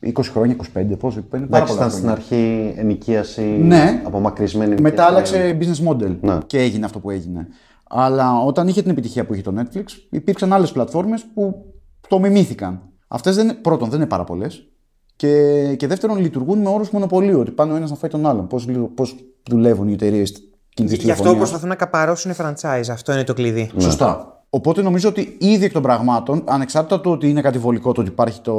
[0.00, 2.12] 20 χρόνια, 25, πόσο, είναι πάρα Εντάξει, πολλά ήταν στην χρόνια.
[2.12, 4.02] αρχή ενοικίαση Ναι.
[4.06, 4.80] απομακρυσμένη.
[4.80, 6.38] Μετά και- άλλαξε business model Ναι.
[6.46, 7.46] και έγινε αυτό που έγινε.
[7.90, 11.64] Αλλά όταν είχε την επιτυχία που είχε το Netflix, υπήρξαν άλλες πλατφόρμες που
[12.08, 12.82] το μιμήθηκαν.
[13.08, 14.68] Αυτές δεν, πρώτον δεν είναι πάρα πολλές.
[15.16, 18.46] Και, και δεύτερον λειτουργούν με όρους μονοπωλίου, ότι πάνω ο ένας να φάει τον άλλον.
[18.46, 19.16] Πώς, λειτου- πώς
[19.48, 20.32] δουλεύουν οι εταιρείες
[20.74, 21.36] κινητής Γι' αυτό τηλεφωνίας.
[21.38, 22.88] προσπαθούν να καπαρώσουν franchise.
[22.90, 23.70] Αυτό είναι το κλειδί.
[23.78, 24.42] Σωστά.
[24.50, 28.10] Οπότε νομίζω ότι ήδη εκ των πραγμάτων, ανεξάρτητα του ότι είναι κάτι βολικό το ότι
[28.10, 28.54] υπάρχει το,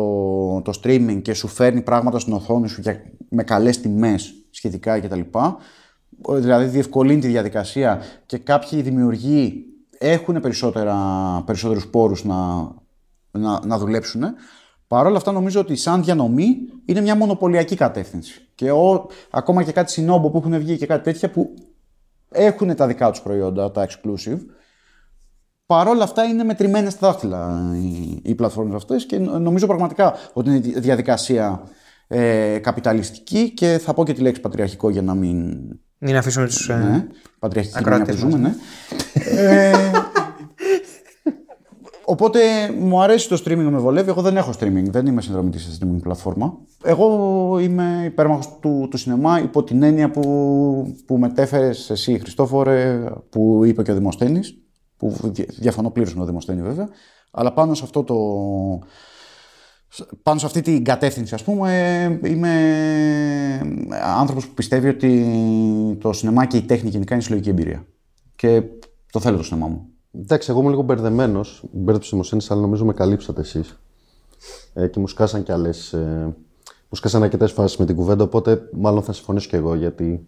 [0.61, 5.19] το streaming και σου φέρνει πράγματα στην οθόνη σου για, με καλές τιμές σχετικά κτλ.
[6.33, 9.65] Δηλαδή διευκολύνει τη διαδικασία και κάποιοι δημιουργοί
[9.97, 10.95] έχουν περισσότερα,
[11.45, 12.35] περισσότερους πόρους να,
[13.31, 14.23] να, να δουλέψουν.
[14.87, 18.47] Παρ' όλα αυτά νομίζω ότι σαν διανομή είναι μια μονοπωλιακή κατεύθυνση.
[18.55, 21.53] Και ο, ακόμα και κάτι συνόμπο που έχουν βγει και κάτι τέτοια που
[22.29, 24.39] έχουν τα δικά τους προϊόντα, τα exclusive,
[25.69, 30.15] Παρ' όλα αυτά είναι μετρημένες στα δάχτυλα οι, οι πλατφόρμες αυτές και νο- νομίζω πραγματικά
[30.33, 31.63] ότι είναι δι- διαδικασία
[32.07, 35.57] ε, καπιταλιστική και θα πω και τη λέξη πατριαρχικό για να μην...
[35.97, 36.67] Μην αφήσουμε τους.
[36.67, 37.07] Ναι,
[37.39, 38.55] πατριαρχική ακροατές κοινωνία που ζούμε,
[39.27, 39.71] ναι.
[39.71, 39.91] ε,
[42.09, 42.39] οπότε
[42.79, 44.09] μου αρέσει το streaming με βολεύει.
[44.09, 46.57] Εγώ δεν έχω streaming, δεν είμαι συνδρομητής σε streaming πλατφόρμα.
[46.83, 53.61] Εγώ είμαι υπέρμαχος του, του σινεμά υπό την έννοια που, που μετέφερες εσύ Χριστόφορε, που
[53.65, 54.57] είπε και ο Δημοσθένης,
[54.97, 56.89] που δια- διαφωνώ πλήρως με τον Δημοσθένη βέβαια,
[57.31, 58.15] αλλά πάνω σε αυτό το,
[60.23, 62.51] πάνω σε αυτή την κατεύθυνση, ας πούμε, είμαι
[64.17, 67.85] άνθρωπος που πιστεύει ότι το σινεμά και η τέχνη γενικά είναι συλλογική εμπειρία.
[68.35, 68.63] Και
[69.11, 69.88] το θέλω το σινεμά μου.
[70.15, 71.63] Εντάξει, εγώ είμαι λίγο μπερδεμένος.
[71.71, 73.79] Μπέρδεψε ο Δημοσθένης, αλλά νομίζω με καλύψατε εσείς.
[74.73, 75.93] Ε, και μου σκάσαν κι άλλες.
[75.93, 76.35] Ε,
[76.89, 80.25] μου σκάσαν αρκετές φάσεις με την κουβέντα, οπότε μάλλον θα συμφωνήσω κι εγώ γιατί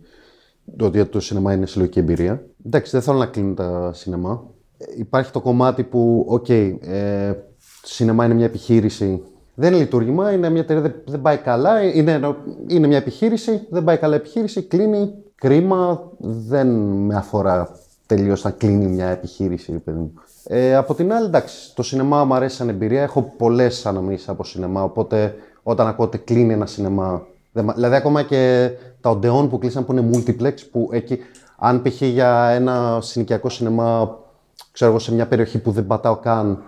[0.77, 2.45] το ότι το σινεμά είναι συλλογική εμπειρία.
[2.65, 4.43] Εντάξει, δεν θέλω να κλείνουν τα σινεμά.
[4.77, 7.33] Ε, Υπάρχει το κομμάτι που, οκ, ε,
[7.81, 9.23] το σινεμά είναι μια επιχείρηση.
[9.55, 11.83] Δεν είναι λειτουργήμα, είναι μια εταιρεία, δεν, δεν πάει καλά.
[11.83, 12.19] Είναι,
[12.67, 15.13] είναι μια επιχείρηση, δεν πάει καλά η επιχείρηση, κλείνει.
[15.35, 17.79] Κρίμα, δεν με αφορά
[18.15, 20.13] τελείως να κλείνει μια επιχείρηση, ρε παιδί μου.
[20.43, 23.01] Ε, από την άλλη, εντάξει, το σινεμά μου αρέσει σαν εμπειρία.
[23.01, 24.83] Έχω πολλές αναμνήσεις από σινεμά.
[24.83, 27.21] Οπότε όταν ακούω ότι κλείνει ένα σινεμά.
[27.51, 28.69] δεν μα- δηλαδή, ακόμα και
[29.01, 31.19] τα οντεόν που κλείσαν που είναι multiplex, που εκεί,
[31.57, 32.01] αν π.χ.
[32.01, 34.17] για ένα συνοικιακό σινεμά,
[34.71, 36.63] ξέρω εγώ, σε μια περιοχή που δεν πατάω καν,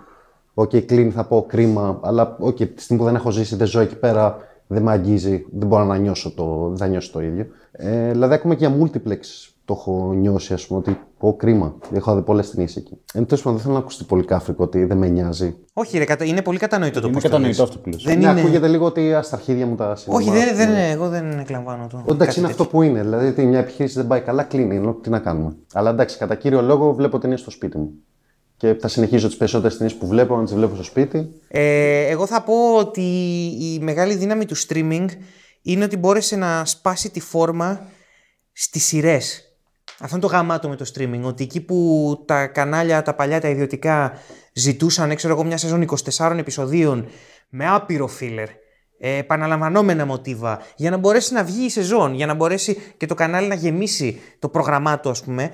[0.54, 3.80] Οκ, κλείνει, θα πω κρίμα, αλλά οκ, τη στιγμή που δεν έχω ζήσει, δεν ζω
[3.80, 4.36] εκεί πέρα,
[4.66, 7.46] δεν με αγγίζει, δεν μπορώ να νιώσω το, δεν θα νιώσω το ίδιο.
[7.72, 9.18] Ε, δηλαδή, ακόμα και για multiplex
[9.64, 11.74] το έχω νιώσει, ας πούμε, ότι πω κρίμα.
[11.92, 12.98] Έχω δει πολλές ταινίες εκεί.
[13.14, 15.56] Εν τέλος πάντων, δεν θέλω να ακουστεί πολύ κάφρικο ότι δεν με νοιάζει.
[15.72, 17.68] Όχι, ρε, κατα- είναι πολύ κατανοητό το Είναι πώς το κατανοητό λες.
[17.70, 18.02] αυτό που λες.
[18.02, 18.40] Δεν ναι, είναι...
[18.40, 20.20] ακούγεται λίγο ότι ας, στα αρχίδια μου τα σινεμά.
[20.20, 21.96] Όχι, δεν, δεν είναι, εγώ δεν εκλαμβάνω το.
[21.96, 22.64] Εντάξει, κάτι είναι τέτοιο.
[22.64, 23.00] αυτό που είναι.
[23.02, 24.76] Δηλαδή, ότι μια επιχείρηση δεν πάει καλά, κλείνει.
[24.76, 25.56] Ενώ τι να κάνουμε.
[25.72, 27.90] Αλλά εντάξει, κατά κύριο λόγο βλέπω ταινίες στο σπίτι μου.
[28.56, 31.30] Και θα συνεχίζω τις περισσότερες ταινίες που βλέπω να τις βλέπω στο σπίτι.
[31.48, 33.00] Ε, εγώ θα πω ότι
[33.60, 35.06] η μεγάλη δύναμη του streaming
[35.62, 37.80] είναι ότι μπόρεσε να σπάσει τη φόρμα
[38.52, 39.43] στις σειρές.
[40.04, 41.20] Αυτό είναι το γαμάτο με το streaming.
[41.22, 44.12] Ότι εκεί που τα κανάλια, τα παλιά, τα ιδιωτικά
[44.52, 45.86] ζητούσαν, ξέρω εγώ, μια σεζόν
[46.16, 47.08] 24 επεισοδίων
[47.48, 48.46] με άπειρο filler,
[48.98, 53.14] ε, επαναλαμβανόμενα μοτίβα, για να μπορέσει να βγει η σεζόν, για να μπορέσει και το
[53.14, 55.50] κανάλι να γεμίσει το πρόγραμμά του, ας πούμε,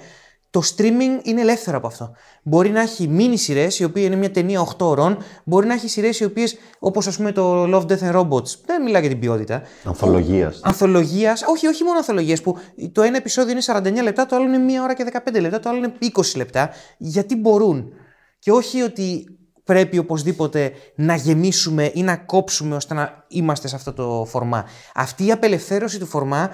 [0.50, 2.14] το streaming είναι ελεύθερο από αυτό.
[2.42, 5.88] Μπορεί να έχει μίνι σειρές, η οποία είναι μια ταινία 8 ώρων, μπορεί να έχει
[5.88, 9.18] σειρές οι οποίες, όπως ας πούμε το Love, Death and Robots, δεν μιλά για την
[9.18, 9.62] ποιότητα.
[9.84, 10.60] Ανθολογίας.
[10.62, 12.58] Ανθολογίας, όχι, όχι μόνο ανθολογία, που
[12.92, 15.68] το ένα επεισόδιο είναι 49 λεπτά, το άλλο είναι 1 ώρα και 15 λεπτά, το
[15.68, 17.92] άλλο είναι 20 λεπτά, γιατί μπορούν;
[18.38, 19.24] Και όχι ότι
[19.64, 24.64] πρέπει οπωσδήποτε να γεμίσουμε ή να κόψουμε ώστε να είμαστε σε αυτό το φορμά.
[24.94, 26.50] Αυτή η απελευθέρωση του φορμά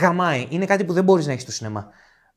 [0.00, 0.46] γαμάει.
[0.50, 1.88] Είναι κάτι που δεν μπορείς να έχεις στο σινεμά.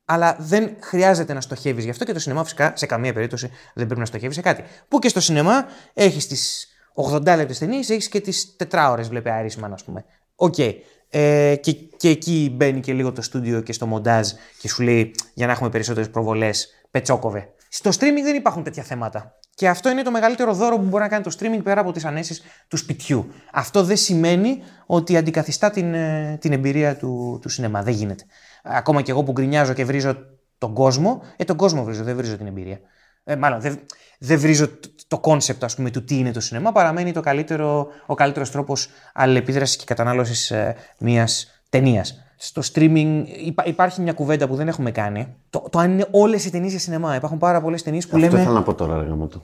[0.10, 3.86] Αλλά δεν χρειάζεται να στοχεύεις γι' αυτό και το σινεμά φυσικά σε καμία περίπτωση δεν
[3.86, 4.64] πρέπει να στοχεύεις σε κάτι.
[4.88, 9.84] Που και στο σινεμά έχεις τις 80λεπτες ταινίες, έχεις και τις 4ωρες βλέπε Irishman, ας
[9.84, 10.06] πούμε.
[10.36, 10.54] OK.
[10.58, 10.74] Okay.
[11.10, 14.30] Ε, και, και εκεί μπαίνει και λίγο το στούντιο και στο μοντάζ
[14.60, 17.50] και σου λέει για να έχουμε περισσότερες προβολές, πετσόκοβε.
[17.70, 19.38] Στο streaming δεν υπάρχουν τέτοια θέματα.
[19.54, 22.06] Και αυτό είναι το μεγαλύτερο δώρο που μπορεί να κάνει το streaming πέρα από τις
[22.06, 23.32] ανέσεις του σπιτιού.
[23.52, 27.84] Αυτό δεν σημαίνει ότι αντικαθιστά την, ε, την εμπειρία του, του σινεμά.
[27.84, 28.24] Δεν γίνεται.
[28.70, 30.18] Ακόμα και εγώ που γκρινιάζω και βρίζω
[30.58, 32.80] τον κόσμο, ε, τον κόσμο βρίζω, δεν βρίζω την εμπειρία.
[33.24, 33.80] Ε, μάλλον δεν,
[34.20, 34.68] δεν βρίζω
[35.08, 38.90] το κόνσεπτ ας πούμε του τι είναι το σινεμά, παραμένει το καλύτερο, ο καλύτερος τρόπος
[39.14, 43.24] αλληλεπίδρασης και κατανάλωσης ε, μιας ταινίας στο streaming
[43.66, 45.36] υπάρχει μια κουβέντα που δεν έχουμε κάνει.
[45.50, 47.16] Το, το αν είναι όλες οι ταινίες για σινεμά.
[47.16, 48.40] Υπάρχουν πάρα πολλές ταινίες που Αυτό λέμε.
[48.40, 49.42] Αυτό ήθελα να πω τώρα, αργά μου το.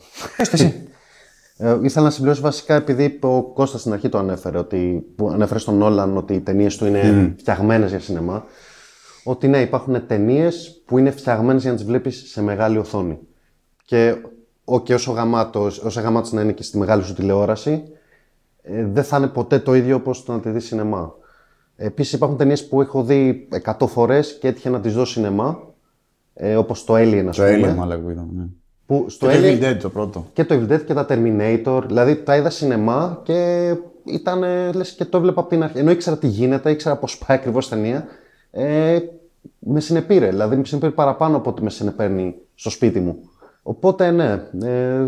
[0.52, 0.88] εσύ.
[1.58, 5.60] Ε, ήθελα να συμπληρώσω βασικά επειδή ο Κώστας στην αρχή το ανέφερε, ότι, που ανέφερε
[5.60, 7.36] στον Όλαν ότι οι ταινίες του είναι mm.
[7.40, 8.46] φτιαγμένες για σινεμά.
[9.24, 13.20] Ότι ναι, υπάρχουν ταινίες που είναι φτιαγμένες για να τις βλέπεις σε μεγάλη οθόνη.
[13.86, 14.16] Και
[14.66, 17.84] okay, όσο γαμάτο όσο γαμάτος να είναι και στη μεγάλη σου τηλεόραση,
[18.62, 21.14] ε, δεν θα είναι ποτέ το ίδιο όπως το να τη δεις σινεμά.
[21.76, 23.48] Επίσης υπάρχουν ταινίες που έχω δει
[23.80, 25.60] 100 φορές και έτυχε να τις δω σινεμά.
[26.34, 27.60] Ε, Όπως το Alien, ας πούμε.
[27.60, 28.32] Το Alien, μάλλον είδαμε.
[28.36, 28.46] Ναι.
[28.86, 30.26] Που στο και Alien, το Evil Dead το πρώτο.
[30.34, 31.84] Και το Evil Dead και τα Terminator.
[31.88, 33.70] Δηλαδή τα είδα σινεμά και
[34.06, 34.40] ήταν
[34.74, 35.78] λες, και το έβλεπα από την αρχή.
[35.78, 38.06] Ενώ ήξερα τι γίνεται, ήξερα πώς πάει ακριβώς ταινία.
[38.56, 39.00] Ε,
[39.60, 40.30] με συνεπήρε.
[40.30, 43.16] Δηλαδή με συνεπήρε παραπάνω από ότι με συνεπέρνει στο σπίτι μου.
[43.64, 44.48] Οπότε ναι.
[44.64, 45.06] Ε,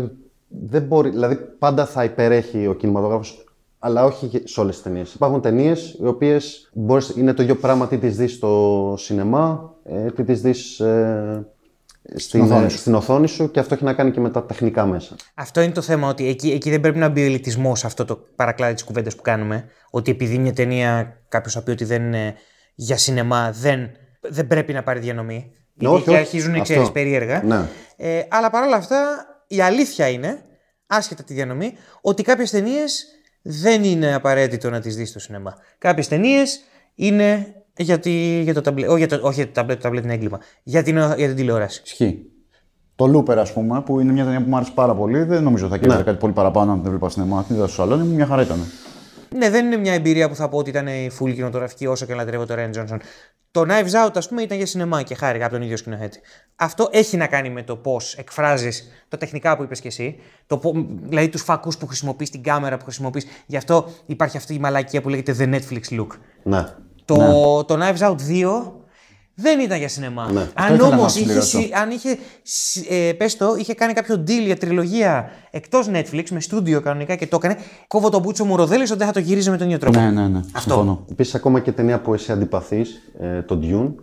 [0.48, 3.46] δεν μπορεί, δηλαδή πάντα θα υπερέχει ο κινηματογράφος
[3.78, 5.14] αλλά όχι σε όλες τις ταινίες.
[5.14, 6.70] Υπάρχουν ταινίες οι οποίες
[7.16, 11.46] είναι το ίδιο πράγμα τι τις δεις στο σινεμά, ε, τι τις δεις ε,
[12.14, 15.14] στην, οθόνη στην, οθόνη σου και αυτό έχει να κάνει και με τα τεχνικά μέσα.
[15.34, 18.24] Αυτό είναι το θέμα, ότι εκεί, εκεί δεν πρέπει να μπει ο ελιτισμός αυτό το
[18.36, 19.64] παρακλάδι της κουβέντας που κάνουμε.
[19.90, 22.34] Ότι επειδή μια ταινία κάποιος θα πει ότι δεν είναι
[22.76, 25.50] για σινεμά, δεν, δεν πρέπει να πάρει διανομή.
[25.74, 27.42] Ναι, όχι, και αρχίζουν, ξέρεις, περίεργα.
[27.42, 27.68] Ναι.
[27.96, 30.44] Ε, αλλά παρόλα αυτά, η αλήθεια είναι,
[30.86, 33.06] άσχετα τη διανομή, ότι κάποιες ταινίες
[33.42, 35.54] δεν είναι απαραίτητο να τις δεις στο σινεμά.
[35.78, 36.60] Κάποιες ταινίες
[36.94, 38.00] είναι για,
[38.42, 40.82] για το ταμπλέτ, όχι για το, όχι για το ταμπλέτ, το ταμπλέτ είναι έγκλημα, για
[40.82, 41.82] την, για την τηλεόραση.
[41.84, 42.30] Ισχύει.
[42.94, 45.64] Το Looper, ας πούμε, που είναι μια ταινία που μου άρεσε πάρα πολύ, δεν νομίζω
[45.64, 46.04] ότι θα κέρδιζε ναι.
[46.04, 47.44] κάτι πολύ παραπάνω αν την έβλεπα σινεμά.
[47.44, 48.58] Την είδα στο σαλόνι μου, μια χαρά ήταν.
[49.36, 52.12] Ναι, δεν είναι μια εμπειρία που θα πω ότι ήταν η full κινηματογραφική όσο και
[52.12, 52.98] να λατρεύω το Ryan Johnson.
[53.50, 56.20] Το Knives Out, ας πούμε, ήταν για σινεμά και χάρηκα από τον ίδιο σκηνοθέτη.
[56.56, 60.60] Αυτό έχει να κάνει με το πώς εκφράζεις το τεχνικά που είπες και εσύ, το,
[61.02, 63.26] δηλαδή τους φακούς που χρησιμοποιείς, την κάμερα που χρησιμοποιείς.
[63.46, 66.06] Γι' αυτό υπάρχει αυτή η μαλακία που λέγεται The Netflix look.
[66.42, 66.64] Ναι.
[67.04, 67.24] Το, ναι.
[67.64, 68.72] το Knives Out 2
[69.38, 70.32] δεν ήταν για σινεμά.
[70.32, 70.48] Ναι.
[70.54, 72.18] Αν όμως είχε, αν είχε,
[72.88, 77.26] ε, πες το, είχε κάνει κάποιο deal για τριλογία εκτός Netflix με στούντιο κανονικά και
[77.26, 79.78] το έκανε, κόβω τον Μπούτσο μου ροδέλη ότι δεν θα το γυρίζει με τον ίδιο
[79.78, 80.00] τρόπο.
[80.00, 80.40] Ναι, ναι, ναι.
[80.52, 81.04] Αυτό.
[81.10, 83.94] Επίσης, ακόμα και ταινία που εσύ αντιπαθείς, ε, το Dune,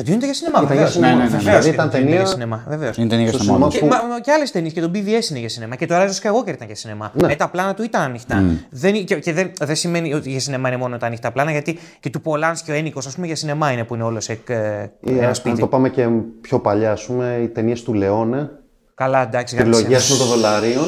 [0.00, 0.62] ε, το Dune ήταν για σινεμά.
[0.62, 1.14] Ήταν για σινεμά.
[1.14, 2.16] Ναι, ναι, ναι, δηλαδή ήταν ταινία.
[2.16, 2.96] Για σινεμά, βεβαίως.
[2.96, 3.68] Είναι ταινία για σινεμά.
[3.68, 4.72] Και, μα, και άλλες ταινίες.
[4.72, 5.76] Και το BVS είναι για σινεμά.
[5.76, 7.12] Και το Rise of Skywalker ήταν για σινεμά.
[7.14, 7.32] Ναι.
[7.32, 8.42] Ε, τα πλάνα του ήταν ανοιχτά.
[8.42, 8.64] Mm.
[8.70, 11.78] Δεν, και, και δεν, δεν σημαίνει ότι για σινεμά είναι μόνο τα ανοιχτά πλάνα, γιατί
[12.00, 14.86] και του Πολάνσκι ο Ένικος, ας πούμε, για σινεμά είναι που είναι όλος σε ε,
[15.06, 15.54] ένα σπίτι.
[15.54, 16.08] Αν το πάμε και
[16.40, 18.50] πιο παλιά, ας πούμε, οι ταινίες του Λεόνε.
[18.94, 19.56] Καλά, εντάξει.
[19.56, 20.84] Τριλογία των δολαρίων.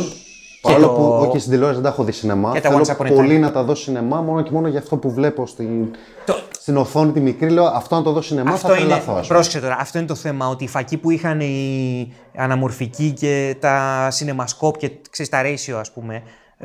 [0.67, 0.93] Παρόλο το...
[0.93, 2.53] που όχι στην τηλεόραση δεν τα έχω δει σινεμά.
[2.53, 5.91] Και θέλω πολύ να τα δω σινεμά μόνο και μόνο για αυτό που βλέπω στην,
[6.27, 6.35] το...
[6.51, 7.51] στην οθόνη τη μικρή.
[7.51, 9.21] Λέω αυτό να το δω σινεμά αυτό θα τρελαθώ.
[9.29, 10.49] Πρόσεξε τώρα, αυτό είναι το θέμα.
[10.49, 15.93] Ότι η φακή που είχαν οι αναμορφικοί και τα σινεμασκόπ και ξέρεις, τα ratio ας
[15.93, 16.23] πούμε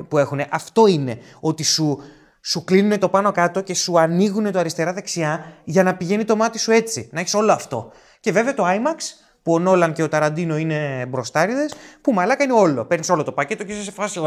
[0.08, 0.42] που έχουν.
[0.50, 1.18] Αυτό είναι.
[1.40, 2.00] Ότι σου,
[2.42, 6.60] σου κλείνουν το πάνω κάτω και σου ανοίγουν το αριστερά-δεξιά για να πηγαίνει το μάτι
[6.60, 7.10] σου έτσι.
[7.12, 7.92] Να έχεις όλο αυτό.
[8.20, 9.00] Και βέβαια το IMAX
[9.44, 12.86] που ο Νόλαν και ο Ταραντίνο είναι μπροστάριδες, που μαλάκα είναι όλο.
[12.86, 14.20] Παίρνεις όλο το πακέτο και είσαι σε φάση.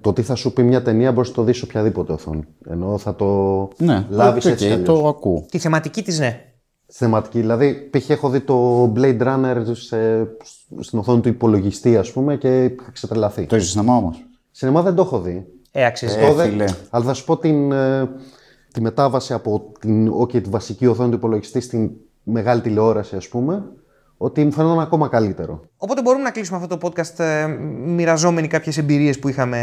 [0.00, 2.44] Το τι θα σου πει μια ταινία μπορείς να το δεις σε οποιαδήποτε οθόνη.
[2.68, 4.78] Ενώ θα το ναι, λάβεις okay, έτσι.
[4.82, 5.46] το ακούω.
[5.50, 6.42] Τη θεματική της, ναι.
[6.86, 7.40] Στη θεματική.
[7.40, 8.10] Δηλαδή, π.χ.
[8.10, 10.28] έχω δει το Blade Runner σε,
[10.80, 13.46] στην οθόνη του υπολογιστή, ας πούμε, και είχα ξετρελαθεί.
[13.46, 14.26] Το είσαι σινεμά όμως.
[14.50, 15.46] Σινεμά δεν το έχω δει.
[15.72, 16.18] Ε, αξίζει.
[16.18, 18.08] Ε, αλλά θα σου πω την, ε,
[18.72, 21.90] τη μετάβαση από την, okay, τη βασική οθόνη του υπολογιστή στην
[22.22, 23.64] μεγάλη τηλεόραση, ας πούμε
[24.18, 25.60] ότι μου φαίνονταν ακόμα καλύτερο.
[25.76, 27.46] Οπότε μπορούμε να κλείσουμε αυτό το podcast ε,
[27.84, 29.58] μοιραζόμενοι κάποιες εμπειρίες που είχαμε.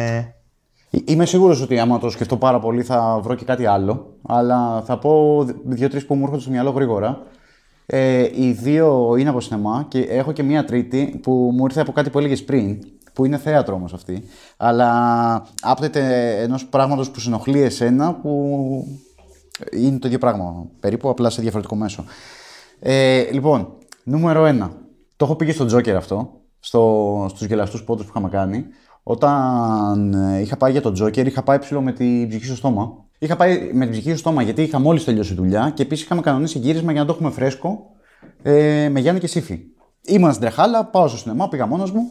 [0.90, 4.18] Ε, είμαι σίγουρος ότι άμα το σκεφτώ πάρα πολύ θα βρω και κάτι άλλο.
[4.28, 7.22] Αλλά θα πω δύο-τρεις που μου έρχονται στο μυαλό γρήγορα.
[7.86, 11.92] Ε, οι δύο είναι από σινεμά και έχω και μία τρίτη που μου ήρθε από
[11.92, 12.80] κάτι που έλεγες πριν.
[13.14, 14.24] Που είναι θέατρο όμως αυτή.
[14.58, 18.32] Αλλά άπτεται ενός πράγματος που συνοχλεί εσένα που
[19.72, 20.66] είναι το ίδιο πράγμα.
[20.80, 22.06] Περίπου απλά σε διαφορετικό μέσο.
[22.80, 23.68] Ε, λοιπόν,
[24.06, 24.72] νούμερο ένα.
[25.16, 28.66] Το έχω πει και στο Τζόκερ αυτό, στο, στους γελαστούς πόντους που είχαμε κάνει.
[29.04, 33.06] Όταν ε, είχα πάει για τον Τζόκερ, είχα πάει ψηλό με την ψυχή στο στόμα.
[33.20, 36.22] Είχα πάει με την ψυχή στο στόμα γιατί είχα μόλις τελειώσει δουλειά και επίσης είχαμε
[36.22, 37.80] κανονίσει γύρισμα για να το έχουμε φρέσκο
[38.42, 39.60] ε, με Γιάννη και Σύφη.
[40.02, 42.02] Ήμουν στην τρεχάλα, πάω στο σινεμά, πήγα μόνος μου.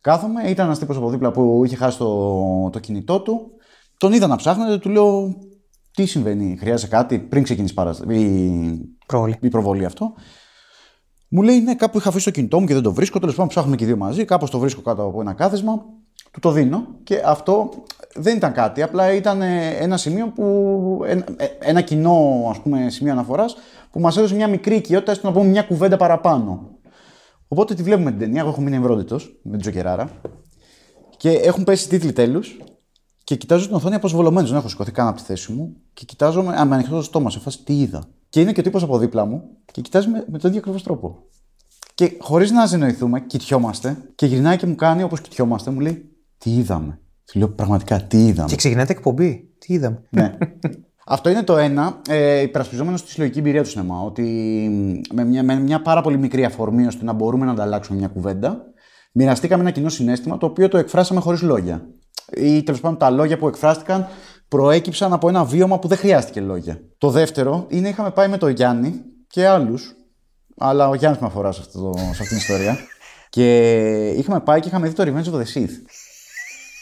[0.00, 3.50] Κάθομαι, ήταν ένας τύπος από δίπλα που είχε χάσει το, το κινητό του.
[3.96, 5.34] Τον είδα να ψάχνεται, του λέω
[5.92, 7.74] τι συμβαίνει, χρειάζεται κάτι πριν ξεκινήσει
[8.08, 8.96] η...
[9.06, 9.36] Προβολή.
[9.40, 10.14] η προβολή αυτό.
[11.28, 13.18] Μου λέει ναι, κάπου είχα αφήσει το κινητό μου και δεν το βρίσκω.
[13.18, 14.24] Τέλος πάντων, ψάχνουμε και οι δύο μαζί.
[14.24, 15.84] Κάπως το βρίσκω κάτω από ένα κάθεσμα.
[16.30, 17.70] Του το δίνω και αυτό
[18.14, 18.82] δεν ήταν κάτι.
[18.82, 21.00] Απλά ήταν ε, ένα σημείο που.
[21.06, 23.56] Ένα, ε, ένα κοινό ας πούμε, σημείο αναφοράς
[23.90, 26.70] που μας έδωσε μια μικρή οικειότητα στο να πούμε μια κουβέντα παραπάνω.
[27.48, 28.40] Οπότε τη βλέπουμε την ταινία.
[28.40, 30.10] Εγώ έχω μείνει ευρώδητο με την Τζοκεράρα.
[31.16, 32.56] Και έχουν πέσει τίτλοι τέλους
[33.24, 34.48] και κοιτάζω την οθόνη αποσβολωμένος.
[34.50, 35.76] Δεν έχω σηκωθεί καν από τη θέση μου.
[35.92, 38.02] Και κοιτάζω με, με ανοιχτό το στόμα, σε φάση τι είδα;
[38.36, 40.82] Και είναι και ο τύπος από δίπλα μου και κοιτάζει με, με τον ίδιο ακριβώς
[40.82, 41.26] τρόπο.
[41.94, 46.50] Και χωρίς να ζενοηθούμε, κοιτιόμαστε και γυρνάει και μου κάνει όπως κοιτιόμαστε, μου λέει Τι
[46.50, 49.54] είδαμε; Του λέω πραγματικά τι είδαμε; Και ξεκινάτε εκπομπή.
[49.58, 50.36] Τι είδαμε; ναι.
[51.06, 54.00] Αυτό είναι το ένα, ε, υπερασπιζόμενος στη συλλογική εμπειρία του σινεμά.
[54.00, 54.22] Ότι
[55.12, 58.64] με μια, με μια πάρα πολύ μικρή αφορμή ώστε να μπορούμε να ανταλλάξουμε μια κουβέντα,
[59.12, 61.86] μοιραστήκαμε ένα κοινό συνέστημα το οποίο το εκφράσαμε χωρίς λόγια
[62.34, 64.06] ή τέλος πάντων τα λόγια που εκφράστηκαν
[64.48, 66.80] προέκυψαν από ένα βίωμα που δεν χρειάστηκε λόγια.
[66.98, 69.94] Το δεύτερο είναι είχαμε πάει με τον Γιάννη και άλλους,
[70.58, 72.76] αλλά ο Γιάννης με αφορά σε, αυτό, σε αυτήν την ιστορία.
[73.30, 75.70] Και είχαμε πάει και είχαμε δει το Revenge of the Sith.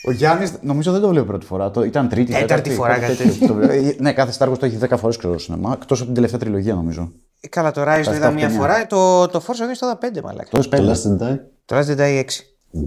[0.07, 1.71] Ο Γιάννης νομίζω δεν το βλέπει πρώτη φορά.
[1.71, 2.99] Το, ήταν τρίτη, τέταρτη φορά.
[2.99, 3.55] Κάτι το,
[3.99, 5.73] ναι, κάθε Star το έχει 10 φορές ξέρω στο σινεμά.
[5.73, 7.13] Εκτός από την τελευταία τριλογία νομίζω.
[7.49, 8.87] Καλά, το Rise το είδα μία φορά.
[8.87, 10.51] Το, το Force Awakens το είδα πέντε μαλάκα.
[10.51, 11.37] Το Last Jedi.
[11.65, 12.25] Το Last Jedi 6.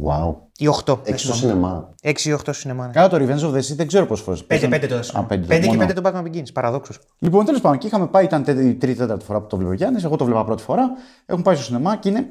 [0.05, 0.35] Wow.
[0.57, 0.93] Ή 8.
[1.03, 1.93] 6 στο σινεμά.
[2.03, 2.85] 6 ή 8 στο σινεμά.
[2.85, 2.91] Ναι.
[2.91, 4.45] Κάνα το Revenge of the Sith δεν ξέρω πόσες φορές.
[4.47, 5.25] 5, 5 το έδωσα.
[5.29, 6.53] 5 και 5 το Batman Begins.
[6.53, 6.99] Παραδόξως.
[7.19, 10.03] Λοιπόν, τέλος πάντων, και είχαμε πάει, ήταν η τρίτη-τέταρτη φορά που το βλέπει ο Γιάννης.
[10.03, 10.91] Εγώ το βλέπα πρώτη φορά.
[11.25, 12.27] Έχουμε πάει στο σινεμά και είναι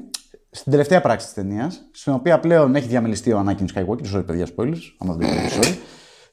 [0.49, 4.15] στην τελευταία πράξη της ταινίας, στην οποία πλέον έχει διαμελιστεί ο Anakin Skywalker.
[4.15, 4.81] Sorry, παιδιά, spoilers.
[4.97, 5.29] Άμα δεν
[5.59, 5.75] sorry.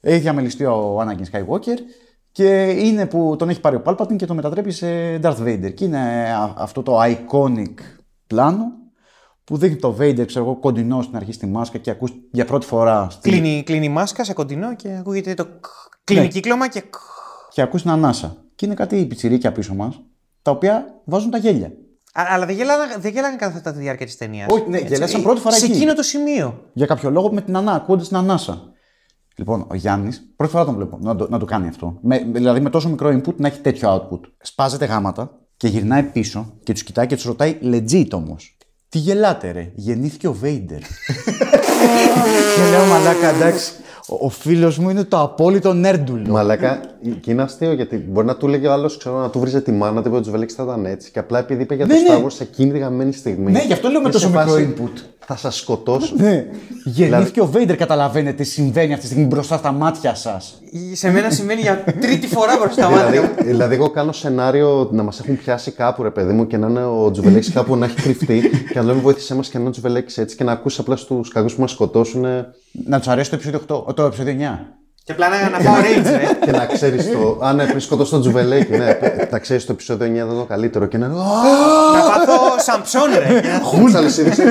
[0.01, 1.79] Έχει διαμελιστεί ο Anakin Skywalker
[2.33, 4.87] και είναι που τον έχει πάρει ο Palpatine και τον μετατρέπει σε
[5.23, 5.75] Darth Vader.
[5.75, 7.75] Και είναι αυτό το iconic
[8.27, 8.83] πλάνο
[9.45, 12.67] που δείχνει το Vader, ξέρω εγώ, κοντινό στην αρχή στη μάσκα και ακούς για πρώτη
[12.67, 13.07] φορά.
[13.11, 13.31] Στη...
[13.31, 15.47] Κλείνει, κλείνει η μάσκα σε κοντινό και ακούγεται το
[16.05, 16.29] κλείνει ναι.
[16.29, 16.83] κύκλωμα και.
[17.51, 18.37] Και ακούς την ανάσα.
[18.55, 20.01] Και είναι κάτι πιτσιρίκια πίσω μας,
[20.43, 21.67] τα οποία βάζουν τα γέλια.
[22.13, 24.49] Α, αλλά δεν γέλαγαν, δεν γέλαγαν κατά τη διάρκεια της ταινίας.
[24.51, 25.75] Όχι, ναι, γέλασαν πρώτη φορά σε εκεί.
[25.75, 26.71] Σε εκείνο το σημείο.
[26.73, 28.73] Για κάποιο λόγο με την ανά, ακούγοντας την ανάσα.
[29.37, 31.99] Λοιπόν, ο Γιάννης, πρώτη φορά τον βλέπω να το, να το κάνει αυτό.
[32.03, 34.21] Με, δηλαδή με τόσο μικρό input να έχει τέτοιο output.
[34.41, 38.57] Σπάζεται γάματα και γυρνάει πίσω και τους κοιτάει και τους ρωτάει legit όμως.
[38.95, 40.79] Τι γελάτε ρε, γεννήθηκε ο Βέιντερ.
[42.55, 43.73] και λέω μαλάκα εντάξει,
[44.09, 46.29] ο, ο φίλος μου είναι το απόλυτο νέρντουλο.
[46.29, 46.81] Μαλάκα,
[47.21, 50.03] και είναι αστείο γιατί μπορεί να του έλεγε ο άλλος να του βρίζε τη μάνα
[50.03, 51.11] του, τους βελέξει θα ήταν έτσι.
[51.11, 52.09] Και απλά επειδή είπε για το Ναι, ναι.
[52.09, 53.53] Star Wars σε εκείνη τη γαμμένη στιγμή.
[53.53, 55.01] Ναι, γι' αυτό λέω με είσαι τόσο σε μικρό φάση, input.
[55.27, 56.15] Θα σας σκοτώσω.
[56.17, 56.47] Ναι.
[56.85, 60.63] Γεννήθηκε ο Βέιντερ, καταλαβαίνετε τι συμβαίνει αυτή τη στιγμή μπροστά στα μάτια σας.
[60.93, 63.11] Σε μένα σημαίνει για τρίτη φορά μπροστά στα μάτια.
[63.11, 66.67] δηλαδή, δηλαδή, εγώ κάνω σενάριο να μας έχουν πιάσει κάπου, ρε παιδί μου, και να
[66.67, 69.69] είναι ο Τζουβελέξης κάπου να έχει κρυφτεί και να λέμε βοήθησέ μας και να είναι
[69.69, 72.27] ο Τζουβελέξης έτσι και να ακούσει απλά στους κακού που μας σκοτώσουν
[72.87, 74.84] Να τους αρέσει το επεισόδιο 8, το επεισόδιο 9.
[75.05, 76.39] Και απλά να, να πάω range, ρε.
[76.45, 77.39] και να ξέρεις το.
[77.43, 78.99] Αν ναι, πριν σκοτώσει τον Τζουβελέκι, ναι,
[79.31, 81.15] να ξέρεις το επεισόδιο 9 δεν είναι το καλύτερο και να είναι.
[81.15, 83.43] να πάθω σαμψόν, ρε.
[83.63, 84.43] Χούλτσα αλυσίδι.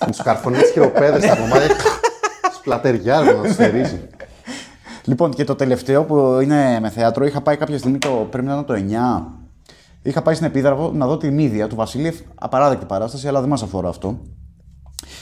[0.00, 1.76] Με τους καρφωνείς τι χειροπέδε στα κομμάτια.
[2.54, 4.00] Σπλατεριά, να του στερίζει.
[5.04, 8.52] Λοιπόν, και το τελευταίο που είναι με θέατρο, είχα πάει κάποια στιγμή, το, πρέπει να
[8.54, 9.24] είναι το 9.
[10.02, 12.14] Είχα πάει στην Επίδραβο να δω τη Μύδια του Βασίλειεφ.
[12.34, 14.18] Απαράδεκτη παράσταση, αλλά δεν μας αφορά αυτό.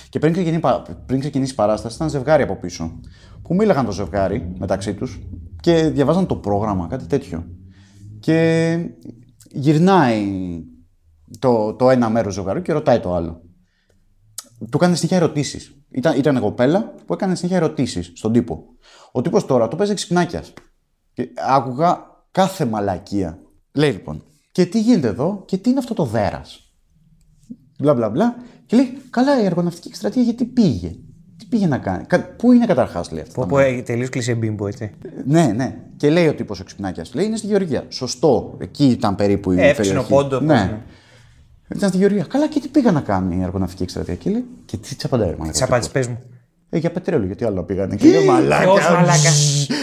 [0.09, 0.62] Και πριν ξεκινήσει,
[1.07, 3.01] πριν ξεκινήσει η παράσταση, ήταν ζευγάρι από πίσω.
[3.43, 5.20] Που μίλαγαν το ζευγάρι μεταξύ τους
[5.61, 7.47] και διαβάζαν το πρόγραμμα, κάτι τέτοιο.
[8.20, 8.78] Και
[9.51, 10.24] γυρνάει
[11.39, 13.40] το, το ένα μέρος ζευγαριού και ρωτάει το άλλο.
[14.59, 15.77] Του έκανε συνέχεια ερωτήσεις.
[15.90, 18.65] Ήταν, ήταν κοπέλα που έκανε συνέχεια ερωτήσεις στον τύπο.
[19.12, 20.53] Ο τύπος τώρα το παίζει ξυπνάκιας.
[21.12, 22.01] Και άκουγα
[22.31, 23.39] κάθε μαλακία.
[23.73, 24.23] Λέει λοιπόν,
[24.53, 26.74] και τι γίνεται εδώ και τι είναι αυτό το δέρας;
[27.78, 28.36] Μπλα μπλα μπλα.
[28.66, 30.88] Και λέει, καλά η αργοναυτική εκστρατεία γιατί πήγε;
[31.38, 33.40] Τι πήγε να κάνει; Κα- Πού είναι καταρχάς, λέει αυτό.
[33.40, 34.90] Πω, πω, ε, τελείως κλεισέ μπίμπο, έτσι.
[35.24, 35.76] Ναι, ναι.
[35.97, 37.05] Και λέει ο τύπος ο ξυπνάκια.
[37.12, 37.84] Λέει είναι στη Γεωργία.
[37.88, 38.56] Σωστό.
[38.60, 40.09] Εκεί ήταν περίπου η Εύξηνο περιοχή.
[40.12, 40.55] πόντο, πώς Ναι.
[40.55, 40.82] είναι.
[41.76, 42.24] Ήταν στη Γεωργία.
[42.28, 44.14] Καλά, και τι πήγα να κάνει η αργοναυτική εκστρατεία.
[44.14, 46.06] Και λέει, και τι τσαπαντάει, ρε μαλάκα, Τι ο απάντηση, τύπος.
[46.06, 46.22] πες μου.
[46.70, 47.97] Ε, για πετρέλαιο, γιατί άλλο πήγανε.
[47.97, 48.62] Και λέω, μαλάκα.
[48.64, 49.30] Θεός μαλάκα.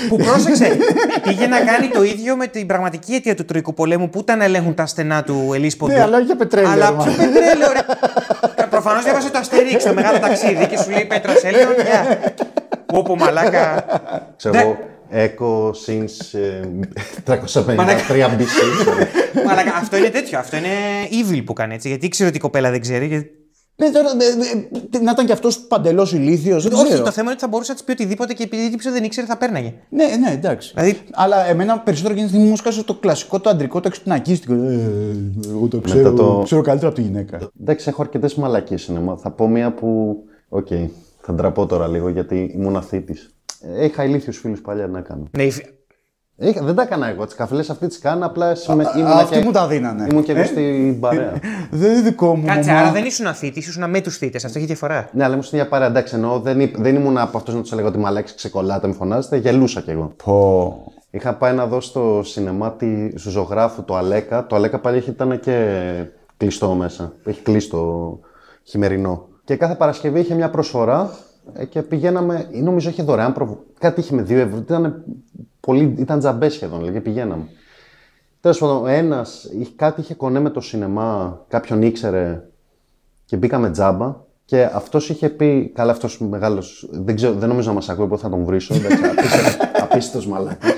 [0.10, 0.78] που πρόσεξε.
[1.24, 4.44] πήγε να κάνει το ίδιο με την πραγματική αιτία του Τροϊκού Πολέμου που ήταν να
[4.44, 5.94] ελέγχουν τα στενά του Ελίσποντου.
[5.94, 6.72] Ναι, αλλά όχι για πετρέλαιο.
[6.72, 7.12] Αλλά ρε, ποιο μα.
[7.18, 7.80] πετρέλαιο, ρε.
[8.84, 11.74] Προφανώς διάβασε το Αστερίξ, το μεγάλο ταξίδι και σου λέει Πέτρα Σέλιον.
[11.86, 12.20] Γεια.
[12.94, 13.86] Όπου μαλάκα.
[14.38, 14.62] Ξέρω Ναι.
[14.62, 14.78] εγώ,
[15.16, 16.62] Echo since ε,
[17.26, 17.36] 353
[18.38, 18.58] BC.
[19.46, 20.40] Μαλάκα, αυτό είναι τέτοιο.
[20.40, 20.68] Αυτό είναι
[21.12, 21.88] evil που κάνει έτσι.
[21.88, 23.32] Γιατί ήξερε ότι η κοπέλα δεν ξέρει.
[23.76, 26.64] Γιατί- Ναι, τώρα, ε, ε, να ήταν κι αυτός παντελώς ηλίθιος.
[26.64, 27.04] Δεν Όχι, ξέρω.
[27.04, 29.28] το θέμα είναι ότι θα μπορούσε να της πει οτιδήποτε και επειδή τύψε δεν ήξερε
[29.28, 29.74] θα πέρναγε.
[29.90, 30.72] Ναι, ναι, εντάξει.
[30.76, 34.54] Δηλαδή- Αλλά εμένα περισσότερο γίνεται μου σκάσε το κλασικό, το αντρικό, το εξυπνακίστικο.
[34.54, 34.90] Ε,
[35.50, 37.52] εγώ το ξέρω, το- ξέρω καλύτερα από τη γυναίκα.
[37.62, 39.18] Εντάξει, έχω αρκετές μαλακίες σινεμά.
[39.18, 40.18] Θα πω μία που.
[40.50, 40.68] Οκ,
[41.22, 43.36] θα ντραπώ τώρα λίγο γιατί ήμουν θύτης.
[43.82, 45.24] Είχα ηλίθιους φίλους παλιά να κάνω.
[45.38, 45.66] Ναι, η φι-
[46.38, 47.26] Είχα, δεν τα έκανα εγώ.
[47.26, 48.26] Τις καφρίλες αυτοί τις κάναν.
[48.26, 50.08] Απλά είμαι, ήμουν Αυτοί και, μου τα δίνανε.
[50.12, 51.34] ήμουν και εγώ Ε; στην παρέα.
[51.72, 52.46] Δεν είναι δικό μου.
[52.46, 52.82] Κάτσε, μαμά.
[52.82, 54.46] άρα δεν ήσουν θύτης, ήσουν με τους θύτες.
[54.46, 55.10] Αυτό έχει διαφορά.
[55.14, 55.88] ναι, αλλά ήμουν στην ίδια παρέα.
[55.88, 58.94] Εντάξει, εννοώ, δεν, είπ- δεν ήμουν από αυτούς να τους έλεγα ότι μαλάκες ξεκολλάτε, μη
[58.94, 59.38] φωνάζετε.
[59.38, 60.14] Γελούσα κι εγώ.
[60.24, 60.84] Πω.
[61.12, 64.46] Είχα πάει να δω στο σινεμά τη, στο ζωγράφου το Αλέκα.
[64.48, 65.68] Το Αλέκα πάλι έχει- ήταν και
[66.38, 67.14] κλειστό μέσα.
[67.26, 68.20] Έχει κλείσει το
[68.64, 69.28] χειμερινό.
[69.44, 71.10] Και κάθε Παρασκευή είχε μια προσφορά
[71.54, 73.50] ε, και πηγαίναμε, ή νομίζω είχε δωρεάν προβ...
[73.80, 74.58] Κάτι είχε με 2 ευρώ.
[74.58, 75.04] Ήταν,
[75.68, 77.48] πολύ, ήταν τζαμπές σχεδόν, δηλαδή πηγαίναμε.
[78.40, 82.44] Τέλος πάντων, ένας κάτι είχε κονέ με το σινεμά, κάποιον ήξερε
[83.26, 84.16] και μπήκαμε τζάμπα.
[84.46, 86.88] Και αυτός είχε πει, καλά, αυτός μεγάλος.
[86.92, 88.76] Δεν, ξέρω, δεν νομίζω να μας ακούει, οπότε θα τον βρίσω.
[89.84, 90.72] Απίστευτο μαλάκας.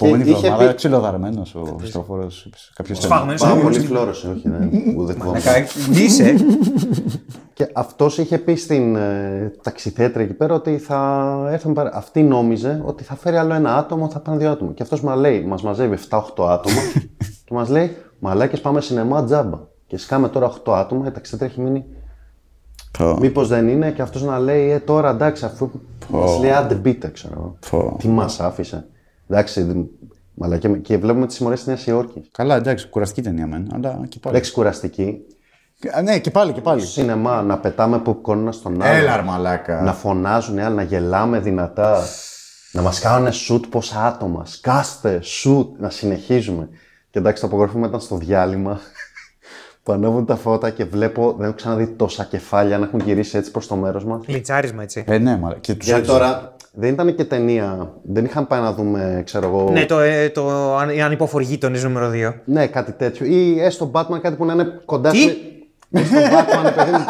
[0.00, 2.48] Επόμενη είχε εβδομάδα πει- ξυλοδαρμένος ο Χριστόφορος.
[2.74, 3.40] Κάποιος Σφάγμενος.
[3.40, 4.70] Πάρα πολύ φλόρωσε, όχι, δεν,
[5.06, 5.40] δεν φοβάμαι.
[5.92, 6.34] Είσαι.
[7.52, 11.72] Και αυτός είχε πει στην ε, ταξιθέτρια εκεί πέρα ότι θα έρθουν.
[11.72, 14.72] παρα- Αυτή νόμιζε ότι θα φέρει άλλο ένα άτομο, θα πάνε δύο άτομα.
[14.72, 16.76] Και αυτός μα λέει, μας μαζεύει 7-8 άτομα
[17.44, 19.58] και μας λέει, Μαλάκες πάμε σινεμά τζάμπα.
[19.86, 21.84] Και σκάμε τώρα 8 άτομα, η ταξιθέτρια έχει μείνει.
[23.20, 25.70] Μήπως δεν είναι, και αυτός να λέει, Ε, τώρα εντάξει, αφού
[26.08, 27.56] μας λέει άντε μπείτε, ξέρω εγώ.
[27.70, 27.96] Πω.
[27.98, 28.86] Τι μας άφησε.
[29.28, 29.76] Εντάξει, δ-
[30.34, 32.28] μαλακέ, και βλέπουμε τι συμμορίε στη Νέα Υόρκη.
[32.32, 34.34] Καλά, εντάξει, κουραστική ταινία μεν, αλλά και πάλι.
[34.36, 35.18] Λέξη κουραστική.
[35.96, 36.80] Α, Ναι, και πάλι, και πάλι.
[36.80, 38.96] Σινεμά, να πετάμε popcorn ένα στον άλλο.
[38.96, 39.82] Έλα, ρε μαλάκα.
[39.82, 42.02] να φωνάζουν οι άλλοι, να γελάμε δυνατά.
[42.72, 44.44] Να μας κάνουν σουτ πόσα άτομα.
[44.46, 46.68] Σκάστε, σουτ, να συνεχίζουμε.
[47.10, 48.80] Και εντάξει, το απογραφούμε ήταν στο διάλειμμα.
[49.82, 53.50] που ανέβουν τα φώτα και βλέπω, δεν έχω ξαναδεί τόσα κεφάλια να έχουν γυρίσει έτσι
[53.50, 54.26] προς το μέρος μας.
[54.26, 55.04] Λιτσάρισμα έτσι.
[55.06, 55.60] Ε, ναι, μαλάκα.
[55.60, 57.92] Και τους Γιατί άλλους- τώρα δεν ήταν και ταινία.
[58.02, 59.70] Δεν είχαν πάει να δούμε, ξέρω εγώ.
[59.72, 62.34] Ναι, το, ε, το αν- οι ανυποφοργείτονε νούμερο 2.
[62.44, 63.26] Ναι, κάτι τέτοιο.
[63.26, 65.36] Ή έστω Batman, κάτι που να είναι κοντά Τι; στη-
[65.90, 67.04] Ή στο Batman, ρε παιδί μου.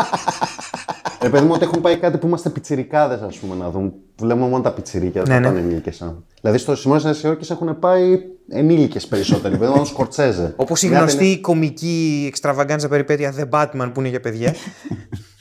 [1.23, 3.93] Ρε παιδί μου, ότι έχουν πάει κάτι που είμαστε πιτσιρικάδες, ας πούμε, να δούμε.
[4.21, 5.47] Βλέπουμε μόνο τα πιτσιρίκια, δεν Ναι, θα ναι.
[5.57, 5.93] πάνε ενήλικε.
[6.41, 8.19] Δηλαδή, στο Σιμώνε Νέας Υόρκης έχουν πάει
[8.49, 9.57] ενήλικες περισσότεροι.
[9.57, 10.53] παιδί μου, Σκορτσέζε.
[10.57, 14.55] Όπως η Μια γνωστή ταινία- κομική εξτραβαγκάντζα περιπέτεια The Batman που είναι για παιδιά.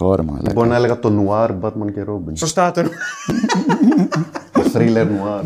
[0.00, 0.52] Ωραία, μαλάκα.
[0.52, 2.32] Μπορεί να έλεγα το νουάρ Batman και Robin.
[2.32, 2.84] Σωστά τον.
[4.52, 5.44] το thriller noir.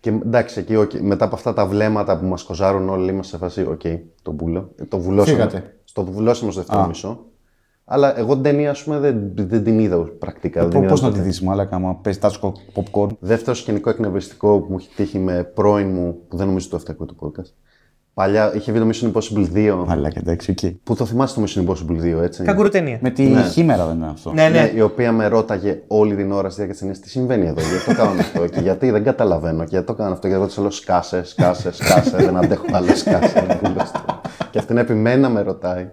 [0.00, 3.42] και εντάξει, εκεί, οκ, μετά από αυτά τα βλέμματα που μας κοζάρουν όλοι, είμαστε σε
[3.42, 3.80] φάση, οκ,
[4.22, 4.74] το βούλο.
[4.88, 5.36] Το βουλώσαμε.
[5.36, 5.74] Φύγατε.
[5.84, 7.24] Στο βουλώσαμε στο δεύτερο μισό.
[7.84, 10.60] Αλλά εγώ την ταινία, ας πούμε, δεν, δεν την είδα πρακτικά.
[10.60, 11.20] δεν την είδα Πώς να ποτέ.
[11.20, 13.08] τη δεις, μαλάκα, άμα πετάς το popcorn.
[13.18, 16.96] Δεύτερο σκηνικό εκνευριστικό που μου έχει τύχει με πρώην μου, που δεν νομίζω το έφταει
[16.96, 17.52] το podcast.
[18.14, 19.84] Παλιά είχε βγει το Mission Impossible 2.
[19.86, 20.72] Μαλάκα, εντάξει, οκ.
[20.82, 22.98] Που το θυμάσαι το Mission Impossible 2, έτσι; Καγκουροταινία.
[23.00, 24.32] Με τη Χίμαιρα δεν είναι αυτό.
[24.32, 24.72] Ναι, ναι.
[24.74, 27.84] η οποία με ρώταγε όλη την ώρα στη διάρκεια της ταινίας τι συμβαίνει εδώ, γιατί
[27.84, 30.28] το κάνουν αυτό και γιατί δεν καταλαβαίνω και γιατί το κάνουν αυτό.
[30.28, 33.44] Και εγώ της λέω σκάσε, σκάσε, σκάσε, δεν αντέχω άλλο, σκάσε.
[33.46, 34.20] δεν βούλω στο».
[34.50, 35.88] και αυτή να επιμένει να με ρωτάει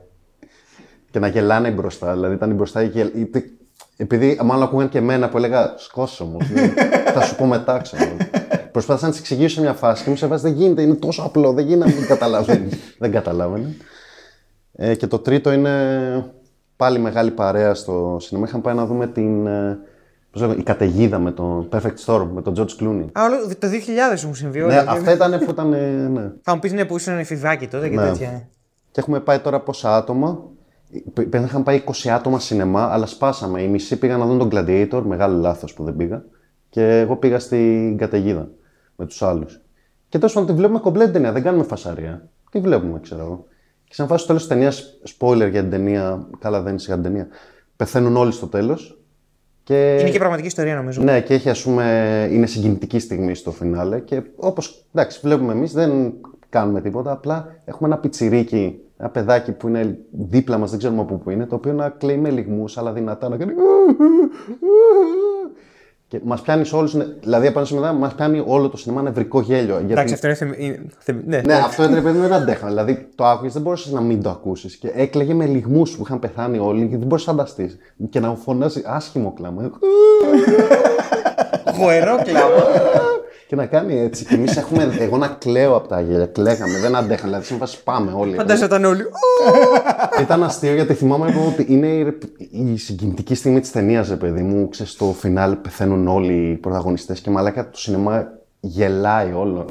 [1.11, 2.13] και να γελάνε μπροστά.
[2.13, 3.11] Δηλαδή ήταν μπροστά η γελ...
[3.15, 3.43] είτε-
[3.97, 6.73] Επειδή μάλλον ακούγαν και εμένα που έλεγα σκόσο μου, δηλαδή,
[7.13, 8.03] θα σου πω μετά, ξέρω.
[8.77, 11.21] Προσπάθησα να τη εξηγήσω σε μια φάση και μου σε βάση δεν γίνεται, είναι τόσο
[11.23, 12.73] απλό, δεν γίνεται, δεν καταλαβαίνεις.
[12.99, 13.75] δεν καταλάβαινε.
[14.75, 15.71] Ε, και το τρίτο είναι
[16.75, 18.45] πάλι μεγάλη παρέα στο σινεμά.
[18.47, 19.47] Είχαμε πάει να δούμε την.
[19.47, 19.77] ε,
[20.31, 23.05] Πώς λέγω, η καταιγίδα με τον Perfect Storm, με τον George Clooney.
[23.11, 23.67] Α, όλο, το
[24.17, 24.75] 2000 μου συμβεί όλα.
[24.75, 25.73] Ναι, Και- αυτά ήταν που ήταν.
[25.73, 25.77] ε,
[26.13, 26.31] Ναι.
[26.41, 28.03] Θα μου πεις ναι, που ήσουν εφηβάκι τότε και Ναι.
[28.07, 28.47] τέτοια.
[28.91, 30.39] Και έχουμε πάει τώρα πόσα άτομα.
[31.13, 33.61] Π- Είχαν πάει 20 άτομα σινεμά, αλλά σπάσαμε.
[33.61, 36.23] Οι μισοί πήγαν να δουν τον Gladiator, μεγάλο λάθος που δεν πήγα.
[36.69, 38.49] Και εγώ πήγα στην καταιγίδα
[38.97, 39.61] με τους άλλους.
[40.09, 42.29] Και τέλο πάντων τη βλέπουμε κομπλέ την ταινία, δεν κάνουμε φασαρία.
[42.51, 43.45] Τι βλέπουμε, ξέρω εγώ.
[43.83, 46.93] Και σαν φάση στο τέλο της ταινίας, spoiler για την ταινία, καλά δεν είναι για
[46.93, 47.27] την ταινία,
[47.75, 49.01] πεθαίνουν όλοι στο τέλος.
[49.63, 49.97] Και...
[49.99, 51.01] Είναι και πραγματική ιστορία νομίζω.
[51.01, 55.73] Ναι, και έχει, ας πούμε, είναι συγκινητική στιγμή στο φινάλε και όπως, εντάξει, βλέπουμε εμείς,
[55.73, 56.13] δεν
[56.49, 61.15] κάνουμε τίποτα, απλά έχουμε ένα πιτσιρίκι, ένα παιδάκι που είναι δίπλα μας, δεν ξέρουμε από
[61.15, 63.53] πού είναι, το οποίο να κλαίει με λιγμούς, αλλά δυνατά να κάνει
[66.09, 66.95] Και μας πιάνει όλους.
[67.21, 69.75] Δηλαδή, απάνω σε μετά, μας πιάνει όλο το σινεμά νευρικό γέλιο.
[69.77, 69.91] Γιατί...
[69.91, 70.35] Εντάξει, αυτό είναι.
[70.35, 72.67] θεμ- είναι θεμ- Ναι, Ναι, αυτό ήταν παιδί μου, δεν αντέχα.
[72.67, 74.75] Δηλαδή, το άκουγες, δεν μπορούσες να μην το ακούσεις.
[74.75, 77.77] Και έκλαιγε με λιγμούς που είχαν πεθάνει όλοι και δεν μπορούσε να φανταστείς.
[78.09, 79.71] Και να φωνάζει άσχημο κλάμα.
[81.79, 82.49] Γοερό κλάμα.
[83.47, 84.25] και να κάνει έτσι.
[84.25, 84.95] Και εμείς έχουμε.
[84.99, 86.25] Εγώ να κλαίω από τα γέλια.
[86.25, 87.23] Κλαίγαμε, δεν αντέχα.
[87.23, 88.35] Δηλαδή, σε φάση πάμε όλοι.
[88.35, 89.03] Φαντάζονταν όλοι.
[90.21, 92.17] Ήταν αστείο γιατί θυμάμαι λοιπόν, ότι είναι η,
[92.49, 94.69] η συγκινητική στιγμή της ταινίας, ρε παιδί μου.
[94.69, 98.27] Ξέρεις, στο φινάλ πεθαίνουν όλοι οι πρωταγωνιστές και μαλάκα το σινεμά
[98.59, 99.65] γελάει όλο.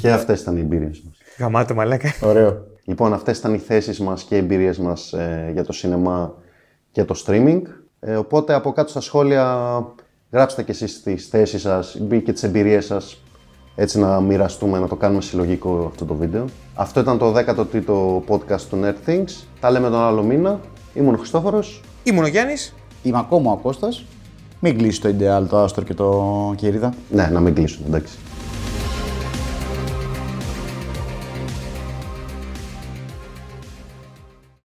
[0.00, 1.16] και αυτές ήταν οι εμπειρίες μας.
[1.38, 2.14] Γαμάτο μαλάκα.
[2.22, 2.66] Ωραίο.
[2.84, 6.34] Λοιπόν, αυτές ήταν οι θέσεις μας και οι εμπειρίες μας ε, για το σινεμά
[6.92, 7.62] και το streaming.
[8.00, 9.66] Ε, οπότε από κάτω στα σχόλια
[10.30, 13.20] γράψτε και εσείς τις θέσεις σας ή και τις εμπειρίες σας
[13.74, 16.44] έτσι να μοιραστούμε, να το κάνουμε συλλογικό αυτό το βίντεο.
[16.74, 19.44] Αυτό ήταν το 13ο podcast του Nerd Things.
[19.60, 20.60] Τα λέμε τον άλλο μήνα.
[20.94, 21.80] Ήμουν ο Χριστόφορος.
[22.02, 22.74] Ήμουν ο Γιάννης.
[23.02, 24.04] Είμαι ακόμα ο Κώστας.
[24.60, 26.94] Μην κλείσει το Ιντεάλ, το Άστορ και το Κέριδα.
[27.10, 28.18] Ναι, να μην κλείσουν, εντάξει.